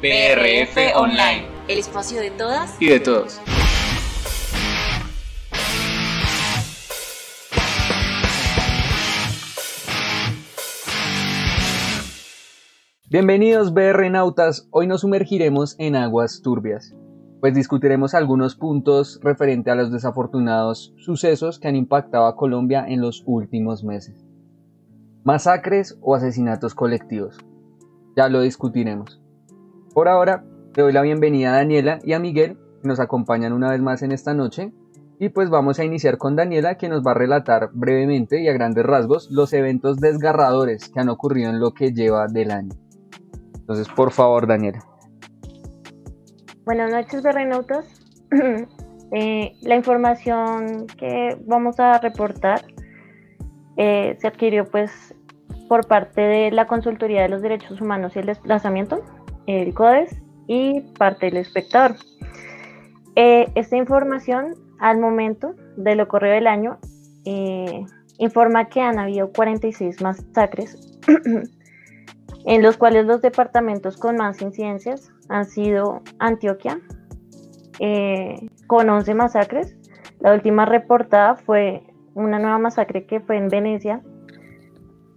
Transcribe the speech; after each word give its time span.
PRF 0.00 0.96
Online, 0.96 1.46
el 1.68 1.78
espacio 1.78 2.22
de 2.22 2.30
todas 2.30 2.80
y 2.80 2.88
de 2.88 3.00
todos. 3.00 3.38
Bienvenidos 13.10 13.74
BR 13.74 14.08
Nautas, 14.08 14.68
hoy 14.70 14.86
nos 14.86 15.02
sumergiremos 15.02 15.76
en 15.78 15.96
aguas 15.96 16.40
turbias, 16.40 16.96
pues 17.40 17.52
discutiremos 17.52 18.14
algunos 18.14 18.56
puntos 18.56 19.20
referente 19.22 19.70
a 19.70 19.74
los 19.74 19.92
desafortunados 19.92 20.94
sucesos 20.96 21.58
que 21.58 21.68
han 21.68 21.76
impactado 21.76 22.24
a 22.24 22.36
Colombia 22.36 22.86
en 22.88 23.02
los 23.02 23.22
últimos 23.26 23.84
meses. 23.84 24.24
Masacres 25.24 25.98
o 26.00 26.14
asesinatos 26.14 26.74
colectivos. 26.74 27.36
Ya 28.16 28.30
lo 28.30 28.40
discutiremos. 28.40 29.20
Por 29.92 30.08
ahora, 30.08 30.44
le 30.76 30.82
doy 30.84 30.92
la 30.92 31.02
bienvenida 31.02 31.52
a 31.52 31.56
Daniela 31.56 31.98
y 32.04 32.12
a 32.12 32.20
Miguel, 32.20 32.56
que 32.80 32.88
nos 32.88 33.00
acompañan 33.00 33.52
una 33.52 33.70
vez 33.70 33.80
más 33.80 34.02
en 34.02 34.12
esta 34.12 34.34
noche. 34.34 34.72
Y 35.18 35.30
pues 35.30 35.50
vamos 35.50 35.80
a 35.80 35.84
iniciar 35.84 36.16
con 36.16 36.36
Daniela, 36.36 36.76
que 36.76 36.88
nos 36.88 37.02
va 37.04 37.10
a 37.10 37.14
relatar 37.14 37.70
brevemente 37.72 38.40
y 38.40 38.48
a 38.48 38.52
grandes 38.52 38.86
rasgos 38.86 39.28
los 39.30 39.52
eventos 39.52 39.98
desgarradores 39.98 40.88
que 40.88 41.00
han 41.00 41.08
ocurrido 41.08 41.50
en 41.50 41.58
lo 41.58 41.72
que 41.72 41.92
lleva 41.92 42.28
del 42.28 42.52
año. 42.52 42.70
Entonces, 43.58 43.88
por 43.88 44.12
favor, 44.12 44.46
Daniela. 44.46 44.78
Buenas 46.64 46.92
noches, 46.92 47.22
berrenautas. 47.22 47.84
eh, 49.12 49.52
la 49.62 49.74
información 49.74 50.86
que 50.86 51.36
vamos 51.46 51.80
a 51.80 51.98
reportar 51.98 52.62
eh, 53.76 54.16
se 54.20 54.28
adquirió 54.28 54.64
pues 54.66 55.14
por 55.68 55.86
parte 55.86 56.20
de 56.20 56.50
la 56.50 56.66
Consultoría 56.66 57.22
de 57.22 57.28
los 57.28 57.42
Derechos 57.42 57.80
Humanos 57.80 58.16
y 58.16 58.18
el 58.18 58.26
Desplazamiento, 58.26 59.02
el 59.56 59.74
CODES, 59.74 60.20
y 60.52 60.80
parte 60.98 61.26
del 61.26 61.36
espectador. 61.36 61.94
Eh, 63.14 63.46
esta 63.54 63.76
información, 63.76 64.56
al 64.80 64.98
momento 64.98 65.54
de 65.76 65.94
lo 65.94 66.08
corrido 66.08 66.34
del 66.34 66.48
año, 66.48 66.80
eh, 67.24 67.84
informa 68.18 68.68
que 68.68 68.80
han 68.80 68.98
habido 68.98 69.30
46 69.30 70.02
masacres 70.02 70.98
en 72.46 72.62
los 72.62 72.78
cuales 72.78 73.06
los 73.06 73.22
departamentos 73.22 73.96
con 73.96 74.16
más 74.16 74.42
incidencias 74.42 75.12
han 75.28 75.44
sido 75.44 76.02
Antioquia, 76.18 76.80
eh, 77.78 78.48
con 78.66 78.90
11 78.90 79.14
masacres. 79.14 79.76
La 80.18 80.34
última 80.34 80.64
reportada 80.64 81.36
fue 81.36 81.84
una 82.14 82.40
nueva 82.40 82.58
masacre 82.58 83.06
que 83.06 83.20
fue 83.20 83.36
en 83.36 83.46
Venecia. 83.46 84.02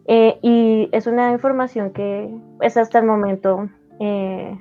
Y 0.05 0.89
es 0.91 1.07
una 1.07 1.31
información 1.31 1.91
que 1.91 2.25
es 2.25 2.31
pues, 2.59 2.77
hasta 2.77 2.99
el 2.99 3.05
momento 3.05 3.69
eh, 4.05 4.59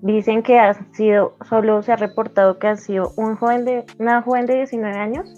dicen 0.00 0.42
que 0.42 0.58
ha 0.58 0.72
sido, 0.94 1.36
solo 1.46 1.82
se 1.82 1.92
ha 1.92 1.96
reportado 1.96 2.58
que 2.58 2.68
ha 2.68 2.76
sido 2.76 3.12
un 3.18 3.36
joven 3.36 3.66
de, 3.66 3.84
una 3.98 4.22
joven 4.22 4.46
de 4.46 4.56
19 4.56 4.96
años, 4.96 5.34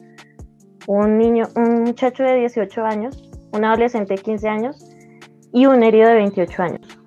un 0.87 1.19
niño, 1.19 1.47
un 1.57 1.83
muchacho 1.83 2.23
de 2.23 2.37
18 2.37 2.85
años, 2.85 3.29
un 3.53 3.65
adolescente 3.65 4.15
de 4.15 4.23
15 4.23 4.49
años 4.49 4.89
y 5.53 5.67
un 5.67 5.83
herido 5.83 6.09
de 6.09 6.15
28 6.15 6.63
años. 6.63 6.99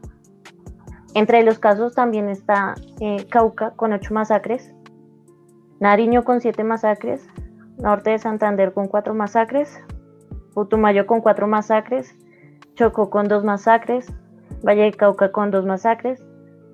Entre 1.14 1.44
los 1.44 1.59
casos 1.59 1.95
también 1.95 2.28
está 2.28 2.75
eh, 3.00 3.25
Cauca 3.30 3.72
con 3.72 3.94
8 3.94 4.14
masacres, 4.14 4.73
Nariño 5.80 6.25
con 6.25 6.42
7 6.42 6.62
masacres, 6.66 7.25
Norte 7.78 8.12
de 8.12 8.20
Santander 8.20 8.73
con 8.73 8.88
4 8.88 9.14
masacres, 9.14 9.80
Putumayo 10.53 11.08
con 11.08 11.22
4 11.22 11.48
masacres, 11.48 12.14
Chocó 12.75 13.09
con 13.09 13.30
2 13.30 13.46
masacres, 13.46 14.14
Valle 14.66 14.84
de 14.84 14.94
Cauca 14.94 15.31
con 15.31 15.52
2 15.52 15.66
masacres, 15.66 16.23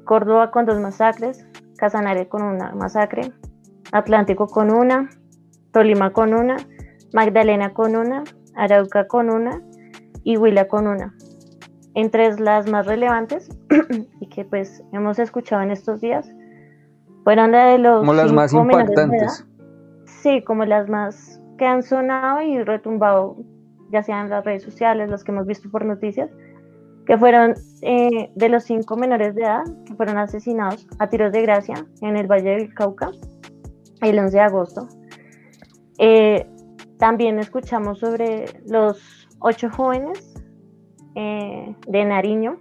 Córdoba 0.05 0.51
con 0.51 0.65
2 0.65 0.79
masacres, 0.79 1.45
Casanare 1.77 2.27
con 2.27 2.43
una 2.43 2.73
masacre, 2.73 3.31
Atlántico 3.91 4.47
con 4.47 4.71
una, 4.71 5.09
Tolima 5.71 6.11
con 6.11 6.33
una, 6.33 6.57
Magdalena 7.13 7.73
con 7.73 7.95
una, 7.95 8.23
Arauca 8.55 9.07
con 9.07 9.29
una 9.29 9.61
y 10.23 10.37
Huila 10.37 10.67
con 10.67 10.87
una. 10.87 11.13
Entre 11.93 12.37
las 12.39 12.69
más 12.69 12.85
relevantes 12.85 13.49
y 14.19 14.27
que 14.29 14.45
pues 14.45 14.83
hemos 14.91 15.19
escuchado 15.19 15.61
en 15.61 15.71
estos 15.71 16.01
días 16.01 16.29
fueron 17.23 17.51
la 17.51 17.65
de 17.67 17.77
los 17.79 17.99
como 17.99 18.13
las 18.13 18.31
más 18.31 18.53
impactantes. 18.53 19.45
sí 20.05 20.43
como 20.43 20.65
las 20.65 20.89
más 20.89 21.41
que 21.57 21.65
han 21.65 21.83
sonado 21.83 22.41
y 22.41 22.61
retumbado 22.63 23.37
ya 23.89 24.03
sean 24.03 24.25
en 24.25 24.29
las 24.29 24.45
redes 24.45 24.63
sociales 24.63 25.09
las 25.09 25.23
que 25.23 25.31
hemos 25.31 25.47
visto 25.47 25.69
por 25.71 25.85
noticias 25.85 26.29
que 27.07 27.17
fueron 27.17 27.55
eh, 27.81 28.29
de 28.35 28.49
los 28.49 28.65
cinco 28.65 28.97
menores 28.97 29.33
de 29.33 29.43
edad 29.43 29.63
que 29.85 29.95
fueron 29.95 30.17
asesinados 30.17 30.85
a 30.99 31.09
tiros 31.09 31.31
de 31.31 31.41
gracia 31.41 31.85
en 32.01 32.17
el 32.17 32.27
Valle 32.27 32.49
del 32.49 32.73
Cauca 32.73 33.11
el 34.01 34.19
11 34.19 34.37
de 34.37 34.43
agosto 34.43 34.87
eh, 35.97 36.45
también 36.99 37.39
escuchamos 37.39 37.99
sobre 37.99 38.45
los 38.67 39.27
ocho 39.39 39.69
jóvenes 39.69 40.33
eh, 41.15 41.75
de 41.87 42.05
Nariño, 42.05 42.59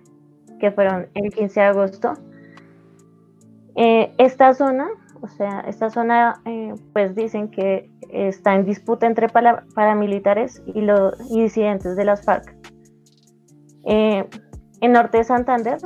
que 0.61 0.71
fueron 0.71 1.09
el 1.15 1.33
15 1.33 1.61
de 1.61 1.67
agosto. 1.67 2.15
Esta 3.75 4.55
zona, 4.55 4.89
o 5.21 5.29
sea, 5.29 5.61
esta 5.69 5.91
zona, 5.91 6.41
pues 6.95 7.15
dicen 7.15 7.51
que 7.51 7.91
está 8.11 8.55
en 8.55 8.65
disputa 8.65 9.07
entre 9.07 9.29
paramilitares 9.29 10.63
y 10.67 10.81
los 10.81 11.19
disidentes 11.29 11.95
de 11.97 12.05
las 12.07 12.25
FARC. 12.25 12.56
En 13.87 14.93
norte 14.93 15.19
de 15.19 15.25
Santander 15.25 15.79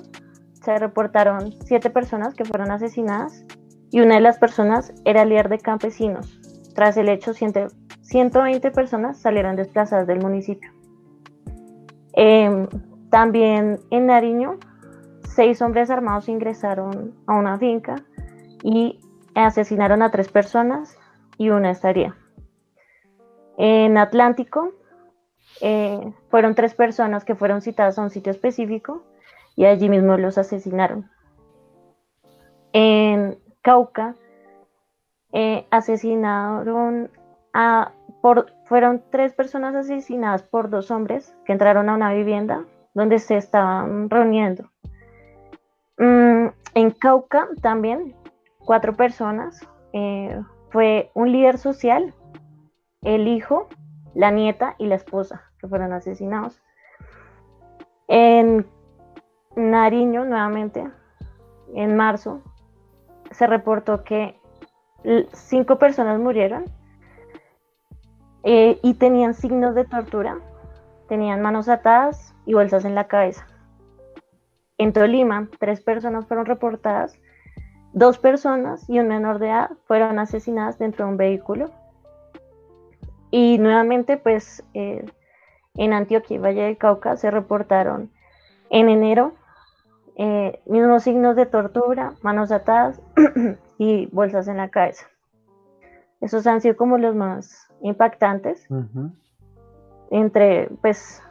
se 0.62 0.78
reportaron 0.78 1.54
siete 1.64 1.90
personas 1.90 2.34
que 2.34 2.44
fueron 2.44 2.70
asesinadas 2.70 3.44
y 3.90 4.00
una 4.00 4.16
de 4.16 4.20
las 4.20 4.38
personas 4.38 4.92
era 5.04 5.24
líder 5.24 5.48
de 5.48 5.58
campesinos. 5.58 6.40
Tras 6.74 6.96
el 6.96 7.08
hecho, 7.08 7.32
120 7.34 8.70
personas 8.70 9.20
salieron 9.20 9.56
desplazadas 9.56 10.06
del 10.06 10.20
municipio. 10.20 10.70
Em, 12.12 12.66
también 13.10 13.80
en 13.90 14.06
Nariño, 14.06 14.58
seis 15.22 15.60
hombres 15.62 15.90
armados 15.90 16.28
ingresaron 16.28 17.14
a 17.26 17.34
una 17.34 17.58
finca 17.58 17.96
y 18.62 19.00
asesinaron 19.34 20.02
a 20.02 20.10
tres 20.10 20.28
personas 20.28 20.96
y 21.38 21.50
una 21.50 21.70
estaría. 21.70 22.16
En 23.58 23.98
Atlántico, 23.98 24.72
eh, 25.60 26.12
fueron 26.28 26.54
tres 26.54 26.74
personas 26.74 27.24
que 27.24 27.34
fueron 27.34 27.62
citadas 27.62 27.98
a 27.98 28.02
un 28.02 28.10
sitio 28.10 28.32
específico 28.32 29.02
y 29.56 29.66
allí 29.66 29.88
mismo 29.88 30.16
los 30.16 30.38
asesinaron. 30.38 31.10
En 32.72 33.38
Cauca, 33.62 34.14
eh, 35.32 35.66
asesinaron 35.70 37.10
a 37.52 37.92
fueron 38.64 39.02
tres 39.10 39.32
personas 39.32 39.74
asesinadas 39.74 40.42
por 40.42 40.68
dos 40.68 40.90
hombres 40.90 41.34
que 41.44 41.52
entraron 41.52 41.88
a 41.88 41.94
una 41.94 42.12
vivienda 42.12 42.64
donde 42.94 43.18
se 43.18 43.36
estaban 43.36 44.10
reuniendo. 44.10 44.70
Mm, 45.98 46.48
en 46.74 46.90
Cauca 46.92 47.48
también, 47.62 48.14
cuatro 48.58 48.94
personas. 48.94 49.66
Eh, 49.92 50.40
fue 50.70 51.10
un 51.14 51.32
líder 51.32 51.58
social, 51.58 52.14
el 53.02 53.26
hijo, 53.26 53.68
la 54.14 54.30
nieta 54.30 54.74
y 54.78 54.86
la 54.86 54.96
esposa 54.96 55.42
que 55.58 55.68
fueron 55.68 55.92
asesinados. 55.92 56.60
En 58.08 58.66
Nariño, 59.56 60.24
nuevamente, 60.24 60.88
en 61.74 61.96
marzo, 61.96 62.42
se 63.30 63.46
reportó 63.46 64.04
que 64.04 64.38
cinco 65.32 65.78
personas 65.78 66.18
murieron 66.18 66.64
eh, 68.42 68.78
y 68.82 68.94
tenían 68.94 69.34
signos 69.34 69.74
de 69.74 69.84
tortura, 69.84 70.38
tenían 71.08 71.42
manos 71.42 71.68
atadas 71.68 72.34
y 72.46 72.54
bolsas 72.54 72.84
en 72.84 72.94
la 72.94 73.06
cabeza. 73.06 73.46
En 74.78 74.92
Tolima, 74.92 75.48
tres 75.58 75.80
personas 75.82 76.26
fueron 76.26 76.46
reportadas, 76.46 77.18
dos 77.92 78.18
personas 78.18 78.88
y 78.88 78.98
un 78.98 79.08
menor 79.08 79.38
de 79.38 79.48
edad 79.48 79.70
fueron 79.84 80.18
asesinadas 80.18 80.78
dentro 80.78 81.04
de 81.04 81.12
un 81.12 81.16
vehículo. 81.16 81.70
Y 83.30 83.58
nuevamente, 83.58 84.16
pues 84.16 84.64
eh, 84.74 85.04
en 85.74 85.92
Antioquia 85.92 86.36
y 86.36 86.38
Valle 86.38 86.62
del 86.62 86.78
Cauca 86.78 87.16
se 87.16 87.30
reportaron 87.30 88.10
en 88.70 88.88
enero 88.88 89.34
eh, 90.16 90.60
mismos 90.66 91.04
signos 91.04 91.36
de 91.36 91.46
tortura, 91.46 92.14
manos 92.22 92.52
atadas 92.52 93.00
y 93.78 94.06
bolsas 94.06 94.48
en 94.48 94.58
la 94.58 94.68
cabeza. 94.68 95.06
Esos 96.20 96.46
han 96.46 96.60
sido 96.60 96.76
como 96.76 96.98
los 96.98 97.14
más 97.14 97.68
impactantes. 97.80 98.68
Entre, 100.10 100.68
pues, 100.82 101.22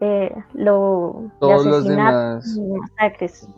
eh, 0.00 0.32
lo 0.52 1.32
Todos 1.40 1.66
los 1.66 1.84
demás. 1.84 2.56
masacres. 2.56 3.48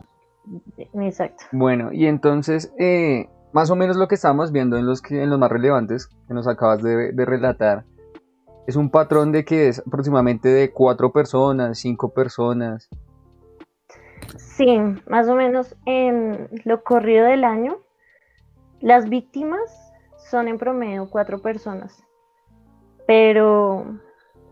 Exacto. 0.94 1.44
Bueno, 1.52 1.92
y 1.92 2.06
entonces, 2.06 2.72
eh, 2.78 3.28
más 3.54 3.70
o 3.70 3.76
menos 3.76 3.96
lo 3.96 4.08
que 4.08 4.16
estamos 4.16 4.50
viendo 4.50 4.76
en 4.76 4.84
los, 4.84 5.00
que, 5.00 5.22
en 5.22 5.30
los 5.30 5.38
más 5.38 5.50
relevantes 5.50 6.08
que 6.26 6.34
nos 6.34 6.48
acabas 6.48 6.82
de, 6.82 7.12
relatar, 7.24 7.84
es 8.66 8.74
un 8.74 8.90
patrón 8.90 9.30
de 9.30 9.44
que 9.44 9.68
es 9.68 9.78
aproximadamente 9.78 10.48
de 10.48 10.72
cuatro 10.72 11.12
personas, 11.12 11.78
cinco 11.78 12.12
personas. 12.12 12.90
Sí, 14.36 14.76
más 15.08 15.28
o 15.28 15.36
menos 15.36 15.76
en 15.86 16.48
lo 16.64 16.82
corrido 16.82 17.26
del 17.26 17.44
año, 17.44 17.78
las 18.80 19.08
víctimas 19.08 19.92
son 20.16 20.48
en 20.48 20.58
promedio 20.58 21.08
cuatro 21.08 21.38
personas, 21.38 22.02
pero, 23.06 24.00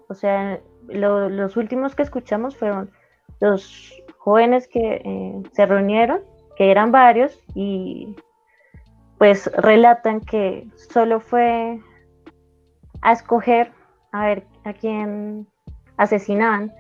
o 0.09 0.15
sea, 0.15 0.61
los 0.87 1.57
últimos 1.57 1.97
que 1.97 2.05
escuchamos 2.05 2.57
fueron 2.57 2.93
los 3.41 4.01
jóvenes 4.19 4.69
que 4.69 5.03
eh, 5.05 5.43
se 5.51 5.67
reunieron, 5.67 6.21
que 6.57 6.71
eran 6.71 6.93
varios, 6.93 7.37
y 7.57 8.15
pues 9.23 9.49
relatan 9.55 10.21
que 10.21 10.67
solo 10.75 11.21
fue 11.21 11.79
a 13.03 13.13
escoger 13.13 13.71
a 14.11 14.27
ver 14.27 14.43
a 14.65 14.73
quién 14.73 15.47
asesinaban. 15.97 16.73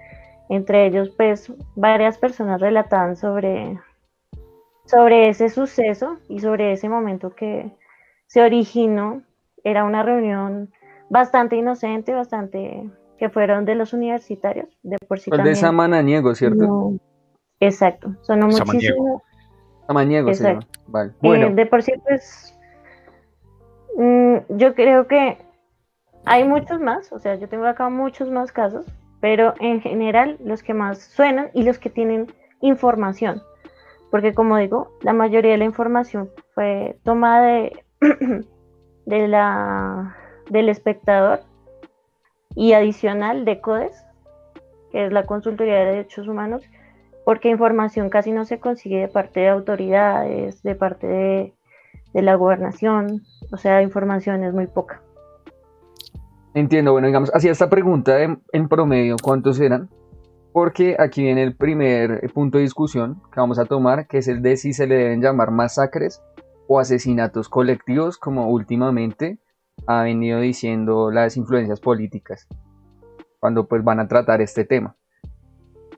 Entre 0.48 0.88
ellos, 0.88 1.10
pues 1.16 1.52
varias 1.76 2.18
personas 2.18 2.60
relataban 2.60 3.14
sobre, 3.14 3.78
sobre 4.86 5.28
ese 5.28 5.50
suceso 5.50 6.18
y 6.28 6.40
sobre 6.40 6.72
ese 6.72 6.88
momento 6.88 7.32
que 7.32 7.70
se 8.26 8.42
originó. 8.42 9.22
Era 9.62 9.84
una 9.84 10.02
reunión 10.02 10.72
bastante 11.10 11.54
inocente, 11.54 12.12
bastante 12.12 12.90
que 13.18 13.30
fueron 13.30 13.64
de 13.66 13.76
los 13.76 13.92
universitarios, 13.92 14.66
de 14.82 14.96
por 15.06 15.20
sí. 15.20 15.30
El 15.32 15.44
de 15.44 15.54
Samaniego, 15.54 16.34
¿cierto? 16.34 16.94
exacto, 17.60 18.16
sonó 18.22 18.48
muchísimo. 18.48 19.22
Samaniego, 19.86 20.30
Vale. 20.88 21.10
Eh, 21.10 21.14
bueno. 21.20 21.50
de 21.50 21.66
por 21.66 21.82
sí, 21.82 21.92
pues, 22.04 22.58
mm, 23.96 24.36
yo 24.50 24.74
creo 24.74 25.06
que 25.06 25.38
hay 26.24 26.44
muchos 26.44 26.80
más, 26.80 27.12
o 27.12 27.18
sea, 27.18 27.34
yo 27.34 27.48
tengo 27.48 27.66
acá 27.66 27.88
muchos 27.88 28.30
más 28.30 28.52
casos, 28.52 28.86
pero 29.20 29.54
en 29.60 29.80
general 29.80 30.36
los 30.44 30.62
que 30.62 30.74
más 30.74 30.98
suenan 30.98 31.50
y 31.52 31.62
los 31.62 31.78
que 31.78 31.90
tienen 31.90 32.32
información, 32.60 33.42
porque 34.10 34.34
como 34.34 34.56
digo, 34.56 34.92
la 35.02 35.12
mayoría 35.12 35.52
de 35.52 35.58
la 35.58 35.64
información 35.64 36.30
fue 36.54 36.98
tomada 37.02 37.42
de, 37.42 37.84
de 39.06 39.28
la, 39.28 40.16
del 40.50 40.68
espectador 40.68 41.40
y 42.54 42.74
adicional 42.74 43.44
de 43.44 43.60
CODES, 43.60 44.04
que 44.90 45.06
es 45.06 45.12
la 45.12 45.24
Consultoría 45.24 45.80
de 45.80 45.86
Derechos 45.86 46.28
Humanos, 46.28 46.62
porque 47.24 47.50
información 47.50 48.10
casi 48.10 48.32
no 48.32 48.44
se 48.44 48.58
consigue 48.58 49.00
de 49.00 49.08
parte 49.08 49.40
de 49.40 49.48
autoridades, 49.48 50.62
de 50.62 50.74
parte 50.74 51.06
de, 51.06 51.54
la 52.14 52.34
gobernación, 52.34 53.22
o 53.52 53.56
sea, 53.56 53.82
información 53.82 54.44
es 54.44 54.52
muy 54.52 54.66
poca. 54.66 55.02
Entiendo, 56.54 56.92
bueno, 56.92 57.06
digamos, 57.06 57.30
hacía 57.34 57.52
esta 57.52 57.70
pregunta 57.70 58.20
en, 58.20 58.68
promedio, 58.68 59.16
¿cuántos 59.22 59.58
eran? 59.60 59.88
Porque 60.52 60.96
aquí 60.98 61.22
viene 61.22 61.42
el 61.42 61.56
primer 61.56 62.30
punto 62.34 62.58
de 62.58 62.64
discusión 62.64 63.22
que 63.32 63.40
vamos 63.40 63.58
a 63.58 63.64
tomar, 63.64 64.06
que 64.06 64.18
es 64.18 64.28
el 64.28 64.42
de 64.42 64.58
si 64.58 64.74
se 64.74 64.86
le 64.86 64.96
deben 64.96 65.22
llamar 65.22 65.50
masacres 65.50 66.22
o 66.68 66.78
asesinatos 66.78 67.48
colectivos, 67.48 68.18
como 68.18 68.50
últimamente 68.50 69.38
ha 69.86 70.02
venido 70.02 70.40
diciendo 70.40 71.10
las 71.10 71.38
influencias 71.38 71.80
políticas 71.80 72.46
cuando 73.40 73.66
pues 73.66 73.82
van 73.82 73.98
a 73.98 74.06
tratar 74.06 74.40
este 74.40 74.64
tema. 74.64 74.94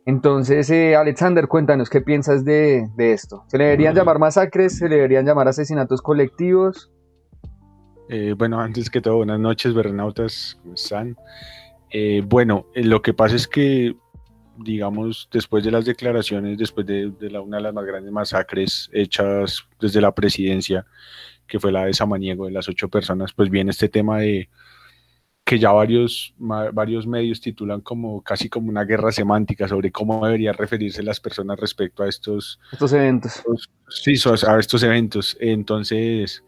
Entonces, 0.07 0.69
eh, 0.71 0.97
Alexander, 0.97 1.49
cuéntanos 1.49 1.89
qué 1.89 2.03
piensas 2.03 2.45
de, 2.45 2.91
esto. 2.99 3.45
¿Se 3.49 3.57
le 3.57 3.65
deberían 3.65 3.95
llamar 3.95 4.19
masacres? 4.19 4.77
¿Se 4.77 4.89
le 4.89 4.97
deberían 4.97 5.25
llamar 5.25 5.49
asesinatos 5.49 6.03
colectivos? 6.03 6.91
Eh, 8.11 8.35
bueno, 8.37 8.61
antes 8.61 8.91
que 8.91 9.01
todo, 9.01 9.17
buenas 9.17 9.41
noches, 9.41 9.73
Bernautas, 9.73 10.59
¿cómo 10.61 10.75
están? 10.75 11.17
Eh, 11.91 12.23
bueno, 12.27 12.67
lo 12.75 13.01
que 13.01 13.15
pasa 13.15 13.35
es 13.35 13.49
que, 13.49 13.97
digamos, 14.59 15.29
después 15.33 15.65
de 15.65 15.71
las 15.71 15.87
declaraciones, 15.87 16.59
después 16.59 16.87
de, 16.87 17.15
la, 17.21 17.41
una 17.41 17.57
de 17.57 17.63
las 17.63 17.73
más 17.73 17.87
grandes 17.87 18.13
masacres 18.13 18.91
hechas 18.93 19.67
desde 19.81 20.03
la 20.03 20.13
presidencia, 20.15 20.85
que 21.47 21.59
fue 21.59 21.73
la 21.73 21.87
de 21.87 21.95
Samaniego, 21.95 22.45
de 22.45 22.53
las 22.53 22.69
ocho 22.69 22.89
personas, 22.89 23.33
pues 23.33 23.49
viene 23.49 23.71
este 23.71 23.89
tema 23.89 24.19
de 24.19 24.51
que 25.45 25.59
ya 25.59 25.73
varios, 25.73 26.35
varios 26.39 27.07
medios 27.07 27.41
titulan 27.41 27.83
como 27.83 28.23
casi 28.23 28.49
como 28.49 28.71
una 28.71 28.85
guerra 28.85 29.13
semántica 29.13 29.69
sobre 29.69 29.93
cómo 29.93 30.25
deberían 30.25 30.55
referirse 30.55 31.03
las 31.03 31.21
personas 31.21 31.61
respecto 31.61 32.03
a 32.03 32.09
estos, 32.09 32.59
estos 32.73 32.93
eventos. 32.95 33.43
sí, 33.89 34.15
a 34.47 34.59
estos 34.59 34.83
eventos. 34.83 35.37
Entonces, 35.39 36.43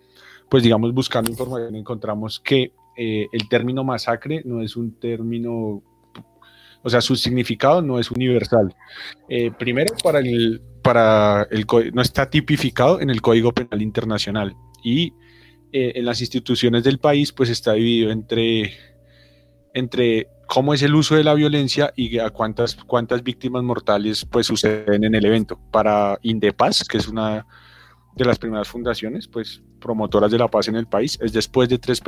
pues 0.48 0.62
digamos, 0.62 0.94
buscando 0.94 1.30
información 1.30 1.76
encontramos 1.76 2.40
que 2.40 2.72
eh, 2.96 3.26
el 3.32 3.48
término 3.50 3.84
masacre 3.84 4.40
no 4.46 4.62
es 4.62 4.76
un 4.76 4.98
término, 4.98 5.82
o 6.82 6.88
sea, 6.88 7.02
su 7.02 7.16
significado 7.16 7.82
no 7.82 7.98
es 7.98 8.10
universal. 8.10 8.74
Eh, 9.28 9.50
primero, 9.58 9.94
para 10.02 10.20
el, 10.20 10.62
para 10.82 11.46
el, 11.50 11.66
no 11.92 12.00
está 12.00 12.30
tipificado 12.30 12.98
en 13.02 13.10
el 13.10 13.20
Código 13.20 13.52
Penal 13.52 13.82
Internacional 13.82 14.56
y 14.82 15.12
eh, 15.78 15.92
en 15.96 16.06
las 16.06 16.22
instituciones 16.22 16.84
del 16.84 16.98
país 16.98 17.32
pues 17.32 17.50
está 17.50 17.74
dividido 17.74 18.10
entre, 18.10 18.72
entre 19.74 20.26
cómo 20.46 20.72
es 20.72 20.80
el 20.80 20.94
uso 20.94 21.16
de 21.16 21.22
la 21.22 21.34
violencia 21.34 21.92
y 21.94 22.18
a 22.18 22.30
cuántas, 22.30 22.76
cuántas 22.76 23.22
víctimas 23.22 23.62
mortales 23.62 24.24
pues 24.24 24.46
suceden 24.46 25.04
en 25.04 25.14
el 25.14 25.26
evento. 25.26 25.60
Para 25.70 26.18
Indepaz, 26.22 26.82
que 26.84 26.96
es 26.96 27.08
una 27.08 27.46
de 28.14 28.24
las 28.24 28.38
primeras 28.38 28.68
fundaciones 28.68 29.28
pues 29.28 29.60
promotoras 29.78 30.30
de 30.30 30.38
la 30.38 30.48
paz 30.48 30.68
en 30.68 30.76
el 30.76 30.86
país, 30.86 31.18
es 31.20 31.34
después 31.34 31.68
de 31.68 31.76
tres, 31.76 32.00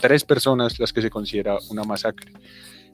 tres 0.00 0.22
personas 0.22 0.78
las 0.78 0.92
que 0.92 1.02
se 1.02 1.10
considera 1.10 1.58
una 1.70 1.82
masacre. 1.82 2.30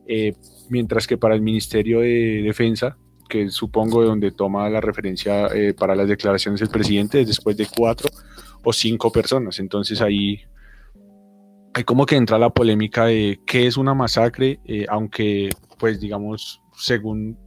Eh, 0.07 0.33
mientras 0.71 1.07
que 1.07 1.19
para 1.19 1.35
el 1.35 1.43
Ministerio 1.43 2.01
de 2.01 2.41
Defensa, 2.43 2.97
que 3.29 3.51
supongo 3.51 4.01
de 4.01 4.07
donde 4.07 4.31
toma 4.31 4.71
la 4.71 4.81
referencia 4.81 5.49
eh, 5.49 5.75
para 5.75 5.95
las 5.95 6.09
declaraciones 6.09 6.61
del 6.61 6.71
presidente, 6.71 7.21
es 7.21 7.27
después 7.27 7.59
de 7.59 7.67
cuatro 7.67 8.09
o 8.65 8.73
cinco 8.73 9.11
personas. 9.13 9.59
Entonces 9.59 10.01
ahí 10.01 10.41
hay 11.75 11.85
como 11.85 12.07
que 12.07 12.17
entra 12.17 12.39
la 12.39 12.51
polémica 12.51 13.07
de 13.07 13.41
qué 13.47 13.67
es 13.67 13.77
una 13.77 13.95
masacre, 13.95 14.61
eh, 14.65 14.87
aunque 14.89 15.51
pues 15.79 16.01
digamos, 16.01 16.61
según 16.77 17.39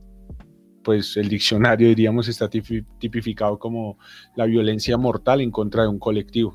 pues 0.83 1.15
el 1.17 1.29
diccionario 1.29 1.89
diríamos 1.89 2.27
está 2.27 2.49
tipificado 2.49 3.59
como 3.59 3.97
la 4.35 4.45
violencia 4.45 4.97
mortal 4.97 5.41
en 5.41 5.51
contra 5.51 5.83
de 5.83 5.89
un 5.89 5.99
colectivo. 5.99 6.53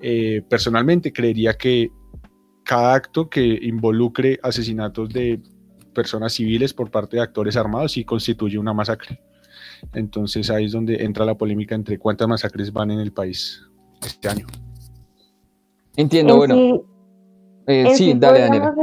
Eh, 0.00 0.42
personalmente 0.48 1.12
creería 1.12 1.54
que 1.54 1.90
cada 2.64 2.94
acto 2.94 3.28
que 3.28 3.58
involucre 3.62 4.38
asesinatos 4.42 5.08
de 5.08 5.40
personas 5.94 6.32
civiles 6.32 6.72
por 6.72 6.90
parte 6.90 7.16
de 7.16 7.22
actores 7.22 7.56
armados 7.56 7.92
sí 7.92 8.04
constituye 8.04 8.58
una 8.58 8.72
masacre. 8.72 9.20
Entonces 9.92 10.50
ahí 10.50 10.66
es 10.66 10.72
donde 10.72 11.04
entra 11.04 11.24
la 11.24 11.34
polémica 11.34 11.74
entre 11.74 11.98
cuántas 11.98 12.28
masacres 12.28 12.72
van 12.72 12.90
en 12.90 13.00
el 13.00 13.12
país 13.12 13.62
este 14.04 14.28
año. 14.28 14.46
Entiendo, 15.96 16.36
bueno. 16.36 16.82
Eh, 17.66 17.94
sí, 17.94 18.14
dale, 18.16 18.40
Daniela. 18.40 18.74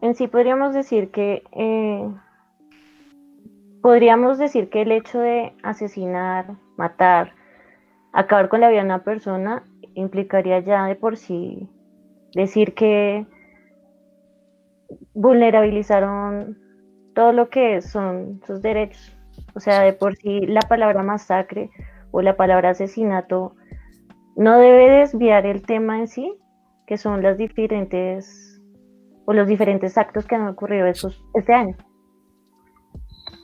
en 0.00 0.14
sí 0.16 0.26
podríamos 0.26 0.74
decir 0.74 1.10
que 1.10 1.44
eh, 1.52 2.12
podríamos 3.82 4.38
decir 4.38 4.68
que 4.68 4.82
el 4.82 4.90
hecho 4.90 5.20
de 5.20 5.52
asesinar, 5.62 6.56
matar, 6.76 7.34
acabar 8.12 8.48
con 8.48 8.60
la 8.60 8.68
vida 8.68 8.80
de 8.80 8.86
una 8.86 9.04
persona 9.04 9.62
implicaría 9.94 10.58
ya 10.60 10.86
de 10.86 10.96
por 10.96 11.16
sí 11.16 11.68
decir 12.34 12.74
que 12.74 13.26
vulnerabilizaron 15.12 16.58
todo 17.14 17.32
lo 17.32 17.48
que 17.48 17.80
son 17.80 18.40
sus 18.46 18.60
derechos. 18.60 19.13
O 19.54 19.60
sea, 19.60 19.82
de 19.82 19.92
por 19.92 20.16
sí 20.16 20.46
la 20.46 20.62
palabra 20.62 21.02
masacre 21.02 21.70
o 22.10 22.22
la 22.22 22.36
palabra 22.36 22.70
asesinato 22.70 23.54
no 24.36 24.58
debe 24.58 24.90
desviar 24.90 25.46
el 25.46 25.62
tema 25.62 25.98
en 25.98 26.08
sí, 26.08 26.34
que 26.86 26.96
son 26.96 27.22
las 27.22 27.38
diferentes 27.38 28.60
o 29.26 29.32
los 29.32 29.46
diferentes 29.46 29.96
actos 29.96 30.26
que 30.26 30.34
han 30.34 30.48
ocurrido 30.48 30.86
este 30.86 31.52
año. 31.52 31.76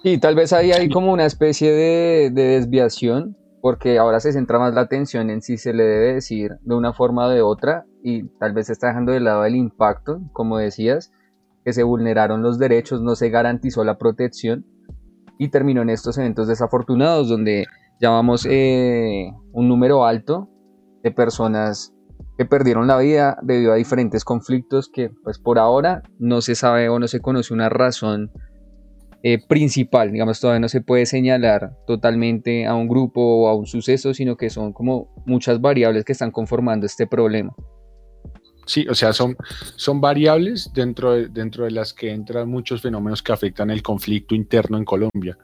Sí, 0.03 0.19
tal 0.19 0.35
vez 0.35 0.53
ahí 0.53 0.73
hay 0.73 0.89
como 0.89 1.13
una 1.13 1.27
especie 1.27 1.73
de, 1.73 2.31
de, 2.31 2.43
desviación, 2.43 3.37
porque 3.61 3.99
ahora 3.99 4.21
se 4.21 4.33
centra 4.33 4.59
más 4.59 4.75
la 4.75 4.83
atención 4.83 5.31
en 5.31 5.43
si 5.43 5.59
se 5.59 5.75
le 5.75 5.85
debe 5.85 6.15
decir 6.15 6.53
de 6.63 6.75
una 6.75 6.93
forma 6.93 7.27
o 7.27 7.31
de 7.31 7.43
otra, 7.43 7.85
y 8.03 8.29
tal 8.39 8.53
vez 8.53 8.67
se 8.67 8.73
está 8.73 8.89
dejando 8.89 9.13
de 9.13 9.21
lado 9.21 9.45
el 9.45 9.57
impacto, 9.57 10.21
como 10.33 10.59
decías, 10.59 11.13
que 11.65 11.73
se 11.73 11.83
vulneraron 11.83 12.43
los 12.43 12.59
derechos, 12.59 13.03
no 13.03 13.15
se 13.15 13.29
garantizó 13.29 13.85
la 13.85 13.99
protección, 13.99 14.65
y 15.41 15.49
terminó 15.49 15.81
en 15.81 15.89
estos 15.89 16.19
eventos 16.19 16.49
desafortunados 16.49 17.31
donde 17.31 17.65
llamamos 17.99 18.47
eh, 18.49 19.33
un 19.53 19.69
número 19.69 20.05
alto 20.05 20.51
de 21.03 21.13
personas 21.13 21.95
que 22.37 22.45
perdieron 22.45 22.87
la 22.87 22.99
vida 22.99 23.39
debido 23.41 23.73
a 23.73 23.77
diferentes 23.77 24.23
conflictos 24.23 24.91
que 24.93 25.09
pues 25.25 25.39
por 25.39 25.59
ahora 25.59 26.03
no 26.19 26.43
se 26.43 26.55
sabe 26.55 26.91
o 26.91 26.99
no 26.99 27.09
se 27.09 27.21
conoce 27.21 27.55
una 27.55 27.71
razón 27.71 28.31
eh, 29.23 29.39
principal, 29.49 30.13
digamos 30.13 30.39
todavía 30.41 30.61
no 30.61 30.69
se 30.69 30.83
puede 30.83 31.07
señalar 31.07 31.73
totalmente 31.87 32.67
a 32.67 32.75
un 32.75 32.87
grupo 32.87 33.23
o 33.23 33.49
a 33.49 33.57
un 33.57 33.65
suceso, 33.65 34.13
sino 34.13 34.37
que 34.37 34.51
son 34.51 34.75
como 34.75 35.09
muchas 35.25 35.63
variables 35.63 36.05
que 36.05 36.13
están 36.13 36.33
conformando 36.33 36.85
este 36.85 37.07
problema. 37.07 37.55
Sí, 38.71 38.87
o 38.89 38.95
sea, 38.95 39.13
son, 39.13 39.37
son 39.75 40.01
variables 40.01 40.71
dentro 40.73 41.15
de, 41.15 41.27
dentro 41.27 41.65
de 41.65 41.73
las 41.73 41.93
que 41.93 42.13
entran 42.13 42.49
muchos 42.49 42.81
fenómenos 42.81 43.21
que 43.21 43.33
afectan 43.33 43.69
el 43.69 43.83
conflicto 43.83 44.33
interno 44.33 44.79
en 44.79 44.85
Colombia. 44.85 45.37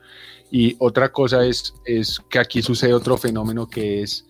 Y 0.48 0.76
otra 0.78 1.10
cosa 1.10 1.44
es, 1.44 1.74
es 1.84 2.20
que 2.30 2.38
aquí 2.38 2.62
sucede 2.62 2.94
otro 2.94 3.16
fenómeno 3.16 3.66
que 3.66 4.00
es 4.02 4.28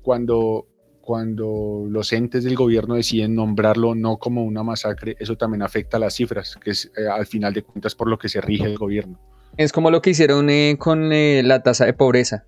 cuando, 0.00 0.66
cuando 1.02 1.84
los 1.86 2.14
entes 2.14 2.42
del 2.42 2.56
gobierno 2.56 2.94
deciden 2.94 3.34
nombrarlo 3.34 3.94
no 3.94 4.16
como 4.16 4.42
una 4.42 4.62
masacre, 4.62 5.16
eso 5.20 5.36
también 5.36 5.60
afecta 5.60 5.98
las 5.98 6.14
cifras, 6.14 6.56
que 6.56 6.70
es 6.70 6.90
eh, 6.96 7.08
al 7.12 7.26
final 7.26 7.52
de 7.52 7.62
cuentas 7.62 7.94
por 7.94 8.08
lo 8.08 8.18
que 8.18 8.30
se 8.30 8.40
rige 8.40 8.64
el 8.64 8.78
gobierno. 8.78 9.20
Es 9.58 9.70
como 9.70 9.90
lo 9.90 10.00
que 10.00 10.10
hicieron 10.10 10.48
eh, 10.48 10.76
con 10.78 11.12
eh, 11.12 11.42
la 11.44 11.62
tasa 11.62 11.84
de 11.84 11.92
pobreza. 11.92 12.46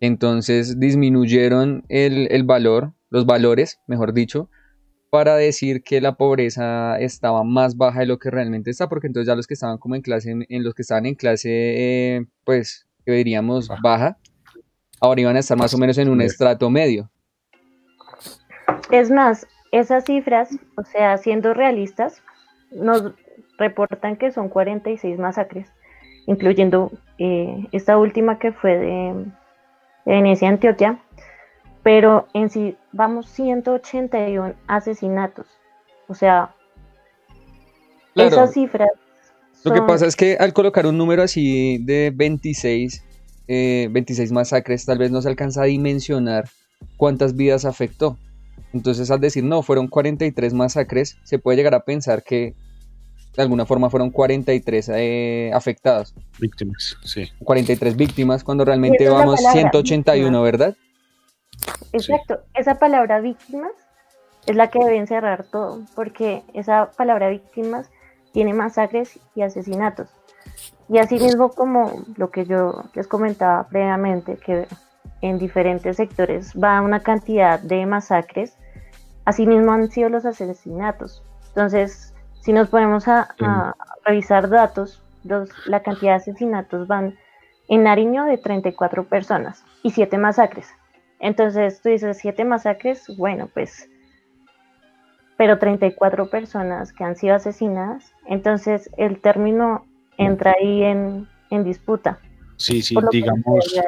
Entonces 0.00 0.80
disminuyeron 0.80 1.84
el, 1.88 2.26
el 2.32 2.42
valor, 2.42 2.94
los 3.08 3.24
valores, 3.24 3.78
mejor 3.86 4.14
dicho, 4.14 4.50
para 5.12 5.36
decir 5.36 5.82
que 5.82 6.00
la 6.00 6.14
pobreza 6.14 6.98
estaba 6.98 7.44
más 7.44 7.76
baja 7.76 8.00
de 8.00 8.06
lo 8.06 8.18
que 8.18 8.30
realmente 8.30 8.70
está, 8.70 8.88
porque 8.88 9.08
entonces 9.08 9.26
ya 9.26 9.36
los 9.36 9.46
que 9.46 9.52
estaban 9.52 9.76
como 9.76 9.94
en 9.94 10.00
clase, 10.00 10.30
en, 10.30 10.64
los 10.64 10.72
que 10.72 10.80
estaban 10.80 11.04
en 11.04 11.16
clase, 11.16 11.50
eh, 11.50 12.24
pues, 12.44 12.88
que 13.04 13.12
diríamos 13.12 13.68
baja, 13.82 14.16
ahora 15.02 15.20
iban 15.20 15.36
a 15.36 15.40
estar 15.40 15.58
más 15.58 15.74
o 15.74 15.78
menos 15.78 15.98
en 15.98 16.08
un 16.08 16.22
estrato 16.22 16.70
medio. 16.70 17.10
Es 18.90 19.10
más, 19.10 19.46
esas 19.70 20.06
cifras, 20.06 20.48
o 20.78 20.82
sea, 20.82 21.18
siendo 21.18 21.52
realistas, 21.52 22.22
nos 22.70 23.12
reportan 23.58 24.16
que 24.16 24.30
son 24.30 24.48
46 24.48 25.18
masacres, 25.18 25.68
incluyendo 26.26 26.90
eh, 27.18 27.68
esta 27.72 27.98
última 27.98 28.38
que 28.38 28.52
fue 28.52 28.78
de, 28.78 29.26
de 30.06 30.12
Venecia, 30.14 30.48
Antioquia, 30.48 31.02
pero 31.82 32.28
en 32.34 32.50
sí 32.50 32.76
vamos 32.92 33.28
181 33.28 34.54
asesinatos. 34.66 35.46
O 36.08 36.14
sea, 36.14 36.54
esas 38.14 38.52
cifras. 38.52 38.90
Lo 39.64 39.72
que 39.72 39.82
pasa 39.82 40.06
es 40.06 40.16
que 40.16 40.36
al 40.38 40.52
colocar 40.52 40.86
un 40.86 40.98
número 40.98 41.22
así 41.22 41.78
de 41.78 42.12
26, 42.14 43.04
26 43.46 44.30
eh, 44.30 44.34
masacres, 44.34 44.84
tal 44.84 44.98
vez 44.98 45.10
no 45.10 45.22
se 45.22 45.28
alcanza 45.28 45.62
a 45.62 45.66
dimensionar 45.66 46.48
cuántas 46.96 47.36
vidas 47.36 47.64
afectó. 47.64 48.18
Entonces, 48.72 49.10
al 49.10 49.20
decir 49.20 49.44
no, 49.44 49.62
fueron 49.62 49.86
43 49.86 50.54
masacres, 50.54 51.18
se 51.22 51.38
puede 51.38 51.56
llegar 51.56 51.74
a 51.74 51.84
pensar 51.84 52.22
que 52.22 52.54
de 53.36 53.42
alguna 53.42 53.64
forma 53.64 53.88
fueron 53.88 54.10
43 54.10 54.90
eh, 54.94 55.50
afectados. 55.54 56.14
Víctimas, 56.38 56.96
sí. 57.04 57.28
43 57.44 57.96
víctimas, 57.96 58.44
cuando 58.44 58.64
realmente 58.64 59.08
vamos 59.08 59.40
181, 59.40 60.42
¿verdad? 60.42 60.76
Exacto, 61.92 62.40
esa 62.54 62.76
palabra 62.76 63.20
víctimas 63.20 63.72
es 64.46 64.56
la 64.56 64.68
que 64.68 64.78
debe 64.78 64.96
encerrar 64.96 65.44
todo, 65.44 65.82
porque 65.94 66.42
esa 66.54 66.90
palabra 66.90 67.28
víctimas 67.28 67.90
tiene 68.32 68.54
masacres 68.54 69.20
y 69.34 69.42
asesinatos. 69.42 70.08
Y 70.88 70.98
así 70.98 71.18
mismo 71.18 71.50
como 71.50 72.04
lo 72.16 72.30
que 72.30 72.44
yo 72.44 72.84
les 72.94 73.06
comentaba 73.06 73.68
previamente, 73.68 74.36
que 74.36 74.66
en 75.20 75.38
diferentes 75.38 75.96
sectores 75.96 76.52
va 76.54 76.80
una 76.80 77.00
cantidad 77.00 77.60
de 77.60 77.86
masacres, 77.86 78.56
así 79.24 79.46
mismo 79.46 79.72
han 79.72 79.90
sido 79.90 80.08
los 80.08 80.24
asesinatos. 80.24 81.22
Entonces, 81.48 82.12
si 82.40 82.52
nos 82.52 82.68
ponemos 82.68 83.06
a, 83.06 83.28
revisar 84.04 84.48
datos, 84.48 85.02
la 85.66 85.80
cantidad 85.80 86.12
de 86.12 86.16
asesinatos 86.16 86.88
van 86.88 87.16
en 87.68 87.84
Nariño 87.84 88.24
de 88.24 88.38
34 88.38 89.04
personas 89.04 89.64
y 89.84 89.92
7 89.92 90.18
masacres. 90.18 90.68
Entonces 91.22 91.80
tú 91.80 91.88
dices 91.88 92.18
siete 92.20 92.44
masacres, 92.44 93.04
bueno, 93.16 93.48
pues, 93.54 93.88
pero 95.38 95.58
34 95.58 96.28
personas 96.28 96.92
que 96.92 97.04
han 97.04 97.16
sido 97.16 97.36
asesinadas, 97.36 98.12
entonces 98.26 98.90
el 98.98 99.20
término 99.20 99.86
entra 100.18 100.54
ahí 100.60 100.82
en, 100.82 101.28
disputa. 101.64 102.18
Sí, 102.56 102.82
sí, 102.82 102.96
digamos, 103.12 103.80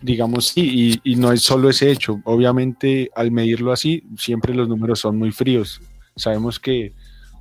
digamos 0.00 0.46
sí, 0.48 1.00
y, 1.04 1.12
y, 1.12 1.16
no 1.16 1.32
es 1.32 1.42
solo 1.42 1.68
ese 1.68 1.90
hecho. 1.90 2.20
Obviamente, 2.24 3.10
al 3.14 3.30
medirlo 3.30 3.72
así, 3.72 4.04
siempre 4.16 4.54
los 4.54 4.68
números 4.68 5.00
son 5.00 5.18
muy 5.18 5.32
fríos. 5.32 5.82
Sabemos 6.16 6.58
que 6.58 6.92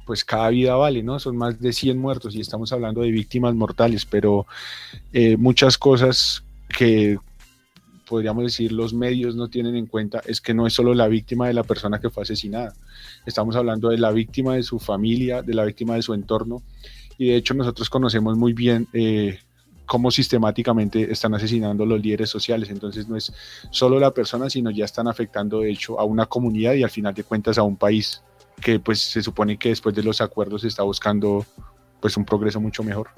pues 0.06 0.24
cada 0.24 0.50
vida 0.50 0.76
vale, 0.76 1.02
¿no? 1.02 1.20
Son 1.20 1.38
más 1.38 1.60
de 1.60 1.72
100 1.72 1.98
muertos 1.98 2.36
y 2.36 2.42
estamos 2.42 2.72
hablando 2.74 3.02
de 3.02 3.12
víctimas 3.12 3.56
mortales, 3.56 4.06
pero 4.06 4.46
eh, 5.14 5.38
muchas 5.38 5.78
cosas 5.78 6.44
que 6.78 7.18
podríamos 8.06 8.44
decir, 8.44 8.72
los 8.72 8.94
medios 8.94 9.36
no 9.36 9.50
tienen 9.50 9.76
en 9.76 9.88
cuenta 9.88 10.22
es 10.26 10.40
que 10.40 10.54
no 10.54 10.68
es 10.68 10.74
solo 10.74 10.94
la 10.94 11.08
víctima 11.08 11.48
de 11.48 11.54
la 11.54 11.64
persona 11.64 12.00
que 12.00 12.10
fue 12.10 12.24
asesinada. 12.24 12.74
Estamos 13.26 13.56
hablando 13.56 13.90
de 13.90 13.98
la 13.98 14.12
víctima 14.12 14.56
de 14.56 14.64
su 14.64 14.80
familia, 14.80 15.42
de 15.42 15.54
la 15.54 15.66
víctima 15.66 15.96
de 15.96 16.02
su 16.02 16.14
entorno. 16.14 16.62
Y 17.18 17.30
de 17.30 17.38
hecho 17.38 17.54
nosotros 17.54 17.90
conocemos 17.90 18.38
muy 18.38 18.54
bien 18.54 18.88
eh, 18.94 19.40
cómo 19.86 20.12
sistemáticamente 20.12 21.12
están 21.12 21.34
asesinando 21.34 21.86
los 21.86 22.02
líderes 22.02 22.30
sociales. 22.30 22.70
Entonces 22.70 23.08
no 23.08 23.16
es 23.16 23.34
solo 23.72 24.00
la 24.00 24.12
persona, 24.12 24.50
sino 24.50 24.72
ya 24.72 24.86
están 24.86 25.08
afectando 25.08 25.62
de 25.62 25.72
hecho 25.72 26.00
a 26.00 26.04
una 26.04 26.26
comunidad 26.26 26.74
y 26.74 26.84
al 26.84 26.90
final 26.90 27.14
de 27.14 27.24
cuentas 27.24 27.58
a 27.58 27.64
un 27.64 27.78
país 27.78 28.22
que 28.62 28.80
pues 28.80 29.02
se 29.02 29.22
supone 29.22 29.58
que 29.58 29.70
después 29.70 29.96
de 29.96 30.04
los 30.04 30.22
acuerdos 30.22 30.64
está 30.64 30.84
buscando 30.84 31.46
pues 32.00 32.18
un 32.18 32.26
progreso 32.26 32.62
mucho 32.62 32.84
mejor. 32.84 33.10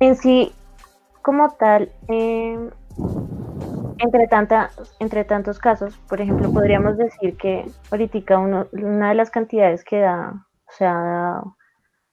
En 0.00 0.16
sí, 0.16 0.52
como 1.22 1.50
tal, 1.58 1.92
eh, 2.08 2.70
entre, 3.98 4.26
tanta, 4.28 4.70
entre 4.98 5.24
tantos 5.24 5.58
casos, 5.58 5.96
por 6.08 6.20
ejemplo, 6.20 6.52
podríamos 6.52 6.96
decir 6.96 7.36
que 7.36 7.64
ahorita 7.90 8.38
una 8.38 9.08
de 9.08 9.14
las 9.14 9.30
cantidades 9.30 9.84
que 9.84 10.00
da, 10.00 10.46
o 10.66 10.72
sea, 10.72 11.42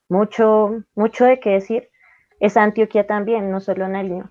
mucho, 0.09 0.83
mucho 0.95 1.25
de 1.25 1.39
qué 1.39 1.51
decir, 1.51 1.89
es 2.39 2.57
Antioquia 2.57 3.07
también, 3.07 3.49
no 3.51 3.59
solo 3.59 3.87
Nariño. 3.87 4.29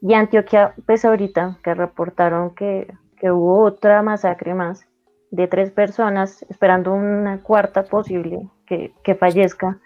Y 0.00 0.14
Antioquia, 0.14 0.74
pues 0.86 1.04
ahorita 1.04 1.58
que 1.62 1.74
reportaron 1.74 2.54
que, 2.54 2.92
hubo 3.22 3.64
otra 3.64 4.02
masacre 4.02 4.52
más 4.52 4.86
de 5.30 5.48
tres 5.48 5.70
personas, 5.70 6.44
esperando 6.50 6.92
una 6.92 7.42
cuarta 7.42 7.84
posible 7.84 8.50
que, 8.66 8.92
que 9.02 9.14
fallezca, 9.14 9.80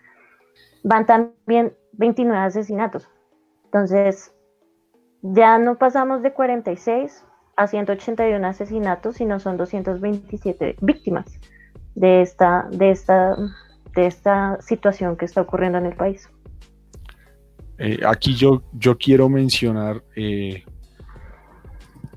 van 0.82 1.06
también 1.06 1.72
29 1.92 2.46
asesinatos. 2.46 3.08
Entonces, 3.66 4.34
ya 5.22 5.58
no 5.58 5.78
pasamos 5.78 6.22
de 6.22 6.32
46 6.32 7.24
a 7.56 7.66
181 7.66 8.46
asesinatos, 8.46 9.16
sino 9.16 9.40
son 9.40 9.56
227 9.56 10.76
víctimas 10.80 11.40
de 11.94 12.22
esta, 12.22 12.68
de 12.70 12.90
esta, 12.90 13.36
de 13.94 14.06
esta 14.06 14.60
situación 14.60 15.16
que 15.16 15.24
está 15.24 15.40
ocurriendo 15.40 15.78
en 15.78 15.86
el 15.86 15.96
país. 15.96 16.28
Eh, 17.78 18.00
aquí 18.06 18.34
yo, 18.34 18.62
yo 18.72 18.96
quiero 18.96 19.28
mencionar 19.28 20.02
eh, 20.14 20.64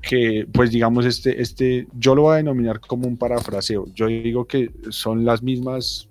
que, 0.00 0.46
pues 0.52 0.70
digamos, 0.70 1.06
este, 1.06 1.40
este, 1.40 1.86
yo 1.92 2.14
lo 2.14 2.22
voy 2.22 2.34
a 2.34 2.36
denominar 2.36 2.80
como 2.80 3.06
un 3.06 3.16
parafraseo. 3.16 3.86
Yo 3.94 4.06
digo 4.06 4.44
que 4.44 4.70
son 4.90 5.24
las 5.24 5.42
mismas, 5.42 6.08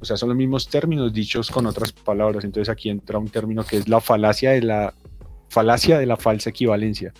o 0.00 0.04
sea, 0.04 0.16
son 0.16 0.30
los 0.30 0.38
mismos 0.38 0.68
términos 0.68 1.12
dichos 1.12 1.50
con 1.50 1.66
otras 1.66 1.92
palabras. 1.92 2.44
Entonces 2.44 2.68
aquí 2.68 2.90
entra 2.90 3.18
un 3.18 3.28
término 3.28 3.64
que 3.64 3.76
es 3.76 3.88
la 3.88 4.00
falacia 4.00 4.52
de 4.52 4.62
la 4.62 4.94
falacia 5.48 5.98
de 5.98 6.06
la 6.06 6.16
falsa 6.16 6.50
equivalencia. 6.50 7.12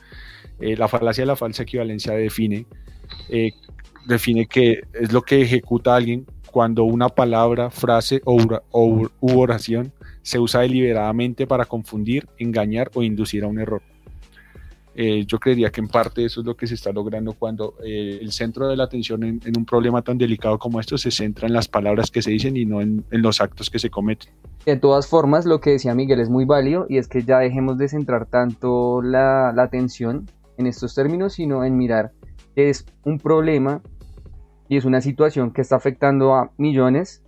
Eh, 0.61 0.77
la 0.77 0.89
falacia 0.89 1.23
de 1.23 1.27
la 1.27 1.37
falsa 1.37 1.63
equivalencia 1.65 2.13
define, 2.13 2.67
eh, 3.29 3.53
define 4.07 4.47
que 4.47 4.81
es 4.95 5.13
lo 5.13 5.23
que 5.23 5.43
ejecuta 5.43 5.95
alguien 5.95 6.27
cuando 6.51 6.85
una 6.85 7.09
palabra, 7.09 7.71
frase 7.71 8.23
o, 8.25 8.39
u 9.21 9.39
oración 9.39 9.93
se 10.23 10.39
usa 10.39 10.63
deliberadamente 10.63 11.47
para 11.47 11.67
confundir, 11.67 12.27
engañar 12.39 12.91
o 12.95 13.03
inducir 13.03 13.45
a 13.45 13.47
un 13.47 13.61
error. 13.61 13.83
Eh, 14.99 15.27
yo 15.27 15.39
creería 15.39 15.71
que 15.71 15.83
en 15.83 15.89
parte 15.89 16.25
eso 16.25 16.41
es 16.41 16.47
lo 16.47 16.57
que 16.57 16.67
se 16.67 16.75
está 16.75 16.91
logrando 16.91 17.35
cuando 17.35 17.75
eh, 17.85 18.19
el 18.19 18.33
centro 18.33 18.67
de 18.67 18.77
la 18.77 18.85
atención 18.85 19.23
en, 19.25 19.41
un 19.55 19.67
problema 19.67 20.01
tan 20.01 20.17
delicado 20.17 20.59
como 20.59 20.81
esto 20.81 20.97
se 20.97 21.11
centra 21.11 21.47
en 21.47 21.53
las 21.53 21.69
palabras 21.69 22.11
que 22.11 22.23
se 22.23 22.31
dicen 22.31 22.57
y 22.57 22.65
no 22.65 22.81
en, 22.81 23.05
los 23.11 23.43
actos 23.43 23.69
que 23.69 23.79
se 23.79 23.91
cometen. 23.91 24.33
De 24.65 24.77
todas 24.77 25.07
formas, 25.07 25.45
lo 25.45 25.61
que 25.61 25.73
decía 25.73 25.95
Miguel 25.95 26.21
es 26.21 26.31
muy 26.31 26.47
válido 26.47 26.87
y 26.89 26.97
es 26.97 27.09
que 27.09 27.23
ya 27.23 27.41
dejemos 27.41 27.77
de 27.77 27.89
centrar 27.89 28.25
tanto 28.25 29.03
la, 29.03 29.53
la 29.55 29.65
atención 29.65 30.31
en 30.57 30.67
estos 30.67 30.95
términos, 30.95 31.35
sino 31.35 31.63
en 31.63 31.77
mirar 31.77 32.13
que 32.55 32.71
es 32.71 32.87
un 33.05 33.19
problema 33.19 33.83
y 34.67 34.79
es 34.79 34.87
una 34.87 35.03
situación 35.03 35.51
que 35.51 35.61
está 35.61 35.77
afectando 35.77 36.35
a 36.35 36.53
millones, 36.57 37.23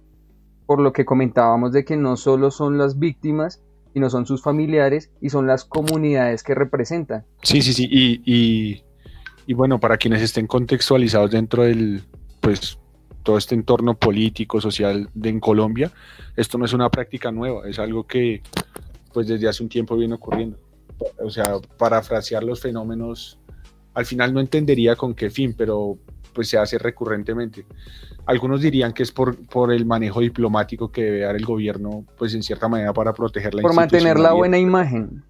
por 0.64 0.80
lo 0.80 0.94
que 0.94 1.04
comentábamos 1.04 1.72
de 1.72 1.84
que 1.84 1.98
no 1.98 2.16
solo 2.16 2.50
son 2.50 2.78
las 2.78 2.98
víctimas, 2.98 3.62
no 3.95 4.11
son 4.11 4.26
sus 4.26 4.42
familiares 4.42 5.11
y 5.21 5.30
son 5.30 5.47
las 5.47 5.64
comunidades 5.64 6.42
que 6.42 6.54
representan. 6.54 7.25
Sí, 7.42 7.62
sí, 7.62 7.73
sí, 7.73 7.88
y, 7.90 8.83
y, 9.47 9.54
bueno, 9.54 9.80
para 9.80 9.97
quienes 9.97 10.23
estén 10.23 10.47
contextualizados 10.47 11.30
dentro 11.30 11.64
del, 11.64 12.02
pues, 12.40 12.78
todo 13.23 13.38
este 13.38 13.54
entorno 13.54 13.95
político, 13.95 14.61
social 14.61 15.09
de 15.14 15.28
en 15.28 15.40
Colombia, 15.40 15.90
esto 16.37 16.59
no 16.59 16.64
es 16.64 16.73
una 16.73 16.90
práctica 16.90 17.30
nueva, 17.33 17.68
es 17.68 17.78
algo 17.78 18.07
que, 18.07 18.42
pues, 19.12 19.26
desde 19.26 19.49
hace 19.49 19.62
un 19.62 19.68
tiempo 19.68 19.97
viene 19.97 20.14
ocurriendo. 20.14 20.59
O 21.23 21.30
sea, 21.30 21.45
parafrasear 21.76 22.42
los 22.42 22.61
fenómenos, 22.61 23.38
al 23.95 24.07
final 24.07 24.33
no 24.33 24.40
entendería 24.40 24.97
con 24.97 25.14
qué 25.14 25.30
fin, 25.30 25.54
pero 25.57 25.99
pues 26.32 26.49
se 26.49 26.58
hace 26.58 26.78
recurrentemente. 26.78 27.64
Algunos 28.26 28.61
dirían 28.61 28.92
que 28.92 29.02
es 29.02 29.12
por, 29.12 29.37
por 29.47 29.73
el 29.73 29.87
manejo 29.87 30.20
diplomático 30.20 30.90
que 30.90 31.02
debe 31.02 31.20
dar 31.20 31.37
el 31.37 31.44
gobierno, 31.44 32.04
pues 32.16 32.35
en 32.35 32.42
cierta 32.42 32.68
manera 32.68 32.92
para 32.92 33.12
proteger 33.12 33.54
la 33.54 33.62
Por 33.62 33.75
mantener 33.75 34.18
la 34.18 34.32
buena 34.32 34.58
imagen. 34.58 35.23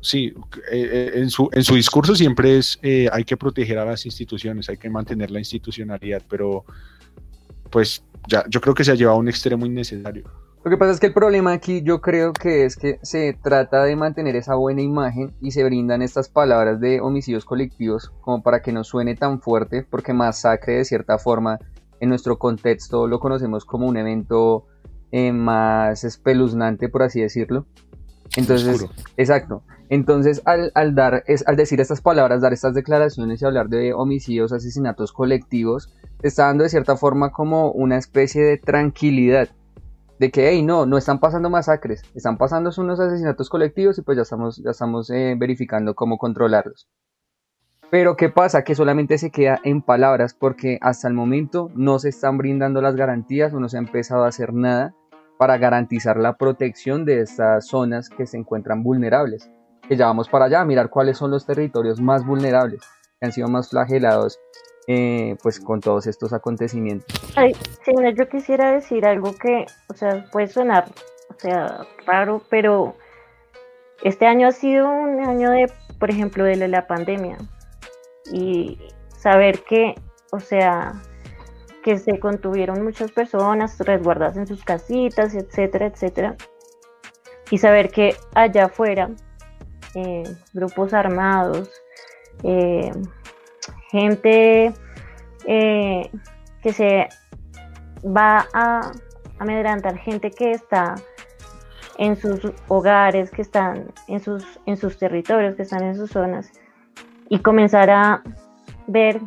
Sí, 0.00 0.32
eh, 0.70 0.88
eh, 0.92 1.10
en, 1.14 1.30
su, 1.30 1.48
en 1.52 1.64
su 1.64 1.74
discurso 1.74 2.14
siempre 2.14 2.58
es 2.58 2.78
eh, 2.82 3.08
hay 3.12 3.24
que 3.24 3.36
proteger 3.36 3.78
a 3.78 3.84
las 3.84 4.06
instituciones, 4.06 4.68
hay 4.68 4.76
que 4.76 4.88
mantener 4.88 5.30
la 5.30 5.40
institucionalidad, 5.40 6.22
pero 6.28 6.64
pues 7.70 8.04
ya 8.28 8.44
yo 8.48 8.60
creo 8.60 8.74
que 8.74 8.84
se 8.84 8.92
ha 8.92 8.94
llevado 8.94 9.16
a 9.16 9.20
un 9.20 9.28
extremo 9.28 9.66
innecesario. 9.66 10.24
Lo 10.68 10.72
que 10.72 10.76
pasa 10.76 10.92
es 10.92 11.00
que 11.00 11.06
el 11.06 11.14
problema 11.14 11.52
aquí 11.52 11.80
yo 11.80 12.02
creo 12.02 12.34
que 12.34 12.66
es 12.66 12.76
que 12.76 12.98
se 13.00 13.32
trata 13.42 13.84
de 13.84 13.96
mantener 13.96 14.36
esa 14.36 14.54
buena 14.54 14.82
imagen 14.82 15.32
y 15.40 15.52
se 15.52 15.64
brindan 15.64 16.02
estas 16.02 16.28
palabras 16.28 16.78
de 16.78 17.00
homicidios 17.00 17.46
colectivos 17.46 18.12
como 18.20 18.42
para 18.42 18.60
que 18.60 18.70
no 18.70 18.84
suene 18.84 19.14
tan 19.14 19.40
fuerte, 19.40 19.86
porque 19.88 20.12
masacre 20.12 20.74
de 20.74 20.84
cierta 20.84 21.16
forma 21.16 21.58
en 22.00 22.10
nuestro 22.10 22.38
contexto 22.38 23.06
lo 23.06 23.18
conocemos 23.18 23.64
como 23.64 23.86
un 23.86 23.96
evento 23.96 24.66
eh, 25.10 25.32
más 25.32 26.04
espeluznante, 26.04 26.90
por 26.90 27.02
así 27.02 27.22
decirlo. 27.22 27.64
Entonces, 28.36 28.84
exacto. 29.16 29.62
Entonces, 29.88 30.42
al, 30.44 30.70
al, 30.74 30.94
dar, 30.94 31.24
es, 31.28 31.48
al 31.48 31.56
decir 31.56 31.80
estas 31.80 32.02
palabras, 32.02 32.42
dar 32.42 32.52
estas 32.52 32.74
declaraciones 32.74 33.40
y 33.40 33.46
hablar 33.46 33.70
de 33.70 33.94
homicidios, 33.94 34.52
asesinatos 34.52 35.12
colectivos, 35.12 35.94
está 36.22 36.44
dando 36.44 36.64
de 36.64 36.68
cierta 36.68 36.94
forma 36.98 37.30
como 37.30 37.72
una 37.72 37.96
especie 37.96 38.42
de 38.42 38.58
tranquilidad 38.58 39.48
de 40.18 40.30
que, 40.30 40.48
hey, 40.48 40.62
no, 40.62 40.86
no 40.86 40.98
están 40.98 41.20
pasando 41.20 41.50
masacres, 41.50 42.02
están 42.14 42.38
pasando 42.38 42.70
unos 42.78 43.00
asesinatos 43.00 43.48
colectivos 43.48 43.98
y 43.98 44.02
pues 44.02 44.16
ya 44.16 44.22
estamos, 44.22 44.56
ya 44.62 44.70
estamos 44.70 45.10
eh, 45.10 45.34
verificando 45.38 45.94
cómo 45.94 46.18
controlarlos. 46.18 46.88
Pero 47.90 48.16
¿qué 48.16 48.28
pasa? 48.28 48.64
Que 48.64 48.74
solamente 48.74 49.16
se 49.16 49.30
queda 49.30 49.60
en 49.64 49.80
palabras 49.80 50.34
porque 50.34 50.78
hasta 50.82 51.08
el 51.08 51.14
momento 51.14 51.70
no 51.74 51.98
se 51.98 52.10
están 52.10 52.36
brindando 52.36 52.82
las 52.82 52.96
garantías 52.96 53.54
o 53.54 53.60
no 53.60 53.68
se 53.68 53.78
ha 53.78 53.80
empezado 53.80 54.24
a 54.24 54.28
hacer 54.28 54.52
nada 54.52 54.94
para 55.38 55.56
garantizar 55.56 56.18
la 56.18 56.36
protección 56.36 57.06
de 57.06 57.20
estas 57.20 57.66
zonas 57.66 58.10
que 58.10 58.26
se 58.26 58.36
encuentran 58.36 58.82
vulnerables. 58.82 59.50
Que 59.88 59.96
ya 59.96 60.06
vamos 60.06 60.28
para 60.28 60.46
allá 60.46 60.60
a 60.60 60.66
mirar 60.66 60.90
cuáles 60.90 61.16
son 61.16 61.30
los 61.30 61.46
territorios 61.46 61.98
más 61.98 62.26
vulnerables, 62.26 62.82
que 63.18 63.26
han 63.26 63.32
sido 63.32 63.48
más 63.48 63.70
flagelados 63.70 64.38
eh, 64.90 65.36
pues 65.42 65.60
con 65.60 65.80
todos 65.80 66.06
estos 66.06 66.32
acontecimientos. 66.32 67.14
Ay, 67.36 67.54
yo 68.16 68.28
quisiera 68.28 68.72
decir 68.72 69.04
algo 69.04 69.34
que, 69.36 69.66
o 69.88 69.94
sea, 69.94 70.24
puede 70.32 70.48
sonar, 70.48 70.86
o 71.28 71.38
sea, 71.38 71.86
raro, 72.06 72.40
pero 72.48 72.96
este 74.02 74.26
año 74.26 74.48
ha 74.48 74.52
sido 74.52 74.88
un 74.88 75.20
año 75.20 75.50
de, 75.50 75.70
por 76.00 76.10
ejemplo, 76.10 76.42
de 76.42 76.56
la 76.56 76.86
pandemia. 76.86 77.36
Y 78.32 78.78
saber 79.14 79.62
que, 79.64 79.94
o 80.32 80.40
sea, 80.40 80.94
que 81.84 81.98
se 81.98 82.18
contuvieron 82.18 82.82
muchas 82.82 83.12
personas 83.12 83.78
resguardadas 83.80 84.38
en 84.38 84.46
sus 84.46 84.64
casitas, 84.64 85.34
etcétera, 85.34 85.86
etcétera, 85.86 86.34
y 87.50 87.58
saber 87.58 87.90
que 87.90 88.16
allá 88.34 88.66
afuera 88.66 89.10
eh, 89.94 90.22
grupos 90.54 90.94
armados, 90.94 91.70
eh, 92.42 92.90
gente 93.90 94.72
eh, 95.46 96.10
que 96.62 96.72
se 96.72 97.08
va 98.04 98.46
a 98.52 98.92
amedrentar, 99.38 99.96
gente 99.96 100.30
que 100.30 100.52
está 100.52 100.94
en 101.98 102.16
sus 102.16 102.52
hogares, 102.68 103.30
que 103.30 103.42
están 103.42 103.92
en 104.06 104.20
sus, 104.20 104.60
en 104.66 104.76
sus 104.76 104.98
territorios, 104.98 105.56
que 105.56 105.62
están 105.62 105.82
en 105.82 105.96
sus 105.96 106.10
zonas, 106.10 106.52
y 107.28 107.40
comenzar 107.40 107.90
a 107.90 108.22
ver 108.86 109.20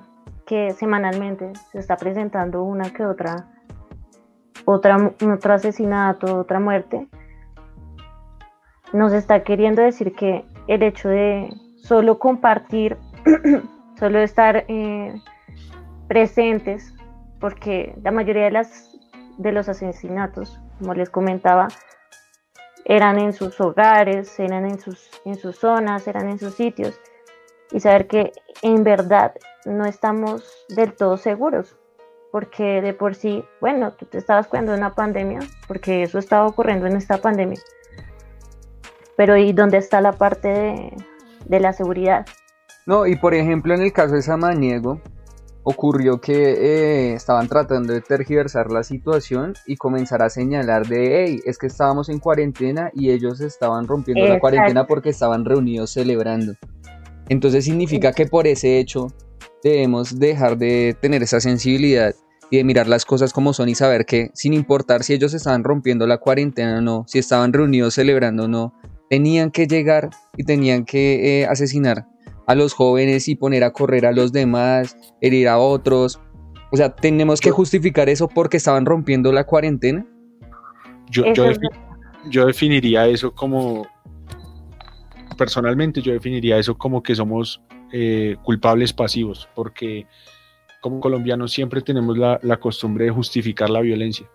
que 0.46 0.72
semanalmente 0.72 1.54
se 1.72 1.80
está 1.80 1.98
presentando 1.98 2.64
una 2.64 2.92
que 2.92 3.06
otra, 3.06 3.48
otra 4.66 5.14
otro 5.34 5.54
asesinato, 5.54 6.40
otra 6.40 6.60
muerte, 6.60 7.08
nos 8.94 9.14
está 9.14 9.44
queriendo 9.44 9.82
decir 9.82 10.14
que 10.14 10.44
el 10.68 10.84
hecho 10.84 11.10
de 11.10 11.50
solo 11.78 12.20
compartir 12.20 12.98
solo 14.02 14.18
estar 14.18 14.66
eh, 14.68 15.14
presentes, 16.08 16.92
porque 17.40 17.94
la 18.02 18.10
mayoría 18.10 18.46
de, 18.46 18.52
las, 18.52 18.98
de 19.38 19.52
los 19.52 19.70
asesinatos, 19.70 20.60
como 20.80 20.96
les 20.96 21.12
comentaba, 21.12 21.68
eran 22.84 23.20
en 23.20 23.32
sus 23.32 23.62
hogares, 23.62 24.40
eran 24.40 24.66
en 24.66 24.80
sus, 24.80 25.08
en 25.24 25.36
sus 25.36 25.60
zonas, 25.60 26.08
eran 26.08 26.30
en 26.30 26.40
sus 26.40 26.56
sitios, 26.56 27.00
y 27.72 27.80
saber 27.80 28.08
que 28.08 28.32
en 28.64 28.84
verdad 28.84 29.36
no 29.66 29.86
estamos 29.86 30.66
del 30.70 30.94
todo 30.94 31.18
seguros, 31.18 31.78
porque 32.32 32.82
de 32.82 32.96
por 32.96 33.14
sí, 33.14 33.46
bueno, 33.60 33.94
tú 33.94 34.08
te 34.08 34.18
estabas 34.18 34.48
cuidando 34.48 34.72
de 34.72 34.80
una 34.80 34.96
pandemia, 34.96 35.42
porque 35.68 36.02
eso 36.02 36.18
estaba 36.18 36.48
ocurriendo 36.48 36.88
en 36.88 36.98
esta 36.98 37.20
pandemia, 37.20 37.60
pero 39.16 39.38
¿y 39.38 39.54
dónde 39.54 39.78
está 39.78 40.02
la 40.02 40.14
parte 40.14 40.48
de, 40.48 40.98
de 41.46 41.60
la 41.60 41.72
seguridad? 41.72 42.26
No, 42.86 43.06
y 43.06 43.16
por 43.16 43.34
ejemplo 43.34 43.74
en 43.74 43.82
el 43.82 43.94
caso 43.94 44.16
de 44.16 44.22
Samaniego, 44.22 45.02
ocurrió 45.64 46.20
que 46.20 46.34
eh, 46.34 47.14
estaban 47.14 47.48
tratando 47.48 47.94
de 47.94 48.02
tergiversar 48.02 48.72
la 48.72 48.84
situación 48.84 49.54
y 49.68 49.76
comenzar 49.76 50.24
a 50.24 50.30
señalar 50.30 50.88
de, 50.88 51.24
hey, 51.24 51.40
es 51.46 51.58
que 51.58 51.68
estábamos 51.68 52.10
en 52.10 52.20
cuarentena 52.20 52.90
y 52.94 53.12
ellos 53.12 53.42
estaban 53.42 53.88
rompiendo 53.88 54.26
la 54.26 54.40
cuarentena 54.40 54.88
porque 54.88 55.10
estaban 55.10 55.46
reunidos 55.46 55.92
celebrando. 55.92 56.54
Entonces 57.30 57.66
significa 57.66 58.12
que 58.12 58.26
por 58.26 58.48
ese 58.48 58.80
hecho 58.80 59.08
debemos 59.64 60.18
dejar 60.18 60.58
de 60.58 60.96
tener 61.00 61.22
esa 61.22 61.40
sensibilidad 61.40 62.16
y 62.50 62.58
de 62.58 62.64
mirar 62.64 62.88
las 62.88 63.06
cosas 63.06 63.32
como 63.32 63.54
son 63.54 63.70
y 63.70 63.76
saber 63.76 64.06
que 64.06 64.32
sin 64.34 64.54
importar 64.54 65.04
si 65.04 65.14
ellos 65.14 65.34
estaban 65.34 65.64
rompiendo 65.64 66.08
la 66.08 66.18
cuarentena 66.18 66.80
o 66.80 66.82
no, 66.82 67.06
si 67.08 67.20
estaban 67.20 67.54
reunidos 67.54 67.94
celebrando 67.94 68.46
o 68.46 68.48
no, 68.48 68.74
tenían 69.10 69.52
que 69.52 69.68
llegar 69.68 70.10
y 70.36 70.44
tenían 70.44 70.84
que 70.84 71.42
eh, 71.42 71.46
asesinar 71.46 72.11
a 72.52 72.56
los 72.56 72.74
jóvenes 72.74 73.28
y 73.28 73.36
poner 73.36 73.64
a 73.64 73.72
correr 73.72 74.06
a 74.06 74.12
los 74.12 74.32
demás, 74.32 74.98
herir 75.22 75.48
a 75.48 75.58
otros. 75.58 76.20
O 76.72 76.78
sea, 76.78 76.94
tenemos 76.94 77.40
que 77.40 77.50
justificar 77.52 78.10
eso 78.10 78.28
porque 78.28 78.58
estaban 78.58 78.86
rompiendo 78.86 79.32
la 79.32 79.46
cuarentena. 79.46 80.06
Yo, 81.10 81.26
yo, 82.30 82.46
definiría 82.46 83.08
eso 83.08 83.34
como, 83.34 83.88
personalmente 85.38 86.02
yo 86.02 86.14
definiría 86.14 86.58
eso 86.58 86.78
como 86.78 87.04
que 87.04 87.16
somos 87.16 87.62
eh, 87.92 88.38
culpables 88.44 88.94
pasivos, 88.94 89.50
porque 89.56 90.08
como 90.82 91.00
colombianos 91.00 91.52
siempre 91.52 91.82
tenemos 91.82 92.18
la, 92.18 92.58
costumbre 92.60 93.06
de 93.06 93.12
justificar 93.12 93.70
la 93.70 93.82
violencia. 93.82 94.30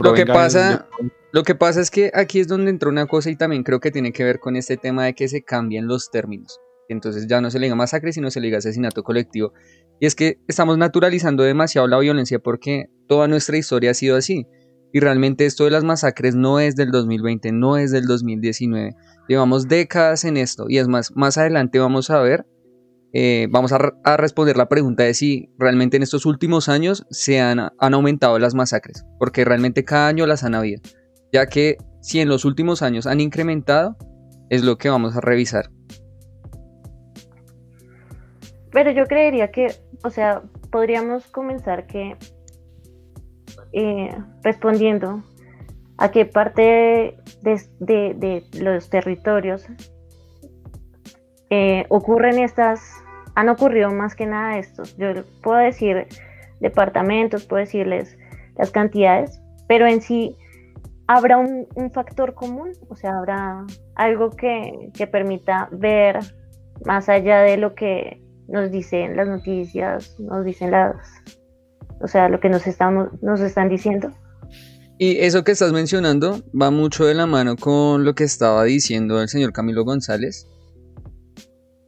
Lo 0.00 0.12
que, 0.12 0.26
pasa, 0.26 0.88
lo 1.30 1.44
que 1.44 1.54
pasa 1.54 1.80
es 1.80 1.90
que 1.90 2.10
aquí 2.12 2.40
es 2.40 2.48
donde 2.48 2.70
entró 2.70 2.90
una 2.90 3.06
cosa 3.06 3.30
y 3.30 3.36
también 3.36 3.62
creo 3.62 3.78
que 3.78 3.92
tiene 3.92 4.12
que 4.12 4.24
ver 4.24 4.40
con 4.40 4.56
este 4.56 4.76
tema 4.76 5.04
de 5.04 5.14
que 5.14 5.28
se 5.28 5.42
cambian 5.42 5.86
los 5.86 6.10
términos. 6.10 6.60
Entonces 6.88 7.26
ya 7.28 7.40
no 7.40 7.50
se 7.50 7.58
le 7.58 7.66
diga 7.66 7.76
masacre, 7.76 8.12
sino 8.12 8.30
se 8.30 8.40
le 8.40 8.46
diga 8.46 8.58
asesinato 8.58 9.02
colectivo. 9.02 9.52
Y 10.00 10.06
es 10.06 10.14
que 10.14 10.40
estamos 10.48 10.78
naturalizando 10.78 11.42
demasiado 11.42 11.86
la 11.86 11.98
violencia 11.98 12.38
porque 12.38 12.86
toda 13.06 13.28
nuestra 13.28 13.56
historia 13.56 13.90
ha 13.90 13.94
sido 13.94 14.16
así. 14.16 14.46
Y 14.92 15.00
realmente 15.00 15.44
esto 15.44 15.64
de 15.64 15.70
las 15.70 15.84
masacres 15.84 16.34
no 16.34 16.60
es 16.60 16.74
del 16.74 16.90
2020, 16.90 17.52
no 17.52 17.76
es 17.76 17.90
del 17.90 18.06
2019. 18.06 18.94
Llevamos 19.28 19.68
décadas 19.68 20.24
en 20.24 20.38
esto. 20.38 20.66
Y 20.68 20.78
es 20.78 20.88
más, 20.88 21.12
más 21.14 21.36
adelante 21.36 21.78
vamos 21.78 22.08
a 22.10 22.20
ver, 22.20 22.46
eh, 23.12 23.48
vamos 23.50 23.72
a, 23.72 23.92
a, 24.04 24.16
responder 24.16 24.56
la 24.56 24.68
pregunta 24.68 25.02
de 25.02 25.14
si 25.14 25.50
realmente 25.58 25.96
en 25.98 26.02
estos 26.02 26.24
últimos 26.26 26.68
años 26.68 27.06
se 27.10 27.40
han, 27.40 27.58
han 27.78 27.94
aumentado 27.94 28.38
las 28.38 28.54
masacres. 28.54 29.04
Porque 29.18 29.44
realmente 29.44 29.84
cada 29.84 30.08
año 30.08 30.26
las 30.26 30.42
han 30.42 30.54
habido. 30.54 30.80
Ya 31.32 31.46
que 31.46 31.76
si 32.00 32.20
en 32.20 32.28
los 32.28 32.46
últimos 32.46 32.80
años 32.80 33.06
han 33.06 33.20
incrementado, 33.20 33.96
es 34.48 34.64
lo 34.64 34.78
que 34.78 34.88
vamos 34.88 35.16
a 35.16 35.20
revisar. 35.20 35.70
Pero 38.72 38.90
yo 38.90 39.06
creería 39.06 39.50
que, 39.50 39.72
o 40.04 40.10
sea, 40.10 40.42
podríamos 40.70 41.26
comenzar 41.28 41.86
que 41.86 42.16
eh, 43.72 44.16
respondiendo 44.42 45.22
a 45.96 46.10
qué 46.10 46.24
parte 46.24 47.16
de, 47.42 48.44
los 48.60 48.88
territorios 48.88 49.66
eh, 51.50 51.84
ocurren 51.88 52.38
estas, 52.38 52.80
han 53.34 53.48
ocurrido 53.48 53.90
más 53.90 54.14
que 54.14 54.26
nada 54.26 54.58
estos. 54.58 54.96
Yo 54.96 55.08
puedo 55.42 55.58
decir 55.58 56.06
departamentos, 56.60 57.46
puedo 57.46 57.60
decirles 57.60 58.16
las 58.56 58.70
cantidades, 58.70 59.40
pero 59.66 59.86
en 59.86 60.00
sí 60.00 60.36
habrá 61.06 61.38
un, 61.38 61.66
factor 61.92 62.34
común, 62.34 62.72
o 62.88 62.96
sea, 62.96 63.18
habrá 63.18 63.64
algo 63.94 64.30
que, 64.30 64.90
que 64.94 65.06
permita 65.06 65.68
ver 65.72 66.18
más 66.84 67.08
allá 67.08 67.40
de 67.40 67.56
lo 67.56 67.74
que 67.74 68.22
nos 68.48 68.70
dicen 68.70 69.16
las 69.16 69.28
noticias, 69.28 70.18
nos 70.18 70.44
dicen 70.44 70.70
las, 70.70 70.96
o 72.00 72.08
sea, 72.08 72.28
lo 72.28 72.40
que 72.40 72.48
nos, 72.48 72.66
estamos, 72.66 73.08
están 73.40 73.68
diciendo. 73.68 74.10
Y 74.98 75.18
eso 75.18 75.44
que 75.44 75.52
estás 75.52 75.72
mencionando 75.72 76.40
va 76.60 76.70
mucho 76.70 77.04
de 77.04 77.14
la 77.14 77.26
mano 77.26 77.56
con 77.56 78.04
lo 78.04 78.14
que 78.14 78.24
estaba 78.24 78.64
diciendo 78.64 79.20
el 79.22 79.28
señor 79.28 79.52
Camilo 79.52 79.84
González, 79.84 80.48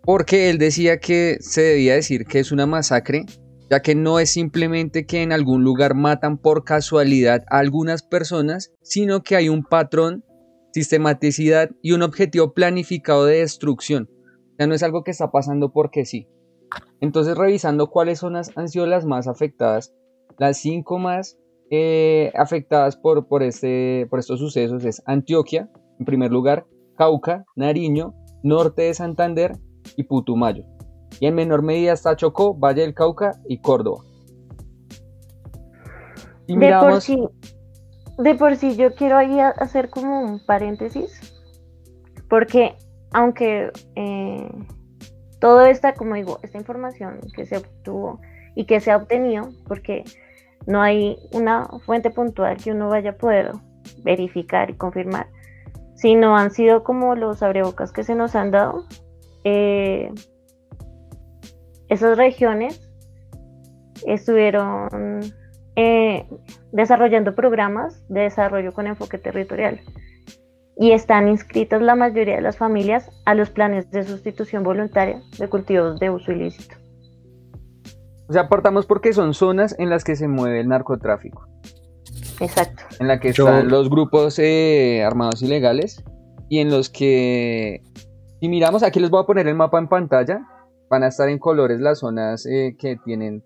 porque 0.04 0.48
él 0.50 0.58
decía 0.58 0.98
que 0.98 1.38
se 1.40 1.62
debía 1.62 1.94
decir 1.94 2.24
que 2.24 2.38
es 2.38 2.52
una 2.52 2.66
masacre 2.66 3.24
ya 3.70 3.80
que 3.80 3.94
no 3.94 4.18
es 4.18 4.30
simplemente 4.30 5.06
que 5.06 5.22
en 5.22 5.32
algún 5.32 5.62
lugar 5.62 5.94
matan 5.94 6.38
por 6.38 6.64
casualidad 6.64 7.44
a 7.48 7.58
algunas 7.58 8.02
personas, 8.02 8.72
sino 8.82 9.22
que 9.22 9.36
hay 9.36 9.48
un 9.48 9.62
patrón, 9.62 10.24
sistematicidad 10.72 11.70
y 11.80 11.92
un 11.92 12.02
objetivo 12.02 12.52
planificado 12.52 13.26
de 13.26 13.38
destrucción. 13.38 14.10
Ya 14.58 14.66
no 14.66 14.74
es 14.74 14.82
algo 14.82 15.04
que 15.04 15.12
está 15.12 15.30
pasando 15.30 15.72
porque 15.72 16.04
sí. 16.04 16.26
Entonces, 17.00 17.36
revisando 17.36 17.88
cuáles 17.88 18.18
son 18.18 18.36
han 18.36 18.68
sido 18.68 18.86
las 18.86 19.04
más 19.04 19.26
afectadas, 19.26 19.94
las 20.38 20.58
cinco 20.58 20.98
más 20.98 21.38
eh, 21.70 22.32
afectadas 22.34 22.96
por, 22.96 23.26
por, 23.26 23.42
este, 23.42 24.06
por 24.10 24.18
estos 24.18 24.40
sucesos 24.40 24.84
es 24.84 25.02
Antioquia, 25.06 25.70
en 25.98 26.04
primer 26.04 26.30
lugar, 26.30 26.66
Cauca, 26.96 27.44
Nariño, 27.56 28.14
Norte 28.42 28.82
de 28.82 28.94
Santander 28.94 29.52
y 29.96 30.04
Putumayo. 30.04 30.64
Y 31.20 31.26
en 31.26 31.34
menor 31.34 31.62
medida 31.62 31.92
está 31.92 32.16
Chocó, 32.16 32.54
Valle 32.54 32.82
del 32.82 32.94
Cauca 32.94 33.40
y 33.48 33.60
Córdoba. 33.60 34.04
Y 36.46 36.56
de, 36.56 36.76
por 36.80 37.00
sí, 37.00 37.22
de 38.18 38.34
por 38.34 38.56
sí 38.56 38.76
yo 38.76 38.94
quiero 38.94 39.16
ahí 39.16 39.38
hacer 39.38 39.88
como 39.88 40.20
un 40.20 40.44
paréntesis, 40.44 41.20
porque 42.28 42.74
aunque 43.12 43.70
eh, 43.94 44.50
todo 45.40 45.62
esta, 45.62 45.94
como 45.94 46.14
digo, 46.14 46.38
esta 46.42 46.58
información 46.58 47.20
que 47.34 47.46
se 47.46 47.56
obtuvo 47.56 48.20
y 48.54 48.66
que 48.66 48.80
se 48.80 48.90
ha 48.90 48.96
obtenido, 48.96 49.48
porque 49.66 50.04
no 50.66 50.82
hay 50.82 51.18
una 51.32 51.66
fuente 51.84 52.10
puntual 52.10 52.58
que 52.58 52.72
uno 52.72 52.88
vaya 52.88 53.10
a 53.10 53.16
poder 53.16 53.52
verificar 54.04 54.70
y 54.70 54.74
confirmar, 54.74 55.28
sino 55.94 56.36
han 56.36 56.50
sido 56.50 56.84
como 56.84 57.14
los 57.14 57.42
abrebocas 57.42 57.92
que 57.92 58.04
se 58.04 58.14
nos 58.14 58.34
han 58.36 58.50
dado. 58.50 58.84
Eh, 59.44 60.12
esas 61.88 62.16
regiones 62.18 62.86
estuvieron 64.06 65.20
eh, 65.76 66.26
desarrollando 66.72 67.34
programas 67.34 68.06
de 68.08 68.22
desarrollo 68.22 68.72
con 68.72 68.86
enfoque 68.86 69.18
territorial 69.18 69.80
y 70.80 70.92
están 70.92 71.28
inscritas 71.28 71.82
la 71.82 71.94
mayoría 71.94 72.36
de 72.36 72.40
las 72.40 72.56
familias 72.56 73.10
a 73.26 73.34
los 73.34 73.50
planes 73.50 73.90
de 73.90 74.02
sustitución 74.02 74.62
voluntaria 74.62 75.20
de 75.38 75.46
cultivos 75.46 76.00
de 76.00 76.08
uso 76.08 76.32
ilícito. 76.32 76.74
O 78.30 78.32
sea, 78.32 78.42
apartamos 78.42 78.86
porque 78.86 79.12
son 79.12 79.34
zonas 79.34 79.76
en 79.78 79.90
las 79.90 80.04
que 80.04 80.16
se 80.16 80.26
mueve 80.26 80.60
el 80.60 80.68
narcotráfico. 80.68 81.46
Exacto. 82.40 82.84
En 82.98 83.08
la 83.08 83.20
que 83.20 83.28
están 83.28 83.68
los 83.68 83.90
grupos 83.90 84.38
eh, 84.38 85.04
armados 85.04 85.42
ilegales 85.42 86.02
y 86.48 86.60
en 86.60 86.70
los 86.70 86.88
que, 86.88 87.82
si 88.40 88.48
miramos, 88.48 88.82
aquí 88.82 89.00
les 89.00 89.10
voy 89.10 89.22
a 89.22 89.26
poner 89.26 89.48
el 89.48 89.56
mapa 89.56 89.78
en 89.78 89.88
pantalla, 89.88 90.46
van 90.88 91.02
a 91.02 91.08
estar 91.08 91.28
en 91.28 91.38
colores 91.38 91.78
las 91.78 91.98
zonas 91.98 92.46
eh, 92.46 92.74
que 92.78 92.96
tienen 93.04 93.44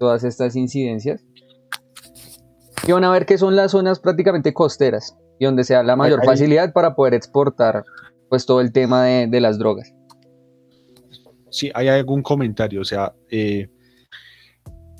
todas 0.00 0.24
estas 0.24 0.56
incidencias. 0.56 1.24
Y 2.88 2.90
van 2.90 3.04
a 3.04 3.12
ver 3.12 3.24
que 3.24 3.38
son 3.38 3.54
las 3.54 3.70
zonas 3.70 4.00
prácticamente 4.00 4.52
costeras 4.52 5.16
y 5.38 5.44
donde 5.44 5.64
se 5.64 5.74
da 5.74 5.82
la 5.82 5.96
mayor 5.96 6.24
facilidad 6.24 6.72
para 6.72 6.94
poder 6.94 7.14
exportar 7.14 7.84
pues 8.28 8.46
todo 8.46 8.60
el 8.60 8.72
tema 8.72 9.04
de, 9.04 9.26
de 9.26 9.40
las 9.40 9.58
drogas. 9.58 9.92
Sí, 11.50 11.70
hay 11.74 11.88
algún 11.88 12.22
comentario, 12.22 12.80
o 12.80 12.84
sea, 12.84 13.14
eh, 13.30 13.68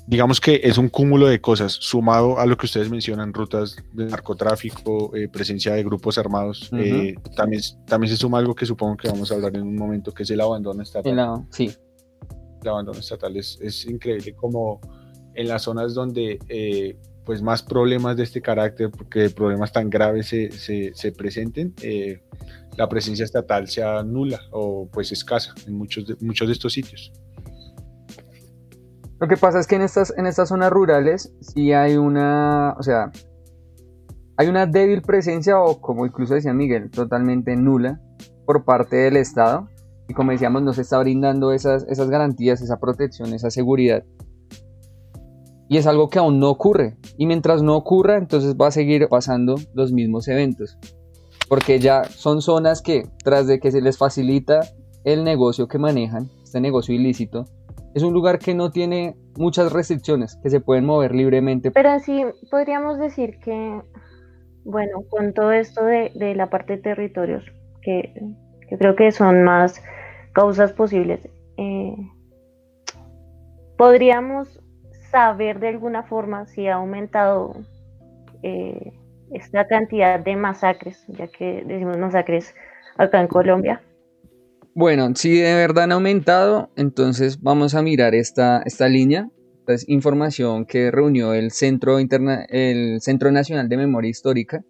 digamos 0.07 0.39
que 0.39 0.61
es 0.63 0.77
un 0.77 0.89
cúmulo 0.89 1.27
de 1.27 1.41
cosas, 1.41 1.73
sumado 1.73 2.39
a 2.39 2.45
lo 2.45 2.57
que 2.57 2.65
ustedes 2.65 2.89
mencionan, 2.89 3.33
rutas 3.33 3.75
de 3.93 4.05
narcotráfico, 4.05 5.15
eh, 5.15 5.27
presencia 5.27 5.73
de 5.73 5.83
grupos 5.83 6.17
armados, 6.17 6.69
eh, 6.73 7.15
también, 7.35 7.61
también 7.85 8.09
se 8.09 8.17
suma 8.17 8.39
algo 8.39 8.55
que 8.55 8.65
supongo 8.65 8.97
que 8.97 9.09
vamos 9.09 9.31
a 9.31 9.35
hablar 9.35 9.55
en 9.55 9.63
un 9.63 9.75
momento, 9.75 10.13
que 10.13 10.23
es 10.23 10.31
el 10.31 10.41
abandono 10.41 10.81
estatal. 10.81 11.45
sí. 11.51 11.71
El 12.61 12.69
abandono 12.69 12.99
estatal 12.99 13.37
es, 13.37 13.59
es, 13.61 13.85
increíble 13.85 14.33
como 14.33 14.81
en 15.35 15.47
las 15.47 15.61
zonas 15.61 15.93
donde 15.93 16.39
pues 17.27 17.41
más 17.41 17.61
problemas 17.61 18.15
de 18.15 18.23
este 18.23 18.41
carácter, 18.41 18.89
porque 18.89 19.29
problemas 19.29 19.73
tan 19.73 19.89
graves 19.89 20.27
se, 20.27 20.49
se, 20.49 20.93
se 20.95 21.11
presenten, 21.11 21.75
la 22.77 22.87
presencia 22.87 23.25
estatal 23.25 23.67
sea 23.67 24.01
nula 24.01 24.39
o 24.51 24.87
pues 24.89 25.11
escasa 25.11 25.53
en 25.67 25.73
muchos 25.73 26.07
de, 26.07 26.15
muchos 26.21 26.47
de 26.47 26.53
estos 26.53 26.71
sitios. 26.71 27.11
Lo 29.19 29.27
que 29.27 29.35
pasa 29.35 29.59
es 29.59 29.67
que 29.67 29.75
en 29.75 29.81
estas, 29.81 30.13
en 30.17 30.25
estas 30.25 30.47
zonas 30.47 30.71
rurales 30.71 31.33
sí 31.41 31.73
hay 31.73 31.97
una, 31.97 32.75
o 32.79 32.83
sea, 32.83 33.11
hay 34.37 34.47
una 34.47 34.65
débil 34.65 35.01
presencia 35.01 35.59
o 35.59 35.81
como 35.81 36.05
incluso 36.05 36.33
decía 36.33 36.53
Miguel, 36.53 36.89
totalmente 36.89 37.57
nula 37.57 37.99
por 38.45 38.63
parte 38.63 38.95
del 38.95 39.17
Estado. 39.17 39.67
Y 40.07 40.13
como 40.13 40.31
decíamos, 40.31 40.61
no 40.61 40.71
se 40.71 40.83
está 40.83 40.97
brindando 40.99 41.51
esas, 41.51 41.85
esas 41.89 42.09
garantías, 42.09 42.61
esa 42.61 42.79
protección, 42.79 43.33
esa 43.33 43.49
seguridad. 43.49 44.05
Y 45.69 45.77
es 45.77 45.87
algo 45.87 46.09
que 46.09 46.19
aún 46.19 46.39
no 46.39 46.49
ocurre. 46.49 46.95
Y 47.17 47.25
mientras 47.25 47.61
no 47.61 47.75
ocurra, 47.75 48.17
entonces 48.17 48.55
va 48.55 48.67
a 48.67 48.71
seguir 48.71 49.07
pasando 49.09 49.55
los 49.73 49.91
mismos 49.91 50.27
eventos. 50.27 50.77
Porque 51.49 51.79
ya 51.79 52.03
son 52.05 52.41
zonas 52.41 52.81
que, 52.81 53.07
tras 53.23 53.47
de 53.47 53.59
que 53.59 53.71
se 53.71 53.81
les 53.81 53.97
facilita 53.97 54.61
el 55.03 55.23
negocio 55.23 55.67
que 55.67 55.77
manejan, 55.77 56.29
este 56.43 56.59
negocio 56.59 56.93
ilícito, 56.93 57.45
es 57.97 58.03
un 58.03 58.13
lugar 58.13 58.39
que 58.39 58.53
no 58.53 58.69
tiene 58.69 59.15
muchas 59.37 59.71
restricciones, 59.71 60.37
que 60.43 60.49
se 60.49 60.59
pueden 60.59 60.85
mover 60.85 61.15
libremente. 61.15 61.71
Pero 61.71 61.89
así 61.89 62.23
podríamos 62.51 62.99
decir 62.99 63.39
que, 63.39 63.81
bueno, 64.65 65.03
con 65.09 65.33
todo 65.33 65.51
esto 65.51 65.83
de, 65.83 66.11
la 66.35 66.49
parte 66.49 66.77
de 66.77 66.83
territorios, 66.83 67.43
que, 67.81 68.13
creo 68.77 68.95
que 68.95 69.11
son 69.11 69.43
más 69.43 69.81
causas 70.33 70.73
posibles, 70.73 71.27
eh, 71.57 71.95
podríamos 73.77 74.59
saber 75.11 75.59
de 75.59 75.69
alguna 75.69 76.03
forma 76.03 76.45
si 76.45 76.67
ha 76.67 76.75
aumentado 76.75 77.55
eh, 78.43 78.93
esta 79.31 79.67
cantidad 79.67 80.19
de 80.19 80.35
masacres, 80.35 81.03
ya 81.07 81.27
que 81.27 81.63
decimos 81.65 81.97
masacres 81.97 82.53
acá 82.97 83.21
en 83.21 83.27
Colombia. 83.27 83.81
Bueno, 84.73 85.09
si 85.15 85.39
de 85.39 85.55
verdad 85.55 85.85
han 85.85 85.91
aumentado, 85.91 86.69
entonces 86.75 87.41
vamos 87.41 87.73
a 87.73 87.81
mirar 87.81 88.13
esta, 88.13 88.61
esta 88.65 88.87
línea. 88.87 89.29
Es 89.67 89.89
información 89.89 90.65
que 90.65 90.91
reunió 90.91 91.33
el 91.33 91.51
Centro, 91.51 91.99
Interna 91.99 92.45
el 92.49 93.01
Centro 93.01 93.31
Nacional 93.31 93.67
de 93.67 93.77
Memoria 93.77 94.09
Histórica. 94.09 94.63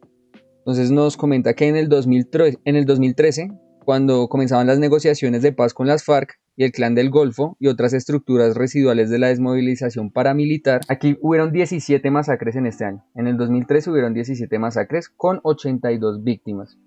Entonces 0.60 0.92
nos 0.92 1.18
comenta 1.18 1.54
que 1.54 1.68
en 1.68 1.76
el, 1.76 1.88
2013, 1.88 2.58
en 2.66 2.76
el 2.76 2.86
2013, 2.86 3.52
cuando 3.86 4.28
comenzaban 4.28 4.68
las 4.68 4.80
negociaciones 4.80 5.42
de 5.42 5.52
paz 5.52 5.74
con 5.74 5.88
las 5.88 6.04
FARC 6.04 6.40
y 6.58 6.64
el 6.64 6.72
Clan 6.72 6.96
del 6.96 7.12
Golfo 7.12 7.56
y 7.60 7.68
otras 7.68 7.94
estructuras 7.94 8.58
residuales 8.58 9.12
de 9.12 9.20
la 9.20 9.28
desmovilización 9.28 10.12
paramilitar, 10.12 10.82
aquí 10.90 11.16
hubieron 11.22 11.52
17 11.52 12.10
masacres 12.10 12.56
en 12.56 12.66
este 12.66 12.84
año. 12.84 13.06
En 13.14 13.28
el 13.28 13.38
2013 13.38 13.92
hubieron 13.92 14.14
17 14.16 14.58
masacres 14.58 15.08
con 15.08 15.40
82 15.44 16.24
víctimas. 16.24 16.80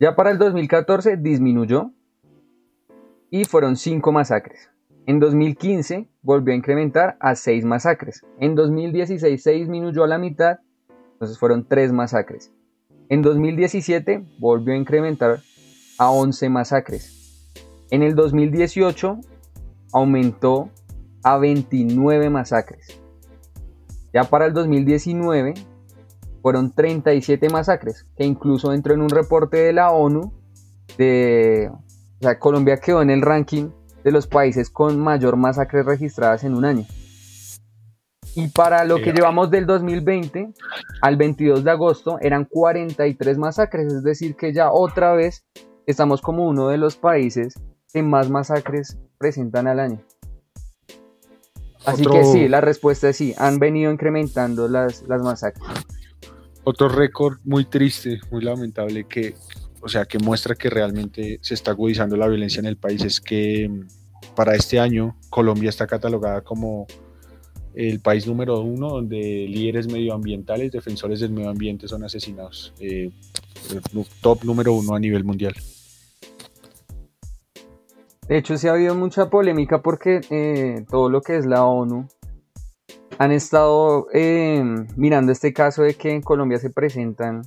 Ya 0.00 0.16
para 0.16 0.30
el 0.30 0.38
2014 0.38 1.18
disminuyó 1.18 1.92
y 3.30 3.44
fueron 3.44 3.76
5 3.76 4.10
masacres. 4.10 4.70
En 5.06 5.20
2015 5.20 6.08
volvió 6.22 6.54
a 6.54 6.56
incrementar 6.56 7.18
a 7.20 7.34
6 7.34 7.66
masacres. 7.66 8.22
En 8.40 8.54
2016 8.54 9.42
se 9.42 9.50
disminuyó 9.50 10.02
a 10.02 10.08
la 10.08 10.16
mitad, 10.16 10.60
entonces 11.12 11.38
fueron 11.38 11.68
3 11.68 11.92
masacres. 11.92 12.50
En 13.10 13.20
2017 13.20 14.24
volvió 14.38 14.72
a 14.72 14.78
incrementar 14.78 15.40
a 15.98 16.10
11 16.10 16.48
masacres. 16.48 17.13
En 17.90 18.02
el 18.02 18.14
2018 18.14 19.18
aumentó 19.92 20.70
a 21.22 21.38
29 21.38 22.30
masacres. 22.30 23.00
Ya 24.12 24.24
para 24.24 24.46
el 24.46 24.52
2019 24.52 25.54
fueron 26.42 26.70
37 26.72 27.48
masacres, 27.48 28.06
que 28.16 28.24
incluso 28.24 28.72
entró 28.72 28.94
en 28.94 29.02
un 29.02 29.08
reporte 29.08 29.56
de 29.56 29.72
la 29.72 29.90
ONU 29.90 30.32
de... 30.98 31.70
O 31.70 32.22
sea, 32.22 32.38
Colombia 32.38 32.76
quedó 32.76 33.02
en 33.02 33.10
el 33.10 33.22
ranking 33.22 33.70
de 34.04 34.12
los 34.12 34.26
países 34.26 34.70
con 34.70 35.00
mayor 35.00 35.36
masacres 35.36 35.84
registradas 35.84 36.44
en 36.44 36.54
un 36.54 36.64
año. 36.64 36.86
Y 38.36 38.48
para 38.48 38.84
lo 38.84 38.96
que 38.96 39.12
llevamos 39.12 39.50
del 39.50 39.64
2020 39.64 40.52
al 41.00 41.16
22 41.16 41.62
de 41.62 41.70
agosto 41.70 42.18
eran 42.20 42.44
43 42.44 43.38
masacres, 43.38 43.92
es 43.92 44.02
decir, 44.02 44.34
que 44.34 44.52
ya 44.52 44.72
otra 44.72 45.14
vez 45.14 45.44
estamos 45.86 46.20
como 46.20 46.48
uno 46.48 46.68
de 46.68 46.78
los 46.78 46.96
países 46.96 47.54
que 47.94 48.02
más 48.02 48.28
masacres 48.28 48.98
presentan 49.16 49.66
al 49.66 49.80
año. 49.80 50.04
Así 51.86 52.04
que 52.04 52.24
sí, 52.24 52.48
la 52.48 52.60
respuesta 52.60 53.08
es 53.08 53.16
sí, 53.16 53.34
han 53.38 53.58
venido 53.58 53.90
incrementando 53.90 54.68
las, 54.68 55.02
las 55.02 55.22
masacres 55.22 55.64
otro 56.64 56.88
récord 56.88 57.38
muy 57.44 57.66
triste, 57.66 58.20
muy 58.30 58.42
lamentable 58.42 59.04
que, 59.04 59.34
o 59.82 59.88
sea, 59.88 60.06
que 60.06 60.18
muestra 60.18 60.54
que 60.54 60.70
realmente 60.70 61.38
se 61.42 61.54
está 61.54 61.70
agudizando 61.70 62.16
la 62.16 62.26
violencia 62.26 62.60
en 62.60 62.66
el 62.66 62.76
país 62.76 63.04
es 63.04 63.20
que 63.20 63.68
mm, 63.68 64.34
para 64.34 64.56
este 64.56 64.80
año 64.80 65.16
Colombia 65.30 65.68
está 65.68 65.86
catalogada 65.86 66.40
como 66.40 66.86
el 67.74 68.00
país 68.00 68.26
número 68.26 68.60
uno 68.60 68.88
donde 68.88 69.18
líderes 69.48 69.88
medioambientales, 69.88 70.72
defensores 70.72 71.20
del 71.20 71.32
medio 71.32 71.50
ambiente 71.50 71.86
son 71.86 72.04
asesinados. 72.04 72.72
Eh, 72.78 73.10
top 74.20 74.44
número 74.44 74.72
uno 74.72 74.94
a 74.94 75.00
nivel 75.00 75.24
mundial. 75.24 75.54
De 78.28 78.38
hecho, 78.38 78.56
sí 78.56 78.68
ha 78.68 78.72
habido 78.72 78.94
mucha 78.94 79.28
polémica 79.28 79.82
porque 79.82 80.20
eh, 80.30 80.84
todo 80.88 81.10
lo 81.10 81.20
que 81.20 81.36
es 81.36 81.44
la 81.44 81.64
ONU 81.66 82.08
han 83.18 83.32
estado 83.32 84.06
eh, 84.12 84.64
mirando 84.96 85.30
este 85.30 85.52
caso 85.52 85.82
de 85.82 85.94
que 85.94 86.10
en 86.10 86.22
Colombia 86.22 86.58
se 86.58 86.70
presentan 86.70 87.42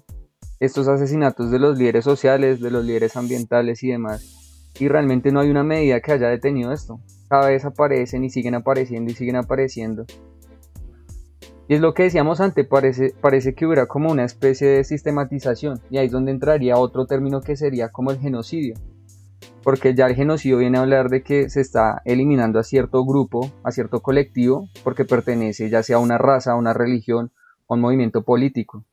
estos 0.60 0.88
asesinatos 0.88 1.52
de 1.52 1.60
los 1.60 1.78
líderes 1.78 2.04
sociales, 2.04 2.62
de 2.62 2.72
los 2.72 2.86
líderes 2.86 3.16
ambientales 3.16 3.84
y 3.84 3.90
demás. 3.90 4.70
Y 4.80 4.88
realmente 4.88 5.32
no 5.32 5.40
hay 5.40 5.50
una 5.50 5.64
medida 5.64 6.00
que 6.00 6.12
haya 6.12 6.30
detenido 6.30 6.72
esto. 6.72 7.00
Cada 7.28 7.50
vez 7.50 7.66
aparecen 7.66 8.24
y 8.24 8.30
siguen 8.30 8.56
apareciendo 8.56 9.12
y 9.12 9.16
siguen 9.16 9.36
apareciendo. 9.36 10.06
Y 11.68 11.74
es 11.74 11.82
lo 11.82 11.94
que 11.94 12.04
decíamos 12.04 12.40
antes, 12.40 12.66
parece, 12.66 13.14
parece 13.20 13.54
que 13.54 13.66
hubiera 13.66 13.88
como 13.88 14.12
una 14.12 14.24
especie 14.24 14.68
de 14.68 14.84
sistematización. 14.84 15.82
Y 15.90 15.98
ahí 15.98 16.06
es 16.06 16.12
donde 16.12 16.32
entraría 16.32 16.78
otro 16.78 17.08
término 17.08 17.42
que 17.42 17.58
sería 17.58 17.90
como 17.90 18.12
el 18.12 18.20
genocidio. 18.20 18.76
Porque 19.68 19.94
ya 19.94 20.06
el 20.06 20.16
genocidio 20.16 20.60
viene 20.60 20.78
a 20.78 20.82
hablar 20.82 21.10
de 21.10 21.24
que 21.24 21.50
se 21.50 21.60
está 21.60 22.02
eliminando 22.06 22.58
a 22.58 22.64
cierto 22.64 23.04
grupo, 23.04 23.52
a 23.66 23.72
cierto 23.72 24.00
colectivo, 24.02 24.70
porque 24.82 25.04
pertenece 25.04 25.70
ya 25.70 25.84
sea 25.84 25.98
a 25.98 26.00
una 26.00 26.18
raza, 26.18 26.54
a 26.54 26.56
una 26.56 26.72
religión 26.72 27.34
o 27.66 27.74
a 27.74 27.76
un 27.76 27.82
movimiento 27.82 28.24
político. 28.24 28.86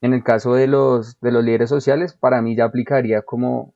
En 0.00 0.14
el 0.14 0.22
caso 0.22 0.54
de 0.54 0.68
los, 0.68 1.18
de 1.18 1.32
los 1.32 1.42
líderes 1.42 1.70
sociales, 1.70 2.14
para 2.14 2.40
mí 2.40 2.54
ya 2.54 2.66
aplicaría 2.66 3.22
como 3.22 3.74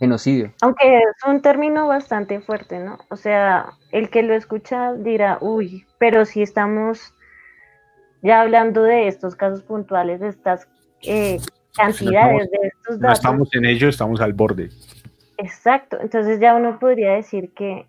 genocidio. 0.00 0.52
Aunque 0.62 0.98
es 0.98 1.28
un 1.28 1.40
término 1.42 1.86
bastante 1.86 2.40
fuerte, 2.40 2.80
¿no? 2.80 2.98
O 3.08 3.14
sea, 3.14 3.66
el 3.92 4.10
que 4.10 4.24
lo 4.24 4.34
escucha 4.34 4.94
dirá, 4.94 5.38
uy, 5.40 5.86
pero 5.96 6.24
si 6.24 6.42
estamos 6.42 7.14
ya 8.20 8.40
hablando 8.40 8.82
de 8.82 9.06
estos 9.06 9.36
casos 9.36 9.62
puntuales, 9.62 10.18
de 10.18 10.26
estas 10.30 10.66
eh, 11.02 11.38
cantidades, 11.76 12.50
de 12.50 12.66
estos 12.66 12.98
datos. 12.98 13.00
No 13.00 13.12
estamos 13.12 13.54
en 13.54 13.64
ello, 13.64 13.88
estamos 13.88 14.20
al 14.20 14.32
borde. 14.32 14.70
Exacto, 15.38 15.98
entonces 16.00 16.40
ya 16.40 16.54
uno 16.54 16.78
podría 16.78 17.12
decir 17.12 17.52
que 17.54 17.86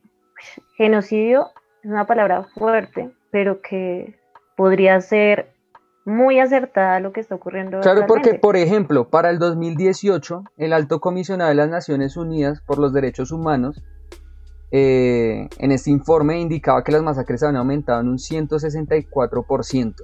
genocidio 0.77 1.47
es 1.83 1.91
una 1.91 2.05
palabra 2.05 2.45
fuerte, 2.55 3.11
pero 3.31 3.61
que 3.61 4.19
podría 4.55 4.99
ser 5.01 5.53
muy 6.05 6.39
acertada 6.39 6.99
lo 6.99 7.11
que 7.11 7.19
está 7.19 7.35
ocurriendo. 7.35 7.81
Claro, 7.81 8.05
porque, 8.07 8.35
por 8.35 8.55
ejemplo, 8.55 9.09
para 9.09 9.31
el 9.31 9.39
2018, 9.39 10.43
el 10.57 10.73
alto 10.73 10.99
comisionado 10.99 11.49
de 11.49 11.55
las 11.55 11.69
Naciones 11.69 12.15
Unidas 12.15 12.61
por 12.61 12.77
los 12.77 12.93
Derechos 12.93 13.31
Humanos, 13.31 13.83
eh, 14.71 15.47
en 15.57 15.71
este 15.71 15.89
informe 15.89 16.39
indicaba 16.39 16.83
que 16.83 16.91
las 16.91 17.01
masacres 17.01 17.41
habían 17.43 17.57
aumentado 17.57 18.01
en 18.01 18.09
un 18.09 18.17
164% 18.17 19.95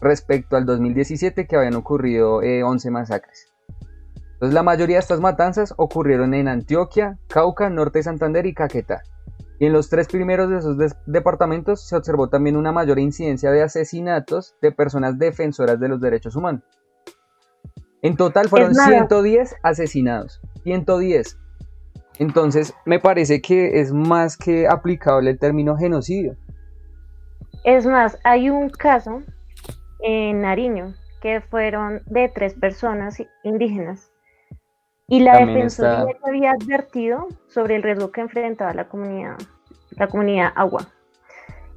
respecto 0.00 0.56
al 0.56 0.64
2017, 0.64 1.46
que 1.46 1.56
habían 1.56 1.74
ocurrido 1.74 2.36
11 2.36 2.88
eh, 2.88 2.90
masacres. 2.90 3.47
Entonces, 4.38 4.54
la 4.54 4.62
mayoría 4.62 4.96
de 4.96 5.00
estas 5.00 5.18
matanzas 5.18 5.74
ocurrieron 5.78 6.32
en 6.32 6.46
Antioquia, 6.46 7.18
Cauca, 7.26 7.68
Norte 7.70 7.98
de 7.98 8.04
Santander 8.04 8.46
y 8.46 8.54
Caquetá. 8.54 9.02
Y 9.58 9.66
en 9.66 9.72
los 9.72 9.90
tres 9.90 10.06
primeros 10.06 10.48
de 10.48 10.58
esos 10.58 10.76
departamentos 11.06 11.88
se 11.88 11.96
observó 11.96 12.28
también 12.28 12.56
una 12.56 12.70
mayor 12.70 13.00
incidencia 13.00 13.50
de 13.50 13.64
asesinatos 13.64 14.54
de 14.62 14.70
personas 14.70 15.18
defensoras 15.18 15.80
de 15.80 15.88
los 15.88 16.00
derechos 16.00 16.36
humanos. 16.36 16.62
En 18.00 18.16
total 18.16 18.48
fueron 18.48 18.76
110 18.76 19.56
asesinados. 19.64 20.40
110. 20.62 21.36
Entonces, 22.20 22.72
me 22.86 23.00
parece 23.00 23.42
que 23.42 23.80
es 23.80 23.92
más 23.92 24.36
que 24.36 24.68
aplicable 24.68 25.30
el 25.30 25.40
término 25.40 25.76
genocidio. 25.76 26.36
Es 27.64 27.86
más, 27.86 28.16
hay 28.22 28.50
un 28.50 28.70
caso 28.70 29.20
en 29.98 30.42
Nariño 30.42 30.94
que 31.20 31.40
fueron 31.40 32.02
de 32.06 32.28
tres 32.28 32.54
personas 32.54 33.20
indígenas 33.42 34.07
y 35.08 35.20
la 35.20 35.38
Defensoría 35.38 36.16
había 36.22 36.50
advertido 36.52 37.28
sobre 37.46 37.76
el 37.76 37.82
riesgo 37.82 38.12
que 38.12 38.20
enfrentaba 38.20 38.74
la 38.74 38.88
comunidad, 38.88 39.38
la 39.90 40.06
comunidad 40.06 40.52
agua. 40.54 40.86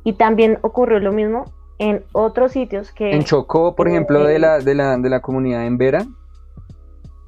Y 0.04 0.14
también 0.14 0.60
ocurrió 0.62 1.00
lo 1.00 1.14
mismo 1.14 1.46
en 1.80 2.04
otros 2.12 2.52
sitios 2.52 2.92
que... 2.92 3.12
En 3.12 3.24
Chocó, 3.24 3.74
por 3.76 3.88
ejemplo, 3.88 4.24
de 4.26 4.38
la, 4.38 4.60
de, 4.60 4.76
la, 4.76 4.98
de 4.98 5.10
la 5.10 5.22
comunidad 5.22 5.66
en 5.66 5.78
Vera, 5.78 6.06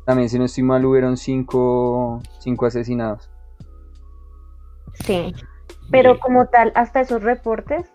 también 0.06 0.28
si 0.28 0.38
no 0.38 0.46
estoy 0.46 0.64
mal 0.64 0.84
hubieron 0.84 1.16
cinco, 1.16 2.22
cinco 2.40 2.66
asesinados. 2.66 3.32
Sí, 4.94 5.34
pero 5.90 6.20
como 6.20 6.48
tal, 6.48 6.74
hasta 6.76 7.00
esos 7.00 7.24
reportes 7.24 7.92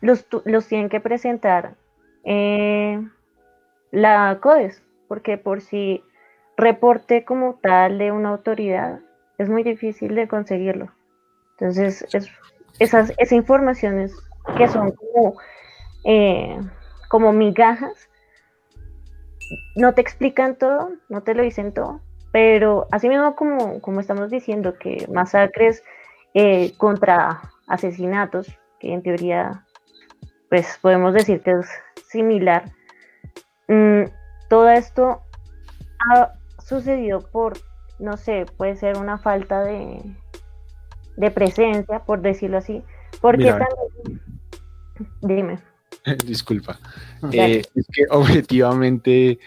los, 0.00 0.26
los 0.44 0.68
tienen 0.68 0.88
que 0.88 1.00
presentar 1.00 1.76
eh, 2.24 3.04
la 3.90 4.38
CODES, 4.40 4.82
porque 5.08 5.38
por 5.38 5.60
si 5.60 6.04
reporte 6.62 7.24
como 7.24 7.54
tal 7.54 7.98
de 7.98 8.12
una 8.12 8.30
autoridad, 8.30 9.00
es 9.38 9.48
muy 9.48 9.62
difícil 9.62 10.14
de 10.14 10.28
conseguirlo. 10.28 10.92
Entonces, 11.52 12.06
es, 12.12 12.30
esas, 12.78 13.10
esas 13.18 13.32
informaciones 13.32 14.14
que 14.56 14.68
son 14.68 14.92
como, 14.92 15.36
eh, 16.04 16.58
como 17.08 17.32
migajas, 17.32 18.08
no 19.76 19.94
te 19.94 20.00
explican 20.00 20.56
todo, 20.56 20.90
no 21.08 21.22
te 21.22 21.34
lo 21.34 21.42
dicen 21.42 21.72
todo, 21.72 22.00
pero 22.32 22.86
así 22.90 23.08
mismo 23.08 23.36
como, 23.36 23.80
como 23.80 24.00
estamos 24.00 24.30
diciendo 24.30 24.78
que 24.78 25.06
masacres 25.12 25.82
eh, 26.34 26.72
contra 26.78 27.42
asesinatos, 27.66 28.48
que 28.80 28.92
en 28.92 29.02
teoría 29.02 29.66
pues 30.48 30.78
podemos 30.82 31.14
decir 31.14 31.40
que 31.42 31.52
es 31.52 31.66
similar, 32.08 32.64
mm, 33.68 34.04
todo 34.48 34.68
esto 34.68 35.22
ha 36.10 36.32
sucedió 36.64 37.20
por, 37.20 37.54
no 37.98 38.16
sé, 38.16 38.46
puede 38.56 38.76
ser 38.76 38.96
una 38.96 39.18
falta 39.18 39.62
de, 39.62 40.02
de 41.16 41.30
presencia, 41.30 42.00
por 42.00 42.20
decirlo 42.22 42.58
así. 42.58 42.82
Porque 43.20 43.54
Dime. 45.20 45.58
Disculpa. 46.26 46.78
Eh, 47.32 47.62
es 47.74 47.86
que 47.92 48.04
objetivamente 48.10 49.38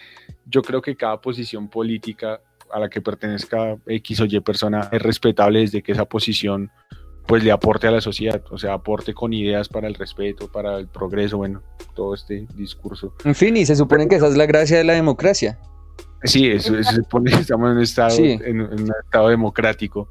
yo 0.46 0.62
creo 0.62 0.82
que 0.82 0.96
cada 0.96 1.20
posición 1.20 1.68
política 1.68 2.42
a 2.72 2.80
la 2.80 2.90
que 2.90 3.02
pertenezca 3.02 3.78
X 3.86 4.22
o 4.22 4.26
Y 4.26 4.40
persona 4.40 4.90
es 4.92 5.02
respetable 5.02 5.60
desde 5.60 5.82
que 5.82 5.92
esa 5.92 6.06
posición 6.06 6.72
pues 7.28 7.44
le 7.44 7.52
aporte 7.52 7.88
a 7.88 7.92
la 7.92 8.02
sociedad, 8.02 8.44
o 8.52 8.58
sea, 8.60 8.74
aporte 8.74 9.16
con 9.16 9.34
ideas 9.34 9.68
para 9.68 9.88
el 9.88 9.96
respeto, 9.96 10.48
para 10.48 10.78
el 10.78 10.88
progreso, 10.88 11.38
bueno, 11.38 11.64
todo 11.96 12.14
este 12.14 12.46
discurso. 12.54 13.16
En 13.24 13.34
fin, 13.34 13.58
y 13.58 13.66
se 13.66 13.76
supone 13.76 14.08
que 14.08 14.16
esa 14.16 14.28
es 14.28 14.38
la 14.38 14.46
gracia 14.46 14.78
de 14.78 14.84
la 14.84 14.94
democracia. 14.94 15.58
Sí, 16.26 16.48
eso, 16.48 16.76
se 16.84 16.96
supone 16.96 17.32
que 17.32 17.38
estamos 17.42 17.70
en 17.72 17.78
un 17.78 17.84
estado, 17.84 18.18
en, 18.18 18.62
un 18.62 18.92
estado 19.04 19.30
democrático, 19.30 20.10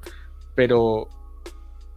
pero 0.55 1.09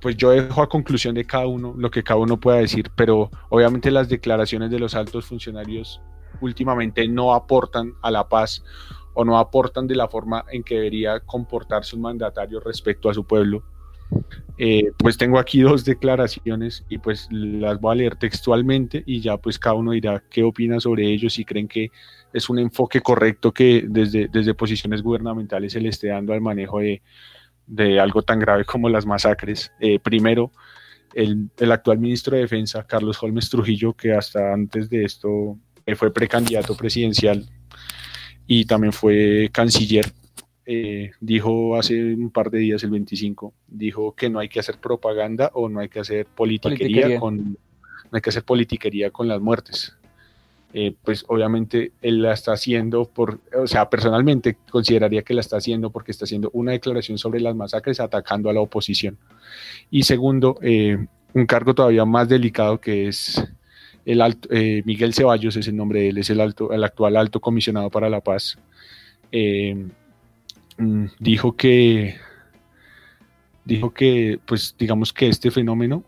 pues 0.01 0.15
yo 0.15 0.31
dejo 0.31 0.61
a 0.61 0.69
conclusión 0.69 1.15
de 1.15 1.25
cada 1.25 1.47
uno 1.47 1.73
lo 1.77 1.89
que 1.89 2.03
cada 2.03 2.19
uno 2.19 2.39
pueda 2.39 2.57
decir, 2.57 2.91
pero 2.95 3.29
obviamente 3.49 3.91
las 3.91 4.09
declaraciones 4.09 4.69
de 4.69 4.79
los 4.79 4.95
altos 4.95 5.25
funcionarios 5.25 6.01
últimamente 6.41 7.07
no 7.07 7.33
aportan 7.33 7.93
a 8.01 8.11
la 8.11 8.27
paz 8.27 8.63
o 9.13 9.25
no 9.25 9.37
aportan 9.39 9.87
de 9.87 9.95
la 9.95 10.07
forma 10.07 10.45
en 10.51 10.63
que 10.63 10.75
debería 10.75 11.19
comportarse 11.21 11.95
un 11.95 12.03
mandatario 12.03 12.59
respecto 12.59 13.09
a 13.09 13.13
su 13.13 13.23
pueblo. 13.23 13.63
Eh, 14.57 14.91
pues 14.97 15.17
tengo 15.17 15.37
aquí 15.37 15.61
dos 15.61 15.83
declaraciones 15.83 16.83
y 16.87 16.97
pues 16.97 17.27
las 17.31 17.79
voy 17.81 17.91
a 17.91 17.95
leer 17.95 18.15
textualmente 18.15 19.03
y 19.05 19.19
ya 19.21 19.37
pues 19.37 19.59
cada 19.59 19.75
uno 19.75 19.91
dirá 19.91 20.23
qué 20.29 20.43
opina 20.43 20.79
sobre 20.79 21.11
ellos 21.11 21.33
si 21.33 21.45
creen 21.45 21.67
que 21.67 21.91
es 22.37 22.49
un 22.49 22.59
enfoque 22.59 23.01
correcto 23.01 23.51
que 23.51 23.85
desde, 23.87 24.27
desde 24.27 24.53
posiciones 24.53 25.01
gubernamentales 25.01 25.73
se 25.73 25.81
le 25.81 25.89
esté 25.89 26.07
dando 26.07 26.33
al 26.33 26.41
manejo 26.41 26.79
de, 26.79 27.01
de 27.65 27.99
algo 27.99 28.21
tan 28.21 28.39
grave 28.39 28.65
como 28.65 28.89
las 28.89 29.05
masacres. 29.05 29.71
Eh, 29.79 29.99
primero, 29.99 30.51
el, 31.13 31.49
el, 31.57 31.71
actual 31.71 31.99
ministro 31.99 32.35
de 32.35 32.43
Defensa, 32.43 32.85
Carlos 32.85 33.21
Holmes 33.21 33.49
Trujillo, 33.49 33.93
que 33.93 34.13
hasta 34.13 34.53
antes 34.53 34.89
de 34.89 35.03
esto 35.03 35.57
eh, 35.85 35.95
fue 35.95 36.13
precandidato 36.13 36.75
presidencial 36.75 37.49
y 38.45 38.65
también 38.65 38.93
fue 38.93 39.49
canciller, 39.51 40.11
eh, 40.65 41.11
dijo 41.19 41.77
hace 41.77 42.13
un 42.13 42.29
par 42.29 42.49
de 42.49 42.59
días, 42.59 42.83
el 42.83 42.91
25, 42.91 43.53
dijo 43.67 44.15
que 44.15 44.29
no 44.29 44.39
hay 44.39 44.49
que 44.49 44.59
hacer 44.59 44.79
propaganda 44.79 45.49
o 45.53 45.69
no 45.69 45.79
hay 45.79 45.89
que 45.89 45.99
hacer 45.99 46.25
politiquería, 46.25 47.19
con 47.19 47.57
no 48.09 48.15
hay 48.15 48.21
que 48.21 48.29
hacer 48.29 48.43
politiquería 48.43 49.11
con 49.11 49.27
las 49.27 49.41
muertes. 49.41 49.97
Eh, 50.73 50.93
pues 51.03 51.23
obviamente 51.27 51.93
él 52.01 52.21
la 52.21 52.33
está 52.33 52.53
haciendo 52.53 53.05
por, 53.05 53.39
o 53.57 53.67
sea, 53.67 53.89
personalmente 53.89 54.57
consideraría 54.69 55.23
que 55.23 55.33
la 55.33 55.41
está 55.41 55.57
haciendo 55.57 55.89
porque 55.89 56.11
está 56.11 56.25
haciendo 56.25 56.49
una 56.53 56.73
declaración 56.73 57.17
sobre 57.17 57.39
las 57.39 57.55
masacres 57.55 57.99
atacando 57.99 58.49
a 58.49 58.53
la 58.53 58.61
oposición. 58.61 59.17
Y 59.89 60.03
segundo, 60.03 60.59
eh, 60.61 60.97
un 61.33 61.45
cargo 61.45 61.73
todavía 61.73 62.05
más 62.05 62.27
delicado 62.27 62.79
que 62.79 63.07
es 63.07 63.43
el 64.05 64.21
alto, 64.21 64.49
Miguel 64.85 65.13
Ceballos 65.13 65.55
es 65.57 65.67
el 65.67 65.75
nombre 65.75 66.01
de 66.01 66.09
él, 66.09 66.17
es 66.17 66.29
el, 66.29 66.39
alto, 66.39 66.71
el 66.71 66.83
actual 66.83 67.17
alto 67.17 67.39
comisionado 67.39 67.89
para 67.89 68.09
la 68.09 68.21
paz. 68.21 68.57
Mm, 70.77 71.05
dijo 71.19 71.55
que 71.55 72.15
dijo 73.65 73.93
que 73.93 74.39
pues 74.45 74.75
digamos 74.77 75.11
que 75.11 75.27
este 75.27 75.51
fenómeno 75.51 76.03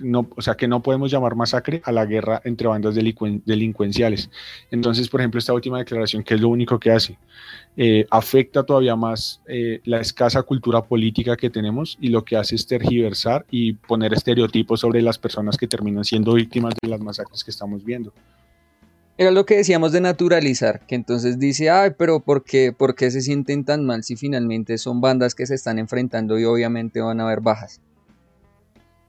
no, 0.00 0.28
o 0.36 0.42
sea, 0.42 0.54
que 0.54 0.68
no 0.68 0.82
podemos 0.82 1.10
llamar 1.10 1.34
masacre 1.34 1.82
a 1.84 1.92
la 1.92 2.06
guerra 2.06 2.40
entre 2.44 2.68
bandas 2.68 2.94
delincuenciales. 2.94 4.30
Entonces, 4.70 5.08
por 5.08 5.20
ejemplo, 5.20 5.38
esta 5.38 5.52
última 5.52 5.78
declaración, 5.78 6.22
que 6.22 6.34
es 6.34 6.40
lo 6.40 6.48
único 6.48 6.78
que 6.78 6.90
hace, 6.90 7.18
eh, 7.76 8.06
afecta 8.10 8.64
todavía 8.64 8.96
más 8.96 9.40
eh, 9.46 9.80
la 9.84 10.00
escasa 10.00 10.42
cultura 10.42 10.82
política 10.82 11.36
que 11.36 11.50
tenemos 11.50 11.96
y 12.00 12.08
lo 12.08 12.24
que 12.24 12.36
hace 12.36 12.54
es 12.54 12.66
tergiversar 12.66 13.46
y 13.50 13.74
poner 13.74 14.12
estereotipos 14.12 14.80
sobre 14.80 15.02
las 15.02 15.18
personas 15.18 15.56
que 15.56 15.66
terminan 15.66 16.04
siendo 16.04 16.34
víctimas 16.34 16.74
de 16.82 16.88
las 16.88 17.00
masacres 17.00 17.44
que 17.44 17.50
estamos 17.50 17.84
viendo. 17.84 18.12
Era 19.20 19.30
lo 19.30 19.44
que 19.44 19.56
decíamos 19.56 19.92
de 19.92 20.00
naturalizar, 20.00 20.86
que 20.86 20.94
entonces 20.94 21.38
dice, 21.38 21.68
ay, 21.68 21.90
pero 21.98 22.20
¿por 22.20 22.42
qué, 22.42 22.72
¿por 22.72 22.94
qué 22.94 23.10
se 23.10 23.20
sienten 23.20 23.66
tan 23.66 23.84
mal 23.84 24.02
si 24.02 24.16
finalmente 24.16 24.78
son 24.78 25.02
bandas 25.02 25.34
que 25.34 25.44
se 25.46 25.54
están 25.54 25.78
enfrentando 25.78 26.38
y 26.38 26.44
obviamente 26.44 27.02
van 27.02 27.20
a 27.20 27.24
haber 27.24 27.42
bajas? 27.42 27.82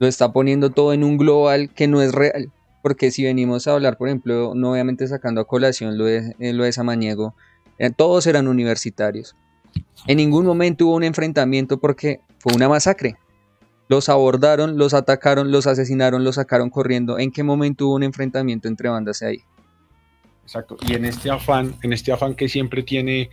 Lo 0.02 0.08
está 0.08 0.32
poniendo 0.32 0.70
todo 0.70 0.92
en 0.92 1.04
un 1.04 1.16
global 1.16 1.70
que 1.72 1.86
no 1.86 2.02
es 2.02 2.10
real. 2.10 2.50
Porque 2.82 3.12
si 3.12 3.22
venimos 3.22 3.68
a 3.68 3.74
hablar, 3.74 3.96
por 3.96 4.08
ejemplo, 4.08 4.52
no 4.56 4.72
obviamente 4.72 5.06
sacando 5.06 5.40
a 5.40 5.46
colación 5.46 5.96
lo 5.96 6.06
de, 6.06 6.34
eh, 6.40 6.52
lo 6.52 6.64
de 6.64 6.72
Samaniego, 6.72 7.36
eh, 7.78 7.90
todos 7.90 8.26
eran 8.26 8.48
universitarios. 8.48 9.36
En 10.08 10.16
ningún 10.16 10.44
momento 10.44 10.86
hubo 10.86 10.96
un 10.96 11.04
enfrentamiento 11.04 11.78
porque 11.78 12.18
fue 12.40 12.52
una 12.52 12.68
masacre. 12.68 13.16
Los 13.86 14.08
abordaron, 14.08 14.76
los 14.76 14.92
atacaron, 14.92 15.52
los 15.52 15.68
asesinaron, 15.68 16.24
los 16.24 16.34
sacaron 16.34 16.68
corriendo. 16.68 17.20
¿En 17.20 17.30
qué 17.30 17.44
momento 17.44 17.86
hubo 17.86 17.94
un 17.94 18.02
enfrentamiento 18.02 18.66
entre 18.66 18.88
bandas 18.88 19.22
ahí? 19.22 19.38
Exacto. 20.42 20.78
Y 20.80 20.94
en 20.94 21.04
este 21.04 21.30
afán, 21.30 21.76
en 21.80 21.92
este 21.92 22.10
afán 22.10 22.34
que 22.34 22.48
siempre 22.48 22.82
tiene 22.82 23.30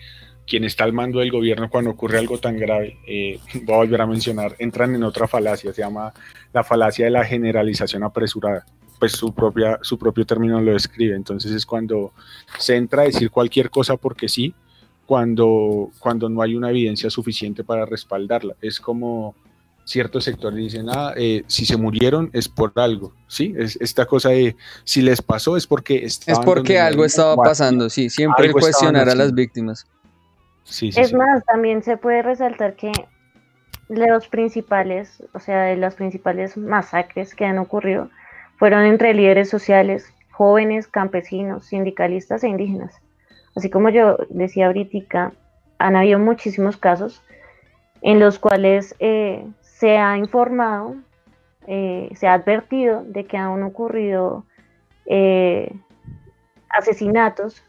quien 0.49 0.63
está 0.63 0.83
al 0.83 0.93
mando 0.93 1.19
del 1.19 1.31
gobierno 1.31 1.69
cuando 1.69 1.91
ocurre 1.91 2.17
algo 2.17 2.39
tan 2.39 2.57
grave, 2.57 2.97
eh, 3.07 3.39
voy 3.63 3.75
a 3.75 3.77
volver 3.77 4.01
a 4.01 4.07
mencionar, 4.07 4.55
entran 4.57 4.95
en 4.95 5.03
otra 5.03 5.27
falacia, 5.27 5.71
se 5.71 5.81
llama 5.81 6.11
la 6.51 6.63
falacia 6.63 7.05
de 7.05 7.11
la 7.11 7.23
generalización 7.23 8.03
apresurada. 8.03 8.65
Pues 8.97 9.13
su, 9.13 9.33
propia, 9.33 9.79
su 9.81 9.97
propio 9.97 10.25
término 10.25 10.59
lo 10.59 10.73
describe. 10.73 11.15
Entonces 11.15 11.53
es 11.53 11.65
cuando 11.65 12.11
se 12.57 12.75
entra 12.75 13.03
a 13.03 13.05
decir 13.05 13.31
cualquier 13.31 13.69
cosa 13.69 13.95
porque 13.95 14.27
sí, 14.27 14.53
cuando, 15.05 15.89
cuando 15.99 16.27
no 16.27 16.41
hay 16.41 16.55
una 16.55 16.69
evidencia 16.69 17.09
suficiente 17.09 17.63
para 17.63 17.85
respaldarla. 17.85 18.55
Es 18.61 18.81
como 18.81 19.35
ciertos 19.85 20.25
sectores 20.25 20.59
dicen, 20.59 20.87
ah, 20.89 21.13
eh, 21.15 21.43
si 21.47 21.65
se 21.65 21.77
murieron 21.77 22.29
es 22.33 22.49
por 22.49 22.73
algo, 22.75 23.13
¿sí? 23.27 23.53
Es 23.57 23.77
esta 23.79 24.05
cosa 24.05 24.29
de, 24.29 24.57
si 24.83 25.01
les 25.01 25.21
pasó 25.21 25.55
es 25.55 25.65
porque... 25.65 26.03
Es 26.03 26.19
porque 26.43 26.77
algo 26.77 27.05
estaba 27.05 27.37
pasando, 27.37 27.89
sí, 27.89 28.09
siempre 28.09 28.51
cuestionar 28.51 29.07
a 29.07 29.15
las 29.15 29.33
víctimas 29.33 29.87
es 30.65 31.13
más, 31.13 31.43
también 31.45 31.83
se 31.83 31.97
puede 31.97 32.21
resaltar 32.21 32.75
que 32.75 32.91
los 33.89 34.27
principales, 34.27 35.23
o 35.33 35.39
sea, 35.39 35.63
de 35.63 35.77
las 35.77 35.95
principales 35.95 36.57
masacres 36.57 37.33
que 37.33 37.45
han 37.45 37.57
ocurrido 37.57 38.09
fueron 38.57 38.83
entre 38.83 39.13
líderes 39.13 39.49
sociales, 39.49 40.13
jóvenes, 40.31 40.87
campesinos, 40.87 41.65
sindicalistas 41.65 42.43
e 42.43 42.49
indígenas. 42.49 43.01
Así 43.55 43.69
como 43.69 43.89
yo 43.89 44.17
decía 44.29 44.67
ahorita, 44.67 45.33
han 45.79 45.95
habido 45.95 46.19
muchísimos 46.19 46.77
casos 46.77 47.23
en 48.01 48.19
los 48.19 48.39
cuales 48.39 48.95
eh, 48.99 49.45
se 49.61 49.97
ha 49.97 50.17
informado, 50.17 50.95
eh, 51.67 52.09
se 52.15 52.27
ha 52.27 52.33
advertido 52.33 53.03
de 53.03 53.25
que 53.25 53.37
han 53.37 53.63
ocurrido 53.63 54.45
eh, 55.05 55.73
asesinatos 56.69 57.63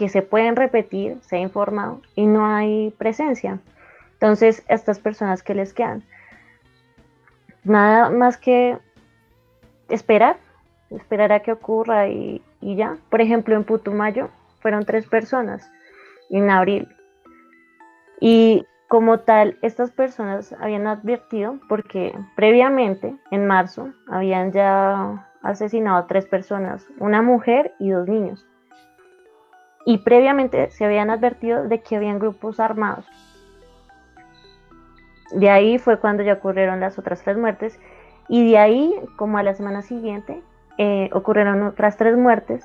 que 0.00 0.08
se 0.08 0.22
pueden 0.22 0.56
repetir, 0.56 1.18
se 1.20 1.36
ha 1.36 1.40
informado, 1.40 2.00
y 2.14 2.26
no 2.26 2.46
hay 2.46 2.90
presencia. 2.96 3.58
Entonces, 4.14 4.64
a 4.70 4.72
estas 4.72 4.98
personas 4.98 5.42
que 5.42 5.54
les 5.54 5.74
quedan, 5.74 6.02
nada 7.64 8.08
más 8.08 8.38
que 8.38 8.78
esperar, 9.90 10.38
esperar 10.88 11.32
a 11.32 11.40
que 11.40 11.52
ocurra 11.52 12.08
y, 12.08 12.40
y 12.62 12.76
ya. 12.76 12.96
Por 13.10 13.20
ejemplo, 13.20 13.54
en 13.54 13.64
Putumayo 13.64 14.30
fueron 14.60 14.86
tres 14.86 15.06
personas 15.06 15.70
en 16.30 16.48
abril. 16.48 16.88
Y 18.22 18.64
como 18.88 19.18
tal, 19.18 19.58
estas 19.60 19.90
personas 19.90 20.54
habían 20.60 20.86
advertido 20.86 21.58
porque 21.68 22.18
previamente, 22.36 23.14
en 23.30 23.46
marzo, 23.46 23.92
habían 24.08 24.50
ya 24.52 25.28
asesinado 25.42 25.98
a 25.98 26.06
tres 26.06 26.24
personas, 26.24 26.88
una 26.98 27.20
mujer 27.20 27.74
y 27.78 27.90
dos 27.90 28.08
niños 28.08 28.46
y 29.90 29.98
previamente 29.98 30.70
se 30.70 30.84
habían 30.84 31.10
advertido 31.10 31.64
de 31.66 31.80
que 31.80 31.96
habían 31.96 32.20
grupos 32.20 32.60
armados. 32.60 33.04
De 35.32 35.50
ahí 35.50 35.78
fue 35.78 35.98
cuando 35.98 36.22
ya 36.22 36.34
ocurrieron 36.34 36.78
las 36.78 36.96
otras 36.96 37.24
tres 37.24 37.36
muertes 37.36 37.76
y 38.28 38.48
de 38.48 38.56
ahí, 38.56 38.94
como 39.16 39.38
a 39.38 39.42
la 39.42 39.52
semana 39.52 39.82
siguiente, 39.82 40.44
eh, 40.78 41.10
ocurrieron 41.12 41.64
otras 41.64 41.96
tres 41.96 42.16
muertes, 42.16 42.64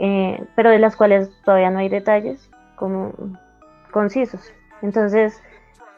eh, 0.00 0.44
pero 0.56 0.70
de 0.70 0.80
las 0.80 0.96
cuales 0.96 1.30
todavía 1.44 1.70
no 1.70 1.78
hay 1.78 1.88
detalles 1.88 2.50
como 2.74 3.12
concisos. 3.92 4.52
Entonces, 4.82 5.40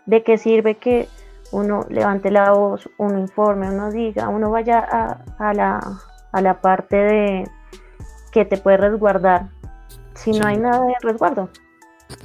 ¿de 0.04 0.22
qué 0.24 0.36
sirve 0.36 0.74
que 0.74 1.08
uno 1.52 1.86
levante 1.88 2.30
la 2.30 2.52
voz, 2.52 2.86
uno 2.98 3.18
informe, 3.18 3.70
uno 3.70 3.90
diga, 3.90 4.28
uno 4.28 4.50
vaya 4.50 4.78
a, 5.38 5.54
la, 5.54 5.80
a 6.32 6.42
la 6.42 6.60
parte 6.60 6.96
de 6.96 7.50
que 8.30 8.44
te 8.44 8.58
puede 8.58 8.76
resguardar 8.76 9.56
si 10.18 10.33
no 10.33 10.46
hay 10.46 10.59
nada 10.59 10.85
de 10.85 10.94
resguardo. 11.02 11.48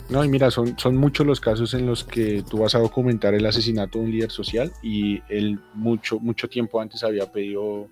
No, 0.10 0.24
y 0.24 0.30
mira, 0.30 0.50
son, 0.50 0.78
son 0.78 0.96
muchos 0.96 1.26
los 1.26 1.42
casos 1.42 1.74
en 1.74 1.86
los 1.86 2.04
que 2.04 2.44
tú 2.50 2.60
vas 2.60 2.74
a 2.76 2.80
documentar 2.80 3.34
el 3.34 3.46
asesinato 3.46 4.00
de 4.00 4.06
un 4.06 4.12
líder 4.12 4.32
social 4.32 4.72
y 4.82 5.22
él 5.28 5.60
mucho, 5.74 6.20
mucho 6.20 6.48
tiempo 6.48 6.80
antes 6.80 7.04
había 7.04 7.32
pedido 7.32 7.88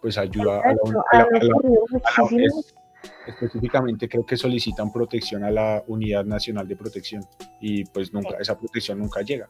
pues 0.00 0.18
ayuda 0.18 0.60
a 0.60 0.72
la, 0.72 1.04
específicamente 3.26 4.08
creo 4.08 4.24
que 4.24 4.36
solicitan 4.36 4.92
protección 4.92 5.44
a 5.44 5.50
la 5.50 5.84
Unidad 5.86 6.24
Nacional 6.24 6.66
de 6.66 6.76
Protección 6.76 7.22
y 7.60 7.84
pues 7.84 8.12
nunca, 8.12 8.36
esa 8.40 8.58
protección 8.58 8.98
nunca 8.98 9.22
llega. 9.22 9.48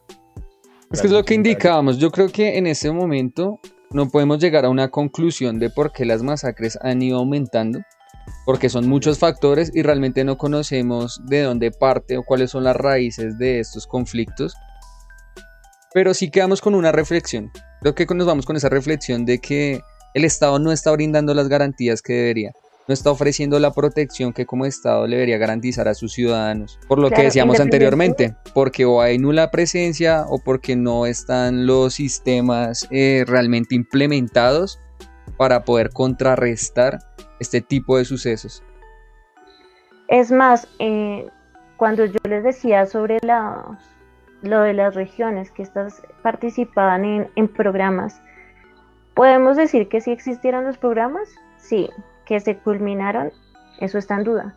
Es 0.91 1.01
que 1.01 1.07
es 1.07 1.13
lo 1.13 1.23
que 1.23 1.33
indicábamos, 1.33 1.97
yo 1.97 2.11
creo 2.11 2.27
que 2.29 2.57
en 2.57 2.67
ese 2.67 2.91
momento 2.91 3.59
no 3.91 4.09
podemos 4.09 4.39
llegar 4.39 4.65
a 4.65 4.69
una 4.69 4.89
conclusión 4.89 5.57
de 5.57 5.69
por 5.69 5.91
qué 5.93 6.05
las 6.05 6.21
masacres 6.21 6.77
han 6.81 7.01
ido 7.01 7.17
aumentando, 7.17 7.79
porque 8.45 8.69
son 8.69 8.87
muchos 8.87 9.19
factores 9.19 9.71
y 9.73 9.81
realmente 9.81 10.23
no 10.23 10.37
conocemos 10.37 11.21
de 11.25 11.41
dónde 11.41 11.71
parte 11.71 12.17
o 12.17 12.23
cuáles 12.23 12.51
son 12.51 12.63
las 12.63 12.75
raíces 12.75 13.37
de 13.37 13.59
estos 13.59 13.87
conflictos. 13.87 14.55
Pero 15.93 16.13
sí 16.13 16.31
quedamos 16.31 16.61
con 16.61 16.73
una 16.73 16.91
reflexión. 16.91 17.51
Creo 17.81 17.95
que 17.95 18.05
nos 18.13 18.27
vamos 18.27 18.45
con 18.45 18.55
esa 18.55 18.69
reflexión 18.69 19.25
de 19.25 19.39
que 19.39 19.81
el 20.13 20.25
Estado 20.25 20.59
no 20.59 20.71
está 20.71 20.91
brindando 20.91 21.33
las 21.33 21.49
garantías 21.49 22.01
que 22.01 22.13
debería. 22.13 22.51
No 22.87 22.93
está 22.93 23.11
ofreciendo 23.11 23.59
la 23.59 23.71
protección 23.71 24.33
que 24.33 24.45
como 24.45 24.65
Estado 24.65 25.05
le 25.05 25.17
debería 25.17 25.37
garantizar 25.37 25.87
a 25.87 25.93
sus 25.93 26.13
ciudadanos. 26.13 26.79
Por 26.87 26.99
lo 26.99 27.09
que 27.09 27.23
decíamos 27.23 27.59
anteriormente, 27.59 28.35
porque 28.53 28.85
o 28.85 29.01
hay 29.01 29.17
nula 29.17 29.51
presencia 29.51 30.25
o 30.27 30.39
porque 30.39 30.75
no 30.75 31.05
están 31.05 31.67
los 31.67 31.93
sistemas 31.93 32.87
eh, 32.89 33.23
realmente 33.27 33.75
implementados 33.75 34.79
para 35.41 35.65
poder 35.65 35.89
contrarrestar 35.89 36.99
este 37.39 37.61
tipo 37.61 37.97
de 37.97 38.05
sucesos. 38.05 38.61
Es 40.07 40.31
más, 40.31 40.67
eh, 40.77 41.27
cuando 41.77 42.05
yo 42.05 42.19
les 42.29 42.43
decía 42.43 42.85
sobre 42.85 43.17
lo 44.43 44.61
de 44.61 44.73
las 44.73 44.93
regiones 44.93 45.49
que 45.49 45.63
estas 45.63 46.03
participaban 46.21 47.27
en, 47.35 47.47
programas, 47.47 48.21
¿podemos 49.15 49.57
decir 49.57 49.89
que 49.89 49.99
sí 49.99 50.11
existieron 50.11 50.63
los 50.63 50.77
programas? 50.77 51.27
Sí, 51.57 51.89
que 52.25 52.39
se 52.39 52.57
culminaron, 52.57 53.31
eso 53.79 53.97
está 53.97 54.17
en 54.17 54.25
duda, 54.25 54.53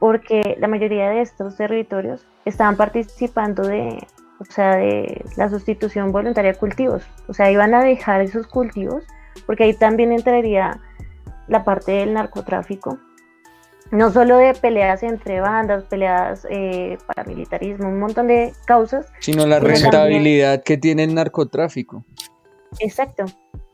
porque 0.00 0.54
la 0.60 0.68
mayoría 0.68 1.08
de 1.08 1.22
estos 1.22 1.56
territorios 1.56 2.26
estaban 2.44 2.76
participando 2.76 3.62
de, 3.62 4.06
o 4.38 4.44
sea, 4.44 4.76
de 4.76 5.24
la 5.38 5.48
sustitución 5.48 6.12
voluntaria 6.12 6.52
de 6.52 6.58
cultivos, 6.58 7.06
o 7.26 7.32
sea, 7.32 7.50
iban 7.50 7.72
a 7.72 7.82
dejar 7.82 8.20
esos 8.20 8.46
cultivos, 8.46 9.02
porque 9.46 9.64
ahí 9.64 9.74
también 9.74 10.12
entraría 10.12 10.80
la 11.48 11.64
parte 11.64 11.92
del 11.92 12.14
narcotráfico, 12.14 12.98
no 13.90 14.10
solo 14.10 14.38
de 14.38 14.54
peleas 14.54 15.02
entre 15.02 15.40
bandas, 15.40 15.84
peleas 15.84 16.46
eh, 16.50 16.98
paramilitarismo, 17.06 17.88
un 17.88 18.00
montón 18.00 18.28
de 18.28 18.52
causas. 18.66 19.06
Sino 19.20 19.46
la 19.46 19.60
rentabilidad 19.60 20.62
que 20.62 20.76
tiene 20.76 21.04
el 21.04 21.14
narcotráfico. 21.14 22.04
Exacto. 22.80 23.24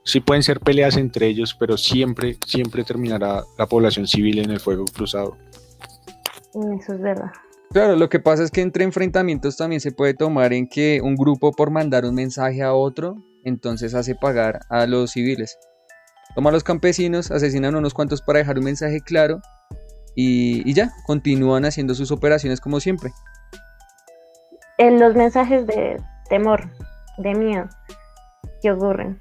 Sí 0.03 0.21
pueden 0.21 0.43
ser 0.43 0.61
peleas 0.61 0.97
entre 0.97 1.27
ellos, 1.27 1.55
pero 1.59 1.77
siempre, 1.77 2.37
siempre 2.47 2.85
terminará 2.85 3.45
la 3.59 3.67
población 3.67 4.07
civil 4.07 4.39
en 4.39 4.51
el 4.51 4.61
fuego 4.61 4.85
cruzado. 4.87 5.37
Eso 6.81 6.95
es 6.95 7.01
verdad. 7.01 7.31
Claro, 7.73 7.95
lo 7.95 8.09
que 8.09 8.19
pasa 8.19 8.43
es 8.43 8.51
que 8.51 8.63
entre 8.63 8.83
enfrentamientos 8.83 9.57
también 9.57 9.81
se 9.81 9.93
puede 9.93 10.15
tomar 10.15 10.53
en 10.53 10.69
que 10.69 11.01
un 11.03 11.15
grupo 11.15 11.53
por 11.53 11.71
mandar 11.71 12.05
un 12.05 12.17
mensaje 12.17 12.63
a 12.63 12.75
otro, 12.75 13.17
entonces 13.45 13.95
hace 13.95 14.17
pagar 14.17 14.61
a 14.69 14.87
los 14.87 15.13
civiles. 15.13 15.57
Toma 16.35 16.51
a 16.51 16.53
los 16.53 16.65
campesinos, 16.65 17.31
asesinan 17.31 17.77
a 17.77 17.79
unos 17.79 17.95
cuantos 17.95 18.23
para 18.23 18.41
dejar 18.41 18.59
un 18.59 18.65
mensaje 18.65 19.01
claro 19.01 19.41
y, 20.17 20.73
ya, 20.75 20.91
continúan 21.07 21.65
haciendo 21.65 21.95
sus 21.95 22.11
operaciones 22.11 22.61
como 22.61 22.81
siempre. 22.81 23.11
En 24.79 24.99
los 24.99 25.15
mensajes 25.15 25.67
de 25.67 26.03
temor, 26.29 26.69
de 27.19 27.35
miedo 27.35 27.69
que 28.63 28.73
ocurren. 28.73 29.21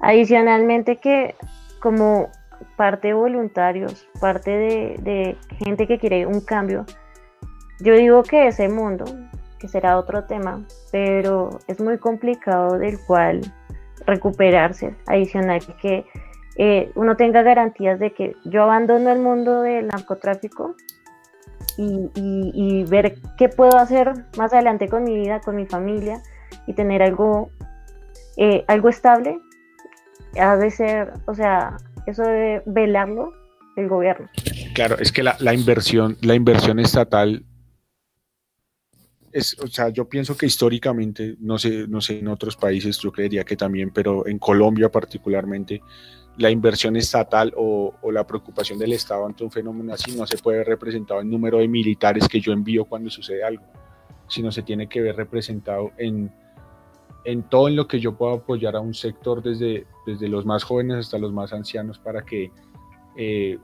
Adicionalmente 0.00 0.96
que 0.96 1.34
como 1.80 2.30
parte 2.76 3.08
de 3.08 3.14
voluntarios, 3.14 4.06
parte 4.20 4.50
de, 4.50 5.36
gente 5.64 5.86
que 5.86 5.98
quiere 5.98 6.26
un 6.26 6.40
cambio, 6.40 6.84
yo 7.80 7.94
digo 7.94 8.22
que 8.22 8.48
ese 8.48 8.68
mundo, 8.68 9.04
que 9.58 9.68
será 9.68 9.98
otro 9.98 10.24
tema, 10.24 10.64
pero 10.92 11.58
es 11.66 11.80
muy 11.80 11.98
complicado 11.98 12.78
del 12.78 12.98
cual 13.06 13.40
recuperarse. 14.06 14.94
Adicional 15.06 15.60
que 15.80 16.04
eh, 16.56 16.90
uno 16.94 17.16
tenga 17.16 17.42
garantías 17.42 17.98
de 17.98 18.12
que 18.12 18.34
yo 18.44 18.62
abandono 18.62 19.10
el 19.10 19.20
mundo 19.20 19.62
del 19.62 19.88
narcotráfico 19.88 20.74
y, 21.76 22.84
ver 22.84 23.18
qué 23.36 23.50
puedo 23.50 23.76
hacer 23.76 24.12
más 24.38 24.52
adelante 24.54 24.88
con 24.88 25.04
mi 25.04 25.14
vida, 25.14 25.40
con 25.40 25.56
mi 25.56 25.66
familia 25.66 26.22
y 26.66 26.72
tener 26.72 27.02
algo, 27.02 27.50
eh, 28.38 28.64
algo 28.68 28.88
estable, 28.88 29.38
ha 30.40 30.56
de 30.56 30.70
ser, 30.70 31.12
o 31.26 31.34
sea, 31.34 31.76
eso 32.06 32.22
debe 32.22 32.62
velarlo 32.64 33.32
el 33.76 33.88
gobierno. 33.88 34.28
Claro, 34.74 34.96
es 34.98 35.12
que 35.12 35.22
la, 35.22 35.36
la 35.40 35.52
inversión, 35.52 36.16
la 36.22 36.34
inversión 36.34 36.78
estatal 36.78 37.44
es, 39.36 39.54
o 39.62 39.66
sea, 39.66 39.90
yo 39.90 40.08
pienso 40.08 40.34
que 40.36 40.46
históricamente, 40.46 41.36
no 41.40 41.58
sé, 41.58 41.86
no 41.86 42.00
sé, 42.00 42.20
en 42.20 42.28
otros 42.28 42.56
países 42.56 42.98
yo 42.98 43.12
creería 43.12 43.44
que 43.44 43.54
también, 43.54 43.90
pero 43.90 44.26
en 44.26 44.38
Colombia 44.38 44.90
particularmente, 44.90 45.82
la 46.38 46.50
inversión 46.50 46.96
estatal 46.96 47.52
o, 47.56 47.94
la 48.10 48.26
preocupación 48.26 48.78
del 48.78 48.92
Estado 48.92 49.26
ante 49.26 49.44
un 49.44 49.50
fenómeno 49.50 49.92
así 49.92 50.16
no 50.16 50.26
se 50.26 50.38
puede 50.38 50.58
ver 50.58 50.68
representado 50.68 51.20
en 51.20 51.30
número 51.30 51.58
de 51.58 51.68
militares 51.68 52.28
que 52.28 52.40
yo 52.40 52.52
envío 52.52 52.86
cuando 52.86 53.10
sucede 53.10 53.44
algo, 53.44 53.64
sino 54.26 54.50
se 54.50 54.62
tiene 54.62 54.88
que 54.88 55.02
ver 55.02 55.16
representado 55.16 55.92
en, 55.98 56.32
en 57.24 57.42
todo 57.42 57.68
en 57.68 57.76
lo 57.76 57.86
que 57.86 58.00
yo 58.00 58.16
puedo 58.16 58.34
apoyar 58.34 58.74
a 58.74 58.80
un 58.80 58.94
sector 58.94 59.42
desde, 59.42 59.86
desde 60.06 60.28
los 60.28 60.46
más 60.46 60.64
jóvenes 60.64 60.96
hasta 60.96 61.18
los 61.18 61.32
más 61.32 61.52
ancianos 61.52 61.98
para 61.98 62.22
que 62.22 62.50
eh, 63.16 63.58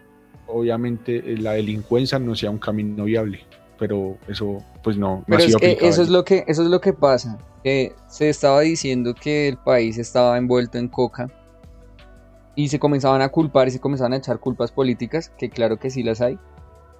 obviamente 0.47 1.23
la 1.39 1.53
delincuencia 1.53 2.19
no 2.19 2.35
sea 2.35 2.51
un 2.51 2.59
camino 2.59 3.05
viable, 3.05 3.47
pero 3.83 4.17
eso 4.29 4.59
pues 4.85 4.97
no, 4.97 5.25
no 5.27 5.39
es 5.39 5.57
que 5.57 5.77
eso 5.81 6.03
es 6.03 6.09
lo 6.09 6.25
que 6.25 6.45
eso 6.47 6.63
es 6.63 6.69
lo 6.69 6.81
que 6.81 6.93
pasa, 6.93 7.37
se 7.65 8.29
estaba 8.29 8.61
diciendo 8.61 9.13
que 9.13 9.49
el 9.49 9.57
país 9.57 9.99
estaba 9.99 10.39
envuelto 10.39 10.79
en 10.79 10.87
coca 10.87 11.27
y 12.55 12.69
se 12.69 12.79
comenzaban 12.79 13.23
a 13.23 13.31
culpar 13.31 13.67
y 13.67 13.73
se 13.73 13.81
comenzaban 13.81 14.13
a 14.13 14.19
echar 14.19 14.39
culpas 14.39 14.71
políticas, 14.71 15.33
que 15.37 15.51
claro 15.51 15.81
que 15.81 15.91
sí 15.91 16.05
las 16.05 16.21
hay, 16.21 16.39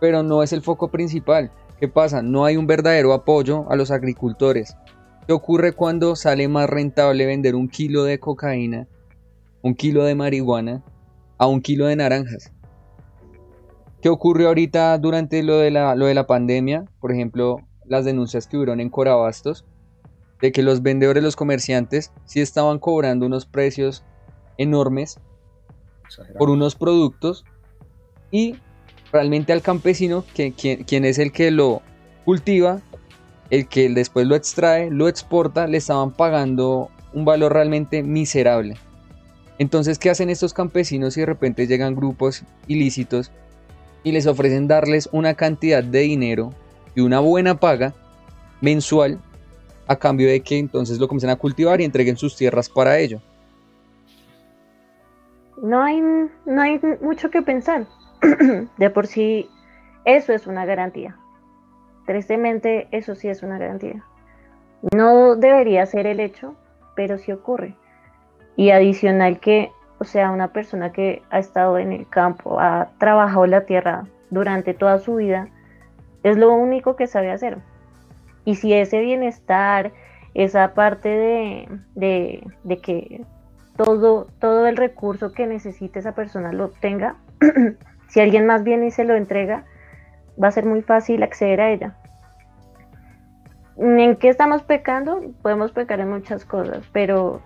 pero 0.01 0.25
no 0.25 0.43
es 0.43 0.53
el 0.53 0.61
foco 0.61 0.89
principal. 0.89 1.53
¿Qué 1.79 1.87
pasa? 1.87 2.21
No 2.21 2.47
hay 2.47 2.57
un 2.57 2.67
verdadero 2.67 3.13
apoyo 3.13 3.71
a 3.71 3.77
los 3.77 3.93
agricultores. 3.93 4.77
¿Qué 5.29 5.33
ocurre 5.33 5.75
cuando 5.75 6.17
sale 6.17 6.49
más 6.49 6.69
rentable 6.69 7.27
vender 7.27 7.55
un 7.55 7.69
kilo 7.69 8.03
de 8.03 8.19
cocaína, 8.19 8.89
un 9.63 9.77
kilo 9.77 10.03
de 10.03 10.17
marihuana, 10.17 10.83
a 11.39 11.47
un 11.47 11.61
kilo 11.61 11.87
de 11.87 11.95
naranjas? 11.95 12.52
¿Qué 14.03 14.09
ocurrió 14.09 14.49
ahorita 14.49 14.99
durante 14.99 15.45
lo 15.45 15.59
de 15.59 15.71
la, 15.71 15.95
lo 15.95 16.07
de 16.07 16.15
la 16.15 16.27
pandemia? 16.27 16.87
Por 17.01 17.13
ejemplo, 17.13 17.61
las 17.87 18.05
denuncias 18.05 18.49
que 18.49 18.57
hubieron 18.57 18.81
en 18.81 18.91
Corabastos, 18.91 19.65
de 20.41 20.51
que 20.51 20.65
los 20.65 20.83
vendedores, 20.83 21.23
los 21.23 21.37
comerciantes, 21.37 22.11
sí 22.25 22.41
estaban 22.41 22.81
cobrando 22.81 23.27
unos 23.27 23.47
precios 23.47 24.05
enormes 24.59 25.21
por 26.37 26.51
unos 26.51 26.75
productos 26.75 27.45
y 28.33 28.57
realmente 29.13 29.53
al 29.53 29.63
campesino, 29.63 30.25
que, 30.35 30.53
quien, 30.53 31.05
es 31.05 31.21
el 31.21 31.31
que 31.31 31.53
lo 31.53 31.81
cultiva, 32.25 32.81
el 33.51 33.69
que 33.69 33.89
después 33.89 34.27
lo 34.27 34.35
extrae, 34.35 34.91
lo 34.91 35.07
exporta, 35.07 35.69
le 35.69 35.77
estaban 35.77 36.11
pagando 36.11 36.91
un 37.13 37.25
valor 37.25 37.53
realmente 37.53 38.03
miserable. 38.03 38.75
Entonces, 39.59 40.01
¿qué 40.01 40.11
hacen 40.11 40.29
estos 40.29 40.55
campesinos 40.55 41.15
si 41.15 41.21
de 41.21 41.27
repente 41.27 41.69
llegan 41.69 41.95
grupos 41.95 42.43
ilícitos 42.67 43.31
y 44.05 44.13
les 44.13 44.27
ofrecen 44.27 44.69
darles 44.69 45.09
una 45.13 45.35
cantidad 45.35 45.83
de 45.83 46.01
dinero 46.01 46.53
y 46.95 47.01
una 47.01 47.21
buena 47.21 47.55
paga 47.55 47.95
mensual 48.61 49.19
a 49.87 49.97
cambio 49.97 50.29
de 50.29 50.41
que 50.41 50.59
entonces 50.59 50.99
lo 50.99 51.09
comiencen 51.09 51.31
a 51.31 51.37
cultivar 51.37 51.81
y 51.81 51.85
entreguen 51.85 52.17
sus 52.17 52.37
tierras 52.37 52.69
para 52.69 52.99
ello? 52.99 53.21
no 55.63 55.81
hay, 55.81 56.01
no 56.01 56.61
hay 56.61 56.81
mucho 57.01 57.31
que 57.31 57.41
pensar. 57.41 57.87
de 58.77 58.91
por 58.91 59.07
sí, 59.07 59.49
eso 60.05 60.33
es 60.33 60.47
una 60.47 60.67
garantía. 60.67 61.17
Tristemente, 62.05 62.89
eso 62.91 63.15
sí 63.15 63.29
es 63.29 63.43
una 63.43 63.59
garantía. 63.59 64.05
No 64.95 65.37
debería 65.37 65.87
ser 65.87 66.07
el 66.07 66.21
hecho, 66.21 66.57
pero 66.97 67.17
sí 67.17 67.31
ocurre. 67.31 67.77
Y 68.57 68.71
adicional 68.71 69.39
que, 69.39 69.71
o 70.03 70.05
sea, 70.05 70.33
una 70.33 70.49
persona 70.49 70.91
que 70.91 71.23
ha 71.31 71.39
estado 71.39 71.79
en 71.79 71.93
el 71.93 72.09
campo, 72.09 72.59
ha 72.59 72.89
trabajado 72.99 73.47
la 73.47 73.67
tierra 73.67 74.05
durante 74.31 74.75
toda 74.75 74.99
su 74.99 75.15
vida, 75.15 75.47
es 76.25 76.37
lo 76.37 76.53
único 76.53 76.97
que 76.97 77.07
sabe 77.07 77.31
hacer. 77.31 77.59
Y 78.45 78.57
si 78.57 78.73
ese 78.73 79.01
bienestar, 79.01 79.93
esa 80.35 80.75
parte 80.75 81.09
de, 81.09 82.43
de, 82.65 82.79
que 82.79 83.25
todo, 83.77 84.27
todo 84.41 84.67
el 84.67 84.77
recurso 84.77 85.31
que 85.31 85.47
necesite 85.47 86.01
esa 86.01 86.17
persona 86.17 86.53
lo 86.53 86.65
obtenga, 86.65 87.15
si 88.09 88.21
alguien 88.21 88.45
más 88.45 88.65
viene 88.65 88.89
y 88.89 88.91
se 88.91 89.05
lo 89.05 89.15
entrega, 89.15 89.65
va 90.43 90.49
a 90.49 90.51
ser 90.51 90.67
muy 90.67 90.83
fácil 90.83 91.23
acceder 91.23 91.61
a 91.61 91.71
ella. 91.71 91.95
¿En 93.77 94.17
qué 94.17 94.31
estamos 94.31 94.65
pecando? 94.65 95.23
Podemos 95.43 95.71
pecar 95.71 96.01
en 96.01 96.11
muchas 96.11 96.45
cosas, 96.45 96.85
pero 96.93 97.41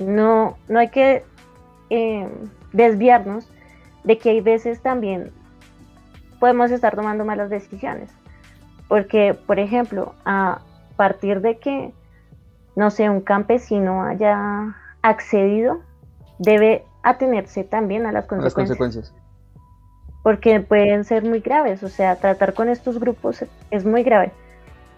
no, 0.00 0.56
no 0.66 0.78
hay 0.80 0.88
que 0.88 1.22
eh, 1.90 2.28
desviarnos 2.72 3.48
de 4.04 4.18
que 4.18 4.30
hay 4.30 4.40
veces 4.40 4.80
también 4.80 5.32
podemos 6.38 6.70
estar 6.70 6.94
tomando 6.94 7.24
malas 7.24 7.50
decisiones. 7.50 8.10
Porque, 8.88 9.34
por 9.34 9.58
ejemplo, 9.58 10.14
a 10.24 10.60
partir 10.96 11.40
de 11.40 11.58
que, 11.58 11.92
no 12.76 12.90
sé, 12.90 13.08
un 13.08 13.22
campesino 13.22 14.02
haya 14.02 14.76
accedido 15.02 15.80
debe 16.38 16.84
atenerse 17.02 17.64
también 17.64 18.06
a 18.06 18.12
las 18.12 18.26
consecuencias. 18.26 19.14
Porque 20.22 20.60
pueden 20.60 21.04
ser 21.04 21.24
muy 21.24 21.40
graves, 21.40 21.82
o 21.82 21.88
sea, 21.88 22.16
tratar 22.16 22.54
con 22.54 22.68
estos 22.68 22.98
grupos 22.98 23.44
es 23.70 23.84
muy 23.84 24.02
grave. 24.02 24.32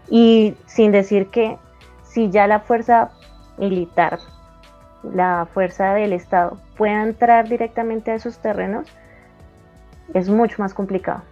Y 0.09 0.57
sin 0.67 0.93
decir 0.93 1.29
que 1.29 1.59
si 2.03 2.31
ya 2.31 2.47
la 2.47 2.61
fuerza 2.61 3.11
militar, 3.59 4.19
la 5.15 5.47
fuerza 5.53 5.95
del 5.95 6.13
Estado 6.13 6.59
pueda 6.77 7.03
entrar 7.03 7.49
directamente 7.49 8.11
a 8.11 8.15
esos 8.15 8.39
terrenos, 8.39 8.87
es 10.15 10.29
mucho 10.29 10.57
más 10.59 10.75
complicado. 10.75 11.23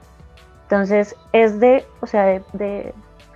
Entonces, 0.62 1.14
es 1.32 1.60
de, 1.60 1.84
o 2.00 2.06
sea, 2.06 2.42
de 2.52 2.94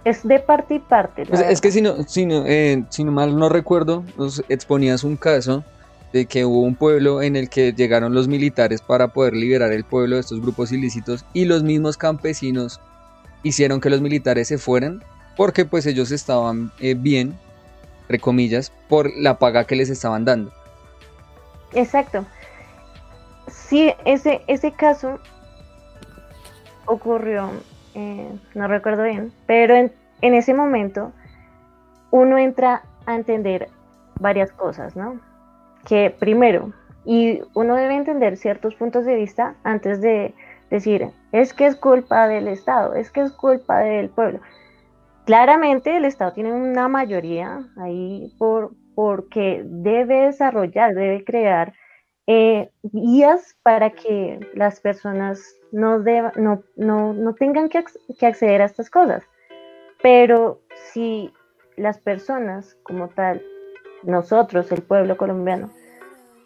es 0.09 0.27
de 0.27 0.39
parte 0.39 0.77
y 0.77 0.79
parte. 0.79 1.25
es 1.49 1.61
que 1.61 1.71
si 1.71 1.83
no, 1.83 2.03
si 2.05 2.27
no, 2.27 2.45
eh, 2.47 2.85
si 2.89 3.05
no 3.05 3.13
mal 3.13 3.37
no 3.37 3.49
recuerdo, 3.49 4.05
nos 4.17 4.43
exponías 4.49 5.05
un 5.05 5.17
caso 5.17 5.65
de 6.13 6.27
que 6.27 6.45
hubo 6.45 6.63
un 6.63 6.75
pueblo 6.75 7.21
en 7.21 7.37
el 7.37 7.51
que 7.51 7.73
llegaron 7.73 8.15
los 8.15 8.29
militares 8.29 8.81
para 8.81 9.09
poder 9.09 9.35
liberar 9.35 9.73
el 9.73 9.85
pueblo 9.85 10.17
de 10.17 10.23
estos 10.23 10.41
grupos 10.41 10.73
ilícitos 10.73 11.25
y 11.35 11.45
los 11.45 11.63
mismos 11.63 11.99
campesinos 11.99 12.81
hicieron 13.43 13.81
que 13.81 13.91
los 13.91 14.01
militares 14.01 14.49
se 14.49 14.57
fueran 14.57 15.03
porque 15.37 15.65
pues 15.65 15.85
ellos 15.87 16.11
estaban 16.11 16.73
eh, 16.81 16.95
bien, 16.95 17.39
entre 18.09 18.21
comillas, 18.21 18.73
por 18.89 19.15
la 19.15 19.39
paga 19.39 19.65
que 19.65 19.77
les 19.77 19.91
estaban 19.91 20.25
dando. 20.25 20.51
Exacto. 21.75 22.25
Sí, 23.49 23.93
ese, 24.07 24.41
ese 24.47 24.73
caso 24.73 25.21
ocurrió 26.87 27.51
eh, 27.95 28.33
no 28.55 28.67
recuerdo 28.67 29.03
bien, 29.05 29.31
pero 29.47 29.75
en, 29.75 29.93
ese 30.23 30.55
momento 30.55 31.13
uno 32.11 32.39
entra 32.39 32.83
a 33.05 33.15
entender 33.15 33.69
varias 34.19 34.53
cosas, 34.53 34.97
¿no? 34.97 35.21
Que 35.85 36.15
primero, 36.19 36.73
y 37.05 37.41
uno 37.53 37.75
debe 37.75 37.95
entender 37.95 38.39
ciertos 38.39 38.75
puntos 38.75 39.05
de 39.05 39.17
vista 39.17 39.55
antes 39.65 40.01
de 40.01 40.35
decir, 40.71 41.11
es 41.33 41.53
que 41.53 41.67
es 41.67 41.77
culpa 41.77 42.27
del 42.27 42.49
Estado, 42.49 42.95
es 42.95 43.11
que 43.11 43.21
es 43.21 43.33
culpa 43.33 43.81
del 43.81 44.09
pueblo. 44.09 44.41
Claramente 45.29 45.95
el 45.95 46.07
Estado 46.07 46.33
tiene 46.33 46.55
una 46.55 46.89
mayoría 46.89 47.61
ahí 47.77 48.35
por, 48.39 48.71
porque 48.95 49.61
debe 49.63 50.23
desarrollar, 50.23 50.95
debe 50.95 51.23
crear 51.23 51.75
eh, 52.27 52.71
guías 52.83 53.55
para 53.63 53.91
que 53.91 54.41
las 54.55 54.81
personas 54.81 55.43
no, 55.71 55.99
no, 55.99 56.63
no, 56.77 57.13
no 57.13 57.35
tengan 57.35 57.69
que, 57.69 57.85
que 58.19 58.27
acceder 58.27 58.63
a 58.63 58.65
estas 58.65 58.89
cosas. 58.89 59.23
Pero 60.03 60.63
si 60.95 61.31
las 61.77 61.99
personas 61.99 62.79
como 62.83 63.09
tal, 63.09 63.43
nosotros, 64.05 64.73
el 64.73 64.81
pueblo 64.81 65.19
colombiano, 65.19 65.69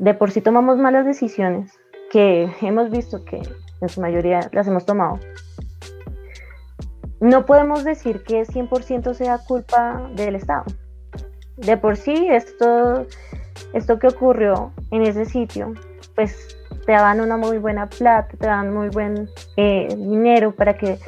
de 0.01 0.13
por 0.13 0.33
sí 0.33 0.41
tomamos 0.41 0.77
malas 0.79 1.07
decisiones, 1.07 1.79
que 2.11 2.51
hemos 2.61 2.91
visto 2.91 3.25
que 3.25 3.43
en 3.81 3.89
su 3.89 4.01
mayoría 4.01 4.51
las 4.51 4.67
hemos 4.67 4.85
tomado, 4.85 5.21
no 7.23 7.47
podemos 7.47 7.85
decir 7.85 8.25
que 8.25 8.43
100% 8.43 9.15
sea 9.15 9.39
culpa 9.39 10.11
del 10.15 10.35
Estado. 10.35 10.65
De 11.57 11.77
por 11.77 11.97
sí 11.97 12.29
esto 12.29 13.07
esto 13.73 13.99
que 13.99 14.09
ocurrió 14.09 14.73
en 14.91 15.03
ese 15.03 15.25
sitio, 15.25 15.73
pues 16.15 16.59
te 16.85 16.93
daban 16.93 17.21
una 17.21 17.37
muy 17.37 17.59
buena 17.59 17.89
plata, 17.89 18.37
te 18.37 18.47
daban 18.47 18.75
muy 18.75 18.89
buen 18.89 19.29
eh, 19.57 19.89
dinero 19.97 20.55
para 20.55 20.77
que 20.77 20.99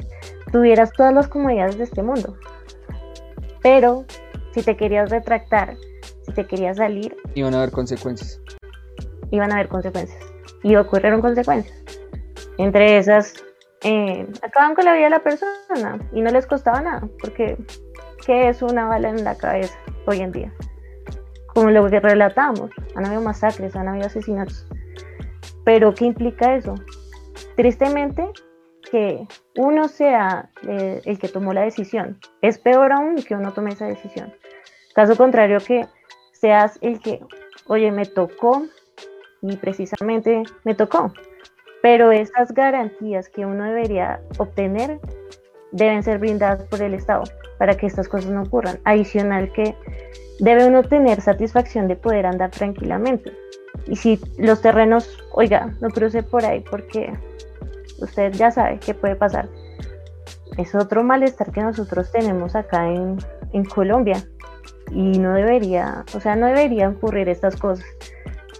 tuvieras 0.53 0.93
todas 0.93 1.13
las 1.13 1.27
comodidades 1.27 1.77
de 1.79 1.85
este 1.85 2.03
mundo. 2.03 2.37
Pero 3.61 4.05
si 4.53 4.63
te 4.63 4.77
querías 4.77 5.11
retractar, 5.11 5.77
si 6.27 6.33
te 6.33 6.47
querías 6.47 6.77
salir, 6.77 7.17
iban 7.35 7.55
a 7.55 7.59
haber 7.59 7.73
consecuencias. 7.73 8.41
Iban 9.31 9.51
a 9.51 9.57
haber 9.57 9.69
consecuencias. 9.69 10.23
Y 10.63 10.77
ocurrieron 10.77 11.21
consecuencias. 11.21 11.77
Entre 12.57 12.99
esas, 12.99 13.35
eh, 13.85 14.27
acaban 14.43 14.75
con 14.75 14.87
la 14.87 14.95
vida 14.95 15.05
de 15.05 15.11
la 15.11 15.23
persona 15.23 15.99
y 16.13 16.23
no 16.23 16.31
les 16.31 16.47
costaba 16.47 16.81
nada, 16.81 17.07
porque 17.21 17.59
¿qué 18.25 18.49
es 18.49 18.63
una 18.63 18.87
bala 18.87 19.11
en 19.11 19.23
la 19.25 19.37
cabeza 19.37 19.79
hoy 20.07 20.21
en 20.21 20.33
día? 20.33 20.53
Como 21.49 21.71
lo 21.71 21.89
que 21.91 22.01
relatamos, 22.01 22.71
han 22.95 23.05
habido 23.05 23.21
masacres, 23.21 23.77
han 23.77 23.89
habido 23.89 24.07
asesinatos. 24.07 24.67
Pero 25.65 25.95
¿qué 25.95 26.07
implica 26.07 26.57
eso? 26.57 26.75
Tristemente, 27.57 28.27
que 28.91 29.27
uno 29.57 29.89
sea 29.89 30.51
eh, 30.67 31.03
el 31.05 31.19
que 31.19 31.29
tomó 31.29 31.53
la 31.53 31.63
decisión. 31.63 32.19
Es 32.41 32.59
peor 32.59 32.93
aún 32.93 33.17
que 33.17 33.35
uno 33.35 33.53
tome 33.53 33.73
esa 33.73 33.87
decisión. 33.87 34.33
Caso 34.95 35.15
contrario, 35.17 35.59
que 35.59 35.87
seas 36.33 36.79
el 36.81 37.01
que, 37.01 37.21
oye, 37.67 37.93
me 37.93 38.07
tocó 38.07 38.65
y 39.43 39.57
precisamente 39.57 40.43
me 40.65 40.75
tocó. 40.75 41.13
Pero 41.85 42.13
esas 42.13 42.55
garantías 42.55 43.29
que 43.29 43.45
uno 43.45 43.65
debería 43.65 44.23
obtener 44.39 44.99
deben 45.71 46.03
ser 46.03 46.19
brindadas 46.19 46.65
por 46.65 46.81
el 46.81 46.95
Estado 46.95 47.25
para 47.59 47.77
que 47.77 47.85
estas 47.87 48.09
cosas 48.09 48.31
no 48.31 48.41
ocurran. 48.41 48.79
Adicional 48.85 49.53
que 49.53 49.77
debe 50.41 50.67
uno 50.67 50.83
tener 50.83 51.21
satisfacción 51.21 51.87
de 51.87 51.97
poder 51.97 52.25
andar 52.25 52.51
tranquilamente. 52.53 53.35
Y 53.87 53.97
si 53.97 54.19
los 54.39 54.63
terrenos, 54.63 55.23
oiga, 55.33 55.75
no 55.83 55.91
cruce 55.91 56.23
por 56.23 56.47
ahí 56.47 56.65
porque 56.71 57.13
usted 57.99 58.33
ya 58.33 58.51
sabe 58.51 58.79
qué 58.79 58.95
puede 58.95 59.17
pasar. 59.17 59.47
Es 60.57 60.75
otro 60.75 61.05
malestar 61.05 61.53
que 61.53 61.61
nosotros 61.61 62.11
tenemos 62.11 62.57
acá 62.57 62.89
en, 62.89 63.19
en 63.53 63.65
Colombia 63.67 64.25
y 64.91 65.19
no 65.19 65.35
debería, 65.35 66.07
o 66.15 66.21
sea, 66.21 66.35
no 66.35 66.47
deberían 66.47 66.97
ocurrir 66.97 67.29
estas 67.29 67.57
cosas. 67.57 67.85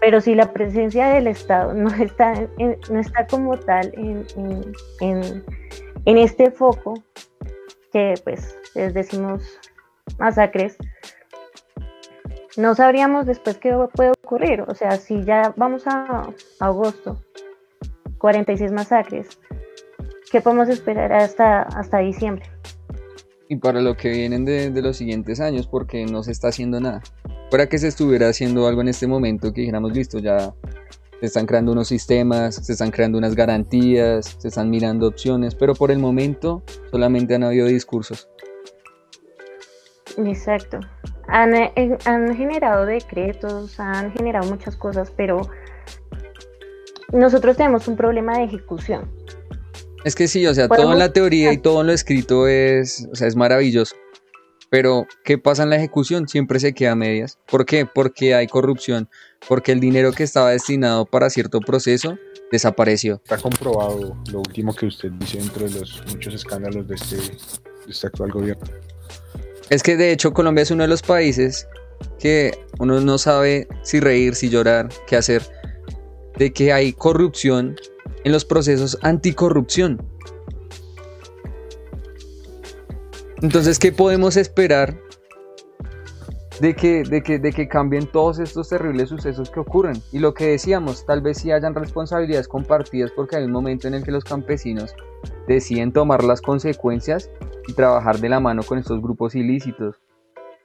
Pero 0.05 0.21
si 0.21 0.35
la 0.35 0.53
presencia 0.53 1.07
del 1.07 1.25
Estado 1.25 1.73
no 1.73 1.89
está, 1.95 2.47
no 2.91 2.99
está 2.99 3.25
como 3.25 3.57
tal 3.57 3.91
en, 3.97 4.23
en, 5.01 5.43
en, 6.05 6.17
este 6.19 6.51
foco, 6.51 6.93
que 7.91 8.13
pues 8.23 8.55
les 8.75 8.93
decimos 8.93 9.41
masacres, 10.19 10.77
no 12.55 12.75
sabríamos 12.75 13.25
después 13.25 13.57
qué 13.57 13.75
puede 13.95 14.11
ocurrir. 14.11 14.61
O 14.67 14.75
sea, 14.75 14.91
si 14.91 15.23
ya 15.23 15.55
vamos 15.57 15.87
a, 15.87 16.29
a 16.59 16.65
agosto 16.67 17.19
46 18.19 18.71
masacres. 18.73 19.39
¿Qué 20.31 20.39
podemos 20.39 20.69
esperar 20.69 21.13
hasta, 21.13 21.63
hasta 21.63 21.97
diciembre? 21.97 22.45
Y 23.49 23.55
para 23.55 23.81
lo 23.81 23.97
que 23.97 24.09
vienen 24.09 24.45
de, 24.45 24.69
los 24.83 24.97
siguientes 24.97 25.39
años, 25.39 25.65
porque 25.65 26.05
no 26.05 26.21
se 26.21 26.31
está 26.31 26.49
haciendo 26.49 26.79
nada. 26.79 27.01
Para 27.55 27.69
que 27.69 27.77
se 27.77 27.87
estuviera 27.87 28.27
haciendo 28.27 28.67
algo 28.67 28.81
en 28.81 28.89
este 28.89 29.07
momento, 29.07 29.53
que 29.53 29.61
dijéramos, 29.61 29.93
listo, 29.93 30.19
ya 30.19 30.53
se 31.21 31.25
están 31.25 31.45
creando 31.45 31.71
unos 31.71 31.87
sistemas, 31.87 32.55
se 32.55 32.73
están 32.73 32.91
creando 32.91 33.17
unas 33.17 33.33
garantías, 33.33 34.35
se 34.39 34.49
están 34.49 34.69
mirando 34.69 35.07
opciones, 35.07 35.55
pero 35.55 35.73
por 35.73 35.89
el 35.89 35.99
momento 35.99 36.63
solamente 36.91 37.33
han 37.33 37.45
habido 37.45 37.67
discursos. 37.67 38.27
Exacto. 40.17 40.81
Han, 41.29 41.55
eh, 41.55 41.97
han 42.03 42.35
generado 42.35 42.85
decretos, 42.85 43.79
han 43.79 44.11
generado 44.11 44.49
muchas 44.49 44.75
cosas, 44.75 45.13
pero 45.15 45.49
nosotros 47.13 47.55
tenemos 47.55 47.87
un 47.87 47.95
problema 47.95 48.37
de 48.37 48.43
ejecución. 48.43 49.09
Es 50.03 50.13
que 50.13 50.27
sí, 50.27 50.45
o 50.45 50.53
sea, 50.53 50.67
todo 50.67 50.91
en 50.91 50.99
la 50.99 51.13
teoría 51.13 51.53
y 51.53 51.57
todo 51.57 51.79
en 51.79 51.87
lo 51.87 51.93
escrito 51.93 52.49
es, 52.49 53.07
o 53.13 53.15
sea, 53.15 53.29
es 53.29 53.37
maravilloso. 53.37 53.95
Pero, 54.69 55.05
¿qué 55.23 55.37
pasa 55.37 55.63
en 55.63 55.69
la 55.69 55.77
ejecución? 55.77 56.27
Siempre 56.27 56.59
se 56.59 56.73
queda 56.73 56.91
a 56.91 56.95
medias. 56.95 57.37
¿Por 57.49 57.65
qué? 57.65 57.85
Porque 57.85 58.35
hay 58.35 58.47
corrupción. 58.47 59.09
Porque 59.47 59.71
el 59.71 59.79
dinero 59.79 60.11
que 60.11 60.23
estaba 60.23 60.51
destinado 60.51 61.05
para 61.05 61.29
cierto 61.29 61.59
proceso 61.59 62.17
desapareció. 62.51 63.21
Está 63.23 63.37
comprobado 63.37 64.17
lo 64.31 64.39
último 64.39 64.73
que 64.73 64.87
usted 64.87 65.11
dice 65.11 65.37
dentro 65.37 65.67
de 65.67 65.79
los 65.79 66.03
muchos 66.07 66.33
escándalos 66.33 66.87
de 66.87 66.95
este, 66.95 67.17
de 67.17 67.37
este 67.89 68.07
actual 68.07 68.31
gobierno. 68.31 68.65
Es 69.69 69.81
que 69.83 69.97
de 69.97 70.11
hecho 70.11 70.33
Colombia 70.33 70.61
es 70.61 70.71
uno 70.71 70.83
de 70.83 70.89
los 70.89 71.01
países 71.01 71.67
que 72.19 72.57
uno 72.79 72.99
no 73.01 73.17
sabe 73.17 73.67
si 73.83 73.99
reír, 73.99 74.35
si 74.35 74.49
llorar, 74.49 74.89
qué 75.07 75.15
hacer 75.15 75.41
de 76.37 76.51
que 76.51 76.73
hay 76.73 76.93
corrupción 76.93 77.75
en 78.23 78.31
los 78.31 78.45
procesos 78.45 78.97
anticorrupción. 79.01 80.01
Entonces, 83.45 83.77
¿qué 83.77 83.91
podemos 83.91 84.37
esperar 84.37 84.95
de 86.59 86.73
que, 86.73 87.03
de, 87.03 87.21
que, 87.21 87.37
de 87.37 87.53
que 87.53 87.67
cambien 87.67 88.07
todos 88.07 88.39
estos 88.39 88.69
terribles 88.69 89.09
sucesos 89.09 89.51
que 89.51 89.59
ocurren? 89.59 90.01
Y 90.11 90.17
lo 90.17 90.33
que 90.33 90.47
decíamos, 90.47 91.05
tal 91.05 91.21
vez 91.21 91.37
sí 91.37 91.51
hayan 91.51 91.75
responsabilidades 91.75 92.47
compartidas 92.47 93.11
porque 93.11 93.35
hay 93.35 93.43
un 93.43 93.51
momento 93.51 93.87
en 93.87 93.93
el 93.93 94.03
que 94.03 94.09
los 94.09 94.23
campesinos 94.23 94.95
deciden 95.47 95.93
tomar 95.93 96.23
las 96.23 96.41
consecuencias 96.41 97.29
y 97.67 97.73
trabajar 97.73 98.17
de 98.17 98.29
la 98.29 98.39
mano 98.39 98.63
con 98.63 98.79
estos 98.79 98.99
grupos 98.99 99.35
ilícitos. 99.35 100.01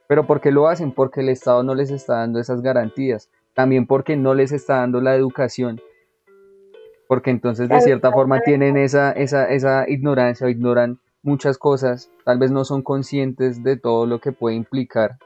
Pero 0.07 0.25
¿por 0.25 0.41
qué 0.41 0.49
lo 0.49 0.67
hacen? 0.67 0.91
Porque 0.91 1.21
el 1.21 1.29
Estado 1.29 1.61
no 1.61 1.75
les 1.75 1.91
está 1.91 2.15
dando 2.15 2.39
esas 2.39 2.63
garantías 2.63 3.29
también 3.53 3.85
porque 3.85 4.17
no 4.17 4.33
les 4.33 4.51
está 4.51 4.77
dando 4.77 5.01
la 5.01 5.13
educación, 5.13 5.79
porque 7.07 7.29
entonces 7.29 7.69
de 7.69 7.79
cierta 7.81 8.11
forma 8.11 8.41
tienen 8.41 8.75
esa, 8.75 9.11
esa, 9.11 9.45
esa 9.51 9.87
ignorancia 9.87 10.47
o 10.47 10.49
ignoran 10.49 10.97
muchas 11.23 11.57
cosas, 11.57 12.09
tal 12.25 12.39
vez 12.39 12.51
no 12.51 12.65
son 12.65 12.81
conscientes 12.81 13.63
de 13.63 13.77
todo 13.77 14.05
lo 14.05 14.19
que 14.19 14.31
puede 14.31 14.55
implicar 14.55 15.17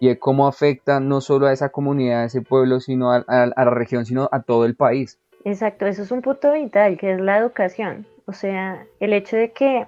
y 0.00 0.08
de 0.08 0.18
cómo 0.18 0.48
afecta 0.48 0.98
no 0.98 1.20
solo 1.20 1.46
a 1.46 1.52
esa 1.52 1.68
comunidad, 1.68 2.22
a 2.22 2.24
ese 2.24 2.42
pueblo, 2.42 2.80
sino 2.80 3.12
a, 3.12 3.24
la 3.28 3.70
región, 3.70 4.06
sino 4.06 4.28
a 4.32 4.42
todo 4.42 4.64
el 4.64 4.74
país. 4.74 5.20
Exacto, 5.44 5.86
eso 5.86 6.02
es 6.02 6.10
un 6.10 6.22
punto 6.22 6.52
vital, 6.52 6.96
que 6.98 7.12
es 7.12 7.20
la 7.20 7.38
educación. 7.38 8.06
O 8.26 8.32
sea, 8.32 8.86
el 8.98 9.12
hecho 9.12 9.36
de 9.36 9.52
que 9.52 9.86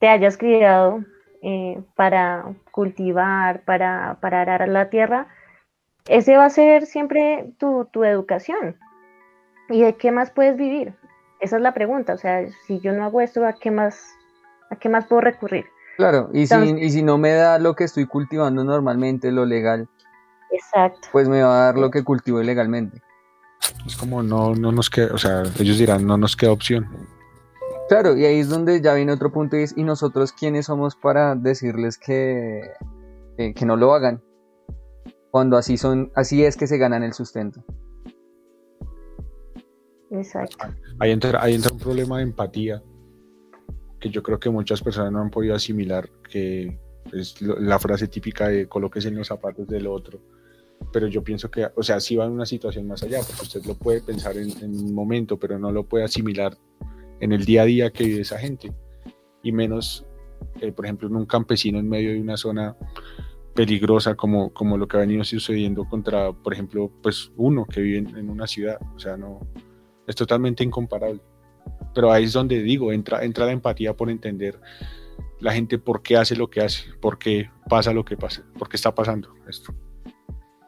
te 0.00 0.08
hayas 0.08 0.36
criado 0.36 1.04
eh, 1.42 1.80
para 1.94 2.44
cultivar, 2.72 3.62
para, 3.64 4.18
para 4.20 4.42
arar 4.42 4.68
la 4.68 4.90
tierra, 4.90 5.28
ese 6.08 6.36
va 6.36 6.46
a 6.46 6.50
ser 6.50 6.86
siempre 6.86 7.52
tu, 7.58 7.86
educación. 8.04 8.76
¿Y 9.68 9.82
de 9.82 9.96
qué 9.96 10.10
más 10.10 10.30
puedes 10.30 10.56
vivir? 10.56 10.94
Esa 11.40 11.56
es 11.56 11.62
la 11.62 11.74
pregunta. 11.74 12.14
O 12.14 12.18
sea, 12.18 12.46
si 12.66 12.80
yo 12.80 12.92
no 12.92 13.04
hago 13.04 13.20
esto, 13.20 13.44
¿a 13.44 13.52
qué 13.52 13.70
más, 13.70 14.17
a 14.70 14.76
qué 14.76 14.88
más 14.88 15.06
puedo 15.06 15.20
recurrir? 15.20 15.66
Claro, 15.96 16.30
y, 16.32 16.46
si, 16.46 16.54
y 16.54 16.90
si 16.90 17.02
no 17.02 17.18
me 17.18 17.32
da 17.32 17.58
lo 17.58 17.74
que 17.74 17.84
estoy 17.84 18.06
cultivando 18.06 18.62
normalmente, 18.62 19.32
lo 19.32 19.44
legal, 19.44 19.88
Exacto. 20.52 21.08
pues 21.10 21.28
me 21.28 21.42
va 21.42 21.62
a 21.62 21.64
dar 21.66 21.78
lo 21.78 21.90
que 21.90 22.04
cultivo 22.04 22.40
ilegalmente. 22.40 23.02
Es 23.84 23.96
como 23.96 24.22
no, 24.22 24.54
no 24.54 24.70
nos 24.70 24.90
queda, 24.90 25.12
o 25.12 25.18
sea, 25.18 25.42
ellos 25.58 25.78
dirán, 25.78 26.06
no 26.06 26.16
nos 26.16 26.36
queda 26.36 26.52
opción. 26.52 26.88
Claro, 27.88 28.16
y 28.16 28.24
ahí 28.26 28.38
es 28.38 28.48
donde 28.48 28.80
ya 28.80 28.94
viene 28.94 29.12
otro 29.12 29.32
punto 29.32 29.56
y 29.56 29.62
es, 29.62 29.76
¿y 29.76 29.82
nosotros 29.82 30.32
quiénes 30.32 30.66
somos 30.66 30.94
para 30.94 31.34
decirles 31.34 31.98
que, 31.98 32.60
que 33.36 33.66
no 33.66 33.76
lo 33.76 33.94
hagan? 33.94 34.22
cuando 35.30 35.56
así 35.56 35.76
son, 35.76 36.10
así 36.14 36.44
es 36.44 36.56
que 36.56 36.66
se 36.66 36.78
ganan 36.78 37.02
el 37.02 37.12
sustento. 37.12 37.62
Exacto. 40.10 40.68
Ahí 40.98 41.12
entra, 41.12 41.42
ahí 41.42 41.54
entra 41.54 41.72
un 41.72 41.78
problema 41.78 42.18
de 42.18 42.24
empatía 42.24 42.82
que 44.00 44.10
yo 44.10 44.22
creo 44.22 44.38
que 44.38 44.50
muchas 44.50 44.82
personas 44.82 45.12
no 45.12 45.20
han 45.20 45.30
podido 45.30 45.54
asimilar, 45.54 46.08
que 46.30 46.78
es 47.12 47.40
la 47.40 47.78
frase 47.78 48.08
típica 48.08 48.48
de 48.48 48.68
coloques 48.68 49.04
en 49.06 49.16
los 49.16 49.28
zapatos 49.28 49.66
del 49.66 49.86
otro. 49.86 50.20
Pero 50.92 51.08
yo 51.08 51.24
pienso 51.24 51.50
que, 51.50 51.66
o 51.74 51.82
sea, 51.82 51.98
sí 52.00 52.16
va 52.16 52.26
en 52.26 52.32
una 52.32 52.46
situación 52.46 52.86
más 52.86 53.02
allá, 53.02 53.20
porque 53.26 53.42
usted 53.42 53.64
lo 53.64 53.74
puede 53.74 54.00
pensar 54.00 54.36
en, 54.36 54.52
un 54.62 54.94
momento, 54.94 55.38
pero 55.38 55.58
no 55.58 55.72
lo 55.72 55.84
puede 55.84 56.04
asimilar 56.04 56.56
en 57.20 57.32
el 57.32 57.44
día 57.44 57.62
a 57.62 57.66
día 57.66 57.90
que 57.90 58.04
vive 58.04 58.20
esa 58.20 58.38
gente. 58.38 58.72
Y 59.42 59.52
menos, 59.52 60.06
eh, 60.60 60.72
por 60.72 60.84
ejemplo, 60.84 61.08
en 61.08 61.16
un 61.16 61.26
campesino 61.26 61.78
en 61.78 61.88
medio 61.88 62.12
de 62.12 62.20
una 62.20 62.36
zona 62.36 62.76
peligrosa 63.54 64.14
como, 64.14 64.52
como 64.52 64.78
lo 64.78 64.86
que 64.86 64.98
ha 64.98 65.00
venido 65.00 65.24
sucediendo 65.24 65.84
contra, 65.84 66.32
por 66.32 66.52
ejemplo, 66.52 66.92
pues 67.02 67.32
uno 67.36 67.64
que 67.64 67.80
vive 67.80 67.98
en, 67.98 68.30
una 68.30 68.46
ciudad. 68.46 68.78
O 68.94 69.00
sea, 69.00 69.16
no, 69.16 69.40
es 70.06 70.14
totalmente 70.14 70.62
incomparable. 70.62 71.20
Pero 71.98 72.12
ahí 72.12 72.22
es 72.26 72.32
donde 72.32 72.62
digo, 72.62 72.92
entra, 72.92 73.24
entra 73.24 73.44
la 73.44 73.50
empatía 73.50 73.92
por 73.92 74.08
entender 74.08 74.60
la 75.40 75.52
gente 75.52 75.78
por 75.78 76.00
qué 76.00 76.16
hace 76.16 76.36
lo 76.36 76.48
que 76.48 76.60
hace, 76.60 76.84
por 77.00 77.18
qué 77.18 77.50
pasa 77.68 77.92
lo 77.92 78.04
que 78.04 78.16
pasa, 78.16 78.44
por 78.56 78.68
qué 78.68 78.76
está 78.76 78.94
pasando 78.94 79.34
esto. 79.48 79.74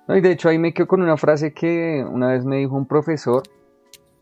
No, 0.08 0.16
y 0.16 0.22
de 0.22 0.32
hecho 0.32 0.48
ahí 0.48 0.58
me 0.58 0.74
quedo 0.74 0.88
con 0.88 1.02
una 1.02 1.16
frase 1.16 1.54
que 1.54 2.04
una 2.04 2.32
vez 2.32 2.44
me 2.44 2.56
dijo 2.56 2.74
un 2.74 2.84
profesor, 2.84 3.44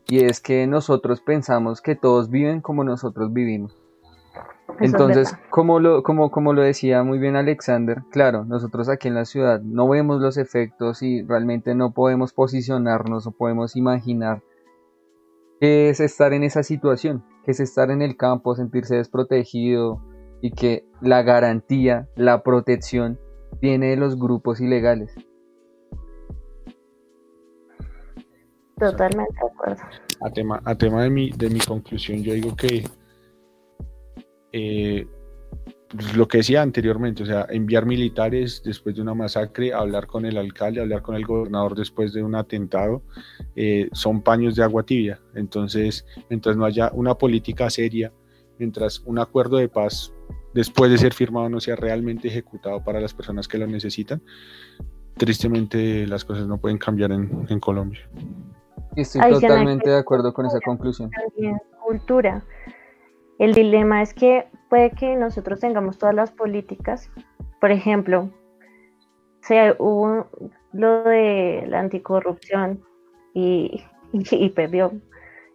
y 0.07 0.23
es 0.23 0.39
que 0.39 0.67
nosotros 0.67 1.19
pensamos 1.19 1.81
que 1.81 1.95
todos 1.95 2.29
viven 2.29 2.61
como 2.61 2.83
nosotros 2.83 3.33
vivimos. 3.33 3.75
Entonces, 4.79 5.35
como 5.49 5.79
lo, 5.79 6.03
como, 6.03 6.29
como 6.29 6.53
lo 6.53 6.61
decía 6.61 7.01
muy 7.01 7.17
bien 7.17 7.35
Alexander, 7.35 8.03
claro, 8.11 8.45
nosotros 8.45 8.87
aquí 8.87 9.07
en 9.07 9.15
la 9.15 9.25
ciudad 9.25 9.61
no 9.61 9.89
vemos 9.89 10.21
los 10.21 10.37
efectos 10.37 11.01
y 11.01 11.23
realmente 11.23 11.73
no 11.73 11.89
podemos 11.89 12.33
posicionarnos 12.33 13.25
o 13.25 13.31
podemos 13.31 13.75
imaginar 13.75 14.43
qué 15.59 15.89
es 15.89 15.99
estar 15.99 16.33
en 16.33 16.43
esa 16.43 16.63
situación, 16.63 17.23
qué 17.45 17.51
es 17.51 17.59
estar 17.59 17.91
en 17.91 18.01
el 18.01 18.17
campo, 18.17 18.55
sentirse 18.55 18.95
desprotegido 18.95 20.01
y 20.41 20.51
que 20.51 20.85
la 21.01 21.21
garantía, 21.21 22.07
la 22.15 22.43
protección 22.43 23.19
viene 23.61 23.87
de 23.87 23.97
los 23.97 24.17
grupos 24.17 24.61
ilegales. 24.61 25.13
Totalmente 28.77 29.33
de 29.33 29.51
acuerdo. 29.51 29.83
A 30.21 30.29
tema, 30.31 30.61
a 30.63 30.75
tema 30.75 31.03
de, 31.03 31.09
mi, 31.09 31.31
de 31.31 31.49
mi 31.49 31.59
conclusión, 31.59 32.23
yo 32.23 32.33
digo 32.33 32.55
que 32.55 32.85
eh, 34.53 35.07
lo 36.15 36.27
que 36.27 36.37
decía 36.37 36.61
anteriormente, 36.61 37.23
o 37.23 37.25
sea, 37.25 37.47
enviar 37.49 37.85
militares 37.85 38.61
después 38.63 38.95
de 38.95 39.01
una 39.01 39.15
masacre, 39.15 39.73
hablar 39.73 40.05
con 40.05 40.25
el 40.25 40.37
alcalde, 40.37 40.81
hablar 40.81 41.01
con 41.01 41.15
el 41.15 41.25
gobernador 41.25 41.75
después 41.75 42.13
de 42.13 42.21
un 42.21 42.35
atentado, 42.35 43.01
eh, 43.55 43.89
son 43.91 44.21
paños 44.21 44.55
de 44.55 44.63
agua 44.63 44.83
tibia. 44.83 45.19
Entonces, 45.33 46.05
mientras 46.29 46.55
no 46.55 46.65
haya 46.65 46.91
una 46.93 47.15
política 47.15 47.69
seria, 47.69 48.11
mientras 48.59 48.99
un 48.99 49.17
acuerdo 49.19 49.57
de 49.57 49.67
paz 49.67 50.13
después 50.53 50.91
de 50.91 50.97
ser 50.97 51.13
firmado 51.13 51.49
no 51.49 51.59
sea 51.59 51.75
realmente 51.75 52.27
ejecutado 52.27 52.83
para 52.83 52.99
las 52.99 53.13
personas 53.13 53.47
que 53.47 53.57
lo 53.57 53.65
necesitan, 53.65 54.21
tristemente 55.17 56.05
las 56.05 56.23
cosas 56.23 56.47
no 56.47 56.57
pueden 56.57 56.77
cambiar 56.77 57.11
en, 57.11 57.59
Colombia. 57.59 58.01
Estoy 58.95 59.21
totalmente 59.31 59.89
de 59.89 59.97
acuerdo 59.97 60.33
con 60.33 60.45
esa 60.45 60.59
conclusión. 60.59 61.09
cultura. 61.83 62.43
El 63.39 63.53
dilema 63.53 64.01
es 64.01 64.13
que 64.13 64.47
puede 64.69 64.91
que 64.91 65.15
nosotros 65.15 65.61
tengamos 65.61 65.97
todas 65.97 66.13
las 66.13 66.31
políticas, 66.31 67.09
por 67.59 67.71
ejemplo, 67.71 68.29
se, 69.41 69.75
hubo 69.79 70.27
lo 70.73 71.03
de 71.03 71.63
la 71.67 71.79
anticorrupción 71.79 72.83
y, 73.33 73.83
y 74.11 74.49
perdió. 74.49 74.91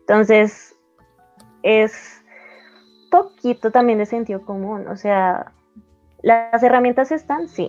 Entonces, 0.01 0.77
es 1.63 2.25
poquito 3.11 3.71
también 3.71 3.99
de 3.99 4.07
sentido 4.07 4.43
común, 4.45 4.89
o 4.89 4.97
sea, 4.97 5.53
las 6.23 6.63
herramientas 6.63 7.13
están, 7.13 7.49
sí. 7.49 7.69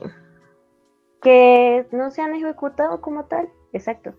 Que 1.21 1.85
no 1.91 2.09
se 2.09 2.21
han 2.21 2.33
ejecutado 2.33 3.01
como 3.01 3.25
tal, 3.25 3.49
exacto. 3.73 4.13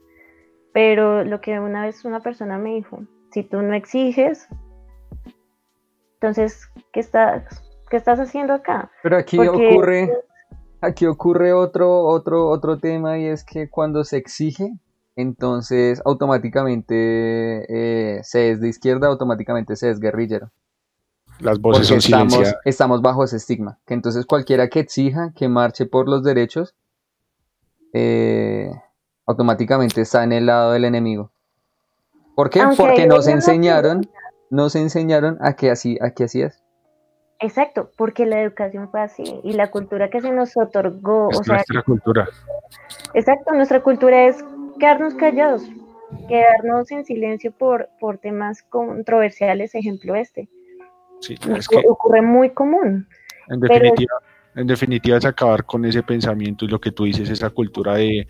Pero 0.72 1.24
lo 1.24 1.40
que 1.40 1.58
una 1.58 1.86
vez 1.86 2.04
una 2.04 2.20
persona 2.20 2.58
me 2.58 2.74
dijo, 2.74 3.00
si 3.30 3.42
tú 3.42 3.62
no 3.62 3.72
exiges, 3.72 4.46
entonces, 6.26 6.68
¿qué 6.92 6.98
estás, 6.98 7.62
qué 7.88 7.96
estás 7.96 8.18
haciendo 8.18 8.52
acá? 8.54 8.90
Pero 9.02 9.16
aquí 9.16 9.38
ocurre, 9.38 10.10
aquí 10.80 11.06
ocurre 11.06 11.52
otro, 11.52 12.04
otro, 12.04 12.48
otro 12.48 12.78
tema 12.78 13.16
y 13.18 13.26
es 13.26 13.44
que 13.44 13.70
cuando 13.70 14.02
se 14.02 14.16
exige, 14.16 14.72
entonces 15.14 16.02
automáticamente 16.04 17.64
eh, 17.68 18.24
se 18.24 18.50
es 18.50 18.60
de 18.60 18.68
izquierda, 18.68 19.06
automáticamente 19.06 19.76
se 19.76 19.88
es 19.88 20.00
guerrillero. 20.00 20.50
Las 21.38 21.60
voces 21.60 21.86
son 21.86 21.98
estamos, 21.98 22.54
estamos 22.64 23.02
bajo 23.02 23.22
ese 23.22 23.36
estigma. 23.36 23.78
Que 23.86 23.94
entonces 23.94 24.26
cualquiera 24.26 24.68
que 24.68 24.80
exija, 24.80 25.32
que 25.36 25.48
marche 25.48 25.86
por 25.86 26.08
los 26.08 26.24
derechos, 26.24 26.74
eh, 27.92 28.72
automáticamente 29.26 30.00
está 30.00 30.24
en 30.24 30.32
el 30.32 30.46
lado 30.46 30.72
del 30.72 30.86
enemigo. 30.86 31.30
¿Por 32.34 32.50
qué? 32.50 32.64
Porque 32.76 33.06
nos 33.06 33.28
enseñaron 33.28 34.08
nos 34.50 34.76
enseñaron 34.76 35.38
a 35.40 35.54
que 35.54 35.70
así, 35.70 35.98
a 36.00 36.10
que 36.10 36.24
así 36.24 36.42
es. 36.42 36.62
Exacto, 37.38 37.90
porque 37.96 38.24
la 38.24 38.40
educación 38.40 38.90
fue 38.90 39.00
así 39.00 39.40
y 39.42 39.52
la 39.52 39.70
cultura 39.70 40.08
que 40.08 40.20
se 40.20 40.32
nos 40.32 40.56
otorgó. 40.56 41.28
Es 41.30 41.46
nuestra 41.46 41.82
cultura. 41.82 42.28
Exacto, 43.12 43.54
nuestra 43.54 43.82
cultura 43.82 44.26
es 44.26 44.42
quedarnos 44.78 45.14
callados, 45.14 45.62
quedarnos 46.28 46.90
en 46.90 47.04
silencio 47.04 47.52
por, 47.52 47.90
por 48.00 48.18
temas 48.18 48.62
controversiales, 48.62 49.74
ejemplo 49.74 50.14
este. 50.14 50.48
Sí, 51.20 51.36
es 51.54 51.68
que 51.68 51.82
ocurre 51.86 52.22
muy 52.22 52.50
común. 52.50 53.06
En 53.48 53.60
definitiva, 53.60 54.18
en 54.54 54.66
definitiva 54.66 55.18
es 55.18 55.24
acabar 55.24 55.64
con 55.64 55.84
ese 55.84 56.02
pensamiento 56.02 56.64
y 56.64 56.68
lo 56.68 56.80
que 56.80 56.92
tú 56.92 57.04
dices, 57.04 57.28
esa 57.28 57.50
cultura 57.50 57.96
de, 57.96 58.26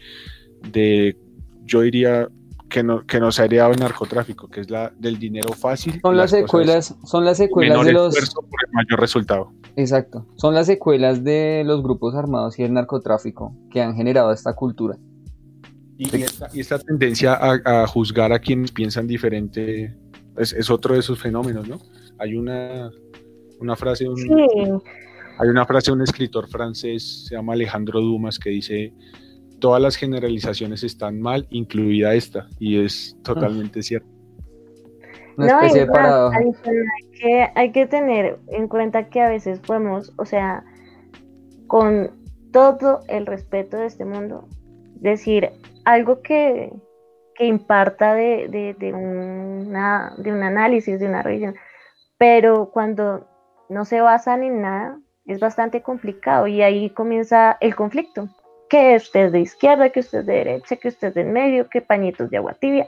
de 0.72 1.16
yo 1.64 1.80
diría, 1.80 2.28
que, 2.68 2.82
no, 2.82 3.06
que 3.06 3.20
nos 3.20 3.38
ha 3.38 3.44
heredado 3.44 3.72
el 3.72 3.80
narcotráfico, 3.80 4.48
que 4.48 4.60
es 4.60 4.70
la 4.70 4.92
del 4.98 5.18
dinero 5.18 5.52
fácil. 5.52 6.00
Son 6.00 6.16
las, 6.16 6.30
secuelas, 6.30 6.94
son 7.04 7.24
las 7.24 7.36
secuelas 7.36 7.84
de 7.84 7.92
los 7.92 8.14
por 8.34 8.60
el 8.66 8.72
mayor 8.72 9.00
resultado. 9.00 9.52
Exacto, 9.76 10.26
son 10.36 10.54
las 10.54 10.66
secuelas 10.66 11.22
de 11.22 11.62
los 11.64 11.82
grupos 11.82 12.14
armados 12.14 12.58
y 12.58 12.62
el 12.62 12.72
narcotráfico 12.72 13.54
que 13.70 13.82
han 13.82 13.94
generado 13.94 14.32
esta 14.32 14.54
cultura. 14.54 14.96
Y, 15.98 16.10
esta, 16.60 16.78
tendencia 16.78 17.38
a, 17.40 17.86
juzgar 17.86 18.30
a 18.32 18.38
quienes 18.38 18.70
piensan 18.70 19.06
diferente 19.06 19.96
es, 20.36 20.52
es, 20.52 20.68
otro 20.68 20.92
de 20.92 21.00
esos 21.00 21.18
fenómenos, 21.18 21.66
¿no? 21.66 21.78
Hay 22.18 22.34
una, 22.34 22.90
una 23.60 23.76
frase 23.76 24.06
hay 25.38 25.48
una 25.48 25.66
frase 25.66 25.90
de 25.90 25.96
un 25.96 26.02
escritor 26.02 26.48
francés, 26.48 27.26
se 27.28 27.34
llama 27.34 27.52
Alejandro 27.52 28.00
Dumas, 28.00 28.38
que 28.38 28.50
dice 28.50 28.92
todas 29.58 29.80
las 29.80 29.96
generalizaciones 29.96 30.82
están 30.82 31.20
mal, 31.20 31.46
incluida 31.50 32.14
esta, 32.14 32.48
y 32.58 32.84
es 32.84 33.16
totalmente 33.22 33.82
cierto. 33.82 34.08
no, 35.36 35.58
hay, 35.58 35.72
que, 37.12 37.50
hay 37.54 37.72
que 37.72 37.86
tener 37.86 38.38
en 38.48 38.68
cuenta 38.68 39.08
que 39.08 39.20
a 39.20 39.28
veces 39.28 39.60
podemos, 39.60 40.12
o 40.16 40.24
sea, 40.24 40.64
con 41.66 42.10
todo 42.52 43.00
el 43.08 43.26
respeto 43.26 43.76
de 43.76 43.86
este 43.86 44.04
mundo, 44.04 44.48
decir 44.94 45.50
algo 45.84 46.22
que, 46.22 46.72
que 47.34 47.46
imparta 47.46 48.14
de, 48.14 48.48
de, 48.48 48.74
de, 48.78 48.92
una, 48.92 50.14
de 50.18 50.32
un 50.32 50.42
análisis, 50.42 50.98
de 50.98 51.06
una 51.06 51.22
revisión, 51.22 51.54
pero 52.18 52.70
cuando 52.72 53.26
no 53.68 53.84
se 53.84 54.00
basan 54.00 54.42
en 54.42 54.62
nada, 54.62 54.98
es 55.26 55.40
bastante 55.40 55.82
complicado 55.82 56.46
y 56.46 56.62
ahí 56.62 56.90
comienza 56.90 57.58
el 57.60 57.74
conflicto 57.74 58.28
que 58.68 58.96
usted 58.96 59.26
es 59.26 59.32
de 59.32 59.40
izquierda, 59.40 59.90
que 59.90 60.00
usted 60.00 60.20
es 60.20 60.26
de 60.26 60.32
derecha, 60.32 60.76
que 60.76 60.88
usted 60.88 61.08
es 61.08 61.14
de 61.14 61.24
medio, 61.24 61.68
que 61.68 61.80
pañitos 61.80 62.30
de 62.30 62.38
agua 62.38 62.54
tibia, 62.54 62.86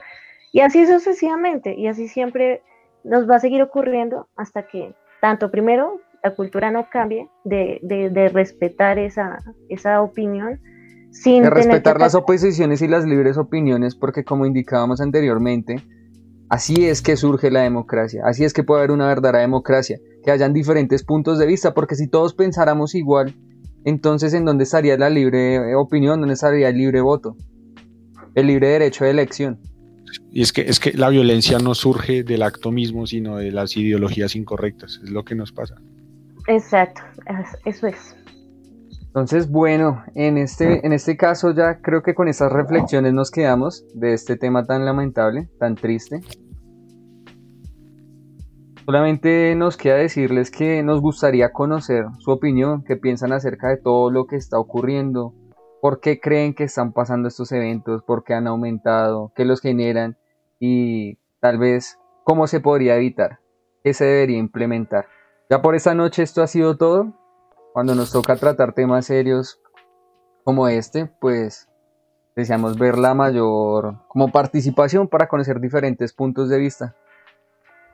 y 0.51 0.61
así 0.61 0.85
sucesivamente, 0.85 1.75
y 1.75 1.87
así 1.87 2.07
siempre 2.07 2.61
nos 3.03 3.29
va 3.29 3.35
a 3.35 3.39
seguir 3.39 3.61
ocurriendo 3.61 4.27
hasta 4.35 4.67
que 4.67 4.93
tanto 5.21 5.51
primero 5.51 5.99
la 6.23 6.35
cultura 6.35 6.71
no 6.71 6.89
cambie 6.89 7.29
de, 7.43 7.79
de, 7.81 8.29
respetar 8.29 8.99
esa, 8.99 9.37
esa 9.69 10.01
opinión. 10.01 10.59
Sin 11.11 11.43
de 11.43 11.49
respetar 11.49 11.99
las 11.99 12.13
oposiciones 12.13 12.81
y 12.81 12.87
las 12.87 13.05
libres 13.05 13.37
opiniones, 13.37 13.95
porque 13.95 14.23
como 14.23 14.45
indicábamos 14.45 15.01
anteriormente, 15.01 15.77
así 16.49 16.87
es 16.87 17.01
que 17.01 17.15
surge 17.15 17.49
la 17.49 17.61
democracia, 17.61 18.21
así 18.25 18.43
es 18.43 18.53
que 18.53 18.63
puede 18.63 18.81
haber 18.81 18.91
una 18.91 19.07
verdadera 19.07 19.39
democracia, 19.39 19.97
que 20.23 20.31
hayan 20.31 20.53
diferentes 20.53 21.03
puntos 21.03 21.39
de 21.39 21.47
vista, 21.47 21.73
porque 21.73 21.95
si 21.95 22.09
todos 22.09 22.35
pensáramos 22.35 22.93
igual, 22.93 23.33
entonces 23.85 24.33
¿en 24.33 24.45
dónde 24.45 24.63
estaría 24.63 24.97
la 24.97 25.09
libre 25.09 25.75
opinión? 25.75 26.19
¿Dónde 26.19 26.33
estaría 26.33 26.69
el 26.69 26.77
libre 26.77 27.01
voto? 27.01 27.35
El 28.35 28.47
libre 28.47 28.69
derecho 28.69 29.05
de 29.05 29.11
elección. 29.11 29.59
Y 30.31 30.41
es 30.41 30.53
que, 30.53 30.61
es 30.61 30.79
que 30.79 30.93
la 30.93 31.09
violencia 31.09 31.59
no 31.59 31.75
surge 31.75 32.23
del 32.23 32.41
acto 32.43 32.71
mismo, 32.71 33.05
sino 33.07 33.37
de 33.37 33.51
las 33.51 33.75
ideologías 33.77 34.35
incorrectas, 34.35 34.99
es 35.03 35.09
lo 35.09 35.23
que 35.23 35.35
nos 35.35 35.51
pasa. 35.51 35.75
Exacto, 36.47 37.01
eso 37.65 37.87
es. 37.87 38.15
Entonces, 39.07 39.49
bueno, 39.49 40.03
en 40.13 40.37
este, 40.37 40.85
en 40.85 40.93
este 40.93 41.17
caso 41.17 41.51
ya 41.51 41.81
creo 41.81 42.03
que 42.03 42.13
con 42.13 42.27
esas 42.27 42.51
reflexiones 42.51 43.11
nos 43.13 43.31
quedamos 43.31 43.83
de 43.95 44.13
este 44.13 44.37
tema 44.37 44.65
tan 44.65 44.85
lamentable, 44.85 45.49
tan 45.57 45.75
triste. 45.75 46.21
Solamente 48.89 49.53
nos 49.53 49.77
queda 49.77 49.97
decirles 49.97 50.49
que 50.49 50.81
nos 50.81 50.99
gustaría 50.99 51.53
conocer 51.53 52.07
su 52.17 52.31
opinión, 52.31 52.83
qué 52.83 52.97
piensan 52.97 53.31
acerca 53.33 53.67
de 53.67 53.77
todo 53.77 54.09
lo 54.09 54.25
que 54.25 54.35
está 54.35 54.57
ocurriendo, 54.57 55.35
por 55.79 55.99
qué 55.99 56.19
creen 56.19 56.55
que 56.55 56.63
están 56.63 56.91
pasando 56.91 57.27
estos 57.27 57.51
eventos, 57.51 58.01
por 58.01 58.23
qué 58.23 58.33
han 58.33 58.47
aumentado, 58.47 59.31
qué 59.35 59.45
los 59.45 59.61
generan 59.61 60.17
y 60.59 61.19
tal 61.39 61.59
vez 61.59 61.99
cómo 62.23 62.47
se 62.47 62.61
podría 62.61 62.95
evitar, 62.95 63.37
qué 63.83 63.93
se 63.93 64.05
debería 64.05 64.39
implementar. 64.39 65.05
Ya 65.51 65.61
por 65.61 65.75
esta 65.75 65.93
noche 65.93 66.23
esto 66.23 66.41
ha 66.41 66.47
sido 66.47 66.75
todo. 66.75 67.13
Cuando 67.73 67.93
nos 67.93 68.11
toca 68.11 68.37
tratar 68.37 68.73
temas 68.73 69.05
serios 69.05 69.61
como 70.43 70.67
este, 70.67 71.05
pues 71.21 71.69
deseamos 72.35 72.79
ver 72.79 72.97
la 72.97 73.13
mayor 73.13 73.97
como 74.07 74.31
participación 74.31 75.07
para 75.07 75.27
conocer 75.27 75.59
diferentes 75.59 76.11
puntos 76.11 76.49
de 76.49 76.57
vista. 76.57 76.95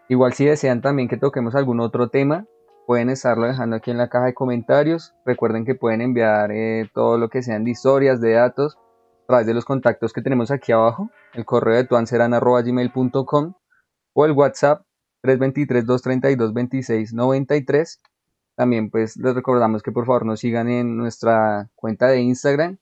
Igual 0.08 0.34
si 0.34 0.46
desean 0.46 0.82
también 0.82 1.08
que 1.08 1.18
toquemos 1.18 1.56
algún 1.56 1.80
otro 1.80 2.10
tema, 2.10 2.46
pueden 2.86 3.10
estarlo 3.10 3.48
dejando 3.48 3.76
aquí 3.76 3.90
en 3.92 3.98
la 3.98 4.10
caja 4.10 4.26
de 4.26 4.36
comentarios. 4.36 5.14
Recuerden 5.26 5.66
que 5.66 5.76
pueden 5.76 6.02
enviar 6.02 6.52
eh, 6.52 6.90
todo 6.94 7.18
lo 7.18 7.30
que 7.30 7.42
sean 7.42 7.64
de 7.64 7.72
historias, 7.72 8.20
de 8.22 8.34
datos, 8.34 8.78
a 9.24 9.28
través 9.28 9.48
de 9.48 9.56
los 9.56 9.66
contactos 9.66 10.14
que 10.14 10.22
tenemos 10.22 10.52
aquí 10.52 10.72
abajo, 10.72 11.10
el 11.34 11.46
correo 11.46 11.76
de 11.76 11.86
tuanceran.gmail.com 11.86 13.54
o 14.14 14.26
el 14.26 14.32
WhatsApp 14.34 14.84
323-232-2693. 15.24 18.00
También 18.56 18.92
pues 18.92 19.18
les 19.18 19.34
recordamos 19.34 19.82
que 19.82 19.92
por 19.92 20.06
favor 20.06 20.26
nos 20.26 20.40
sigan 20.40 20.70
en 20.70 20.96
nuestra 20.96 21.72
cuenta 21.76 22.08
de 22.08 22.22
Instagram. 22.22 22.78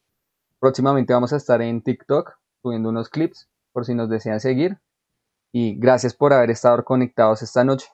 Próximamente 0.60 1.14
vamos 1.14 1.32
a 1.32 1.38
estar 1.38 1.62
en 1.62 1.82
TikTok 1.82 2.34
subiendo 2.62 2.90
unos 2.90 3.08
clips 3.10 3.48
por 3.72 3.86
si 3.86 3.96
nos 3.96 4.10
desean 4.10 4.42
seguir 4.42 4.80
y 5.54 5.76
gracias 5.76 6.14
por 6.16 6.34
haber 6.34 6.49
estado 6.49 6.84
conectados 6.84 7.41
esta 7.43 7.64
noche. 7.64 7.88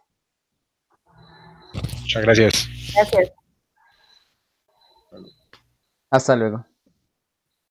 Muchas 2.01 2.23
gracias. 2.23 2.69
Gracias. 2.95 3.31
Hasta 6.09 6.35
luego. 6.35 6.65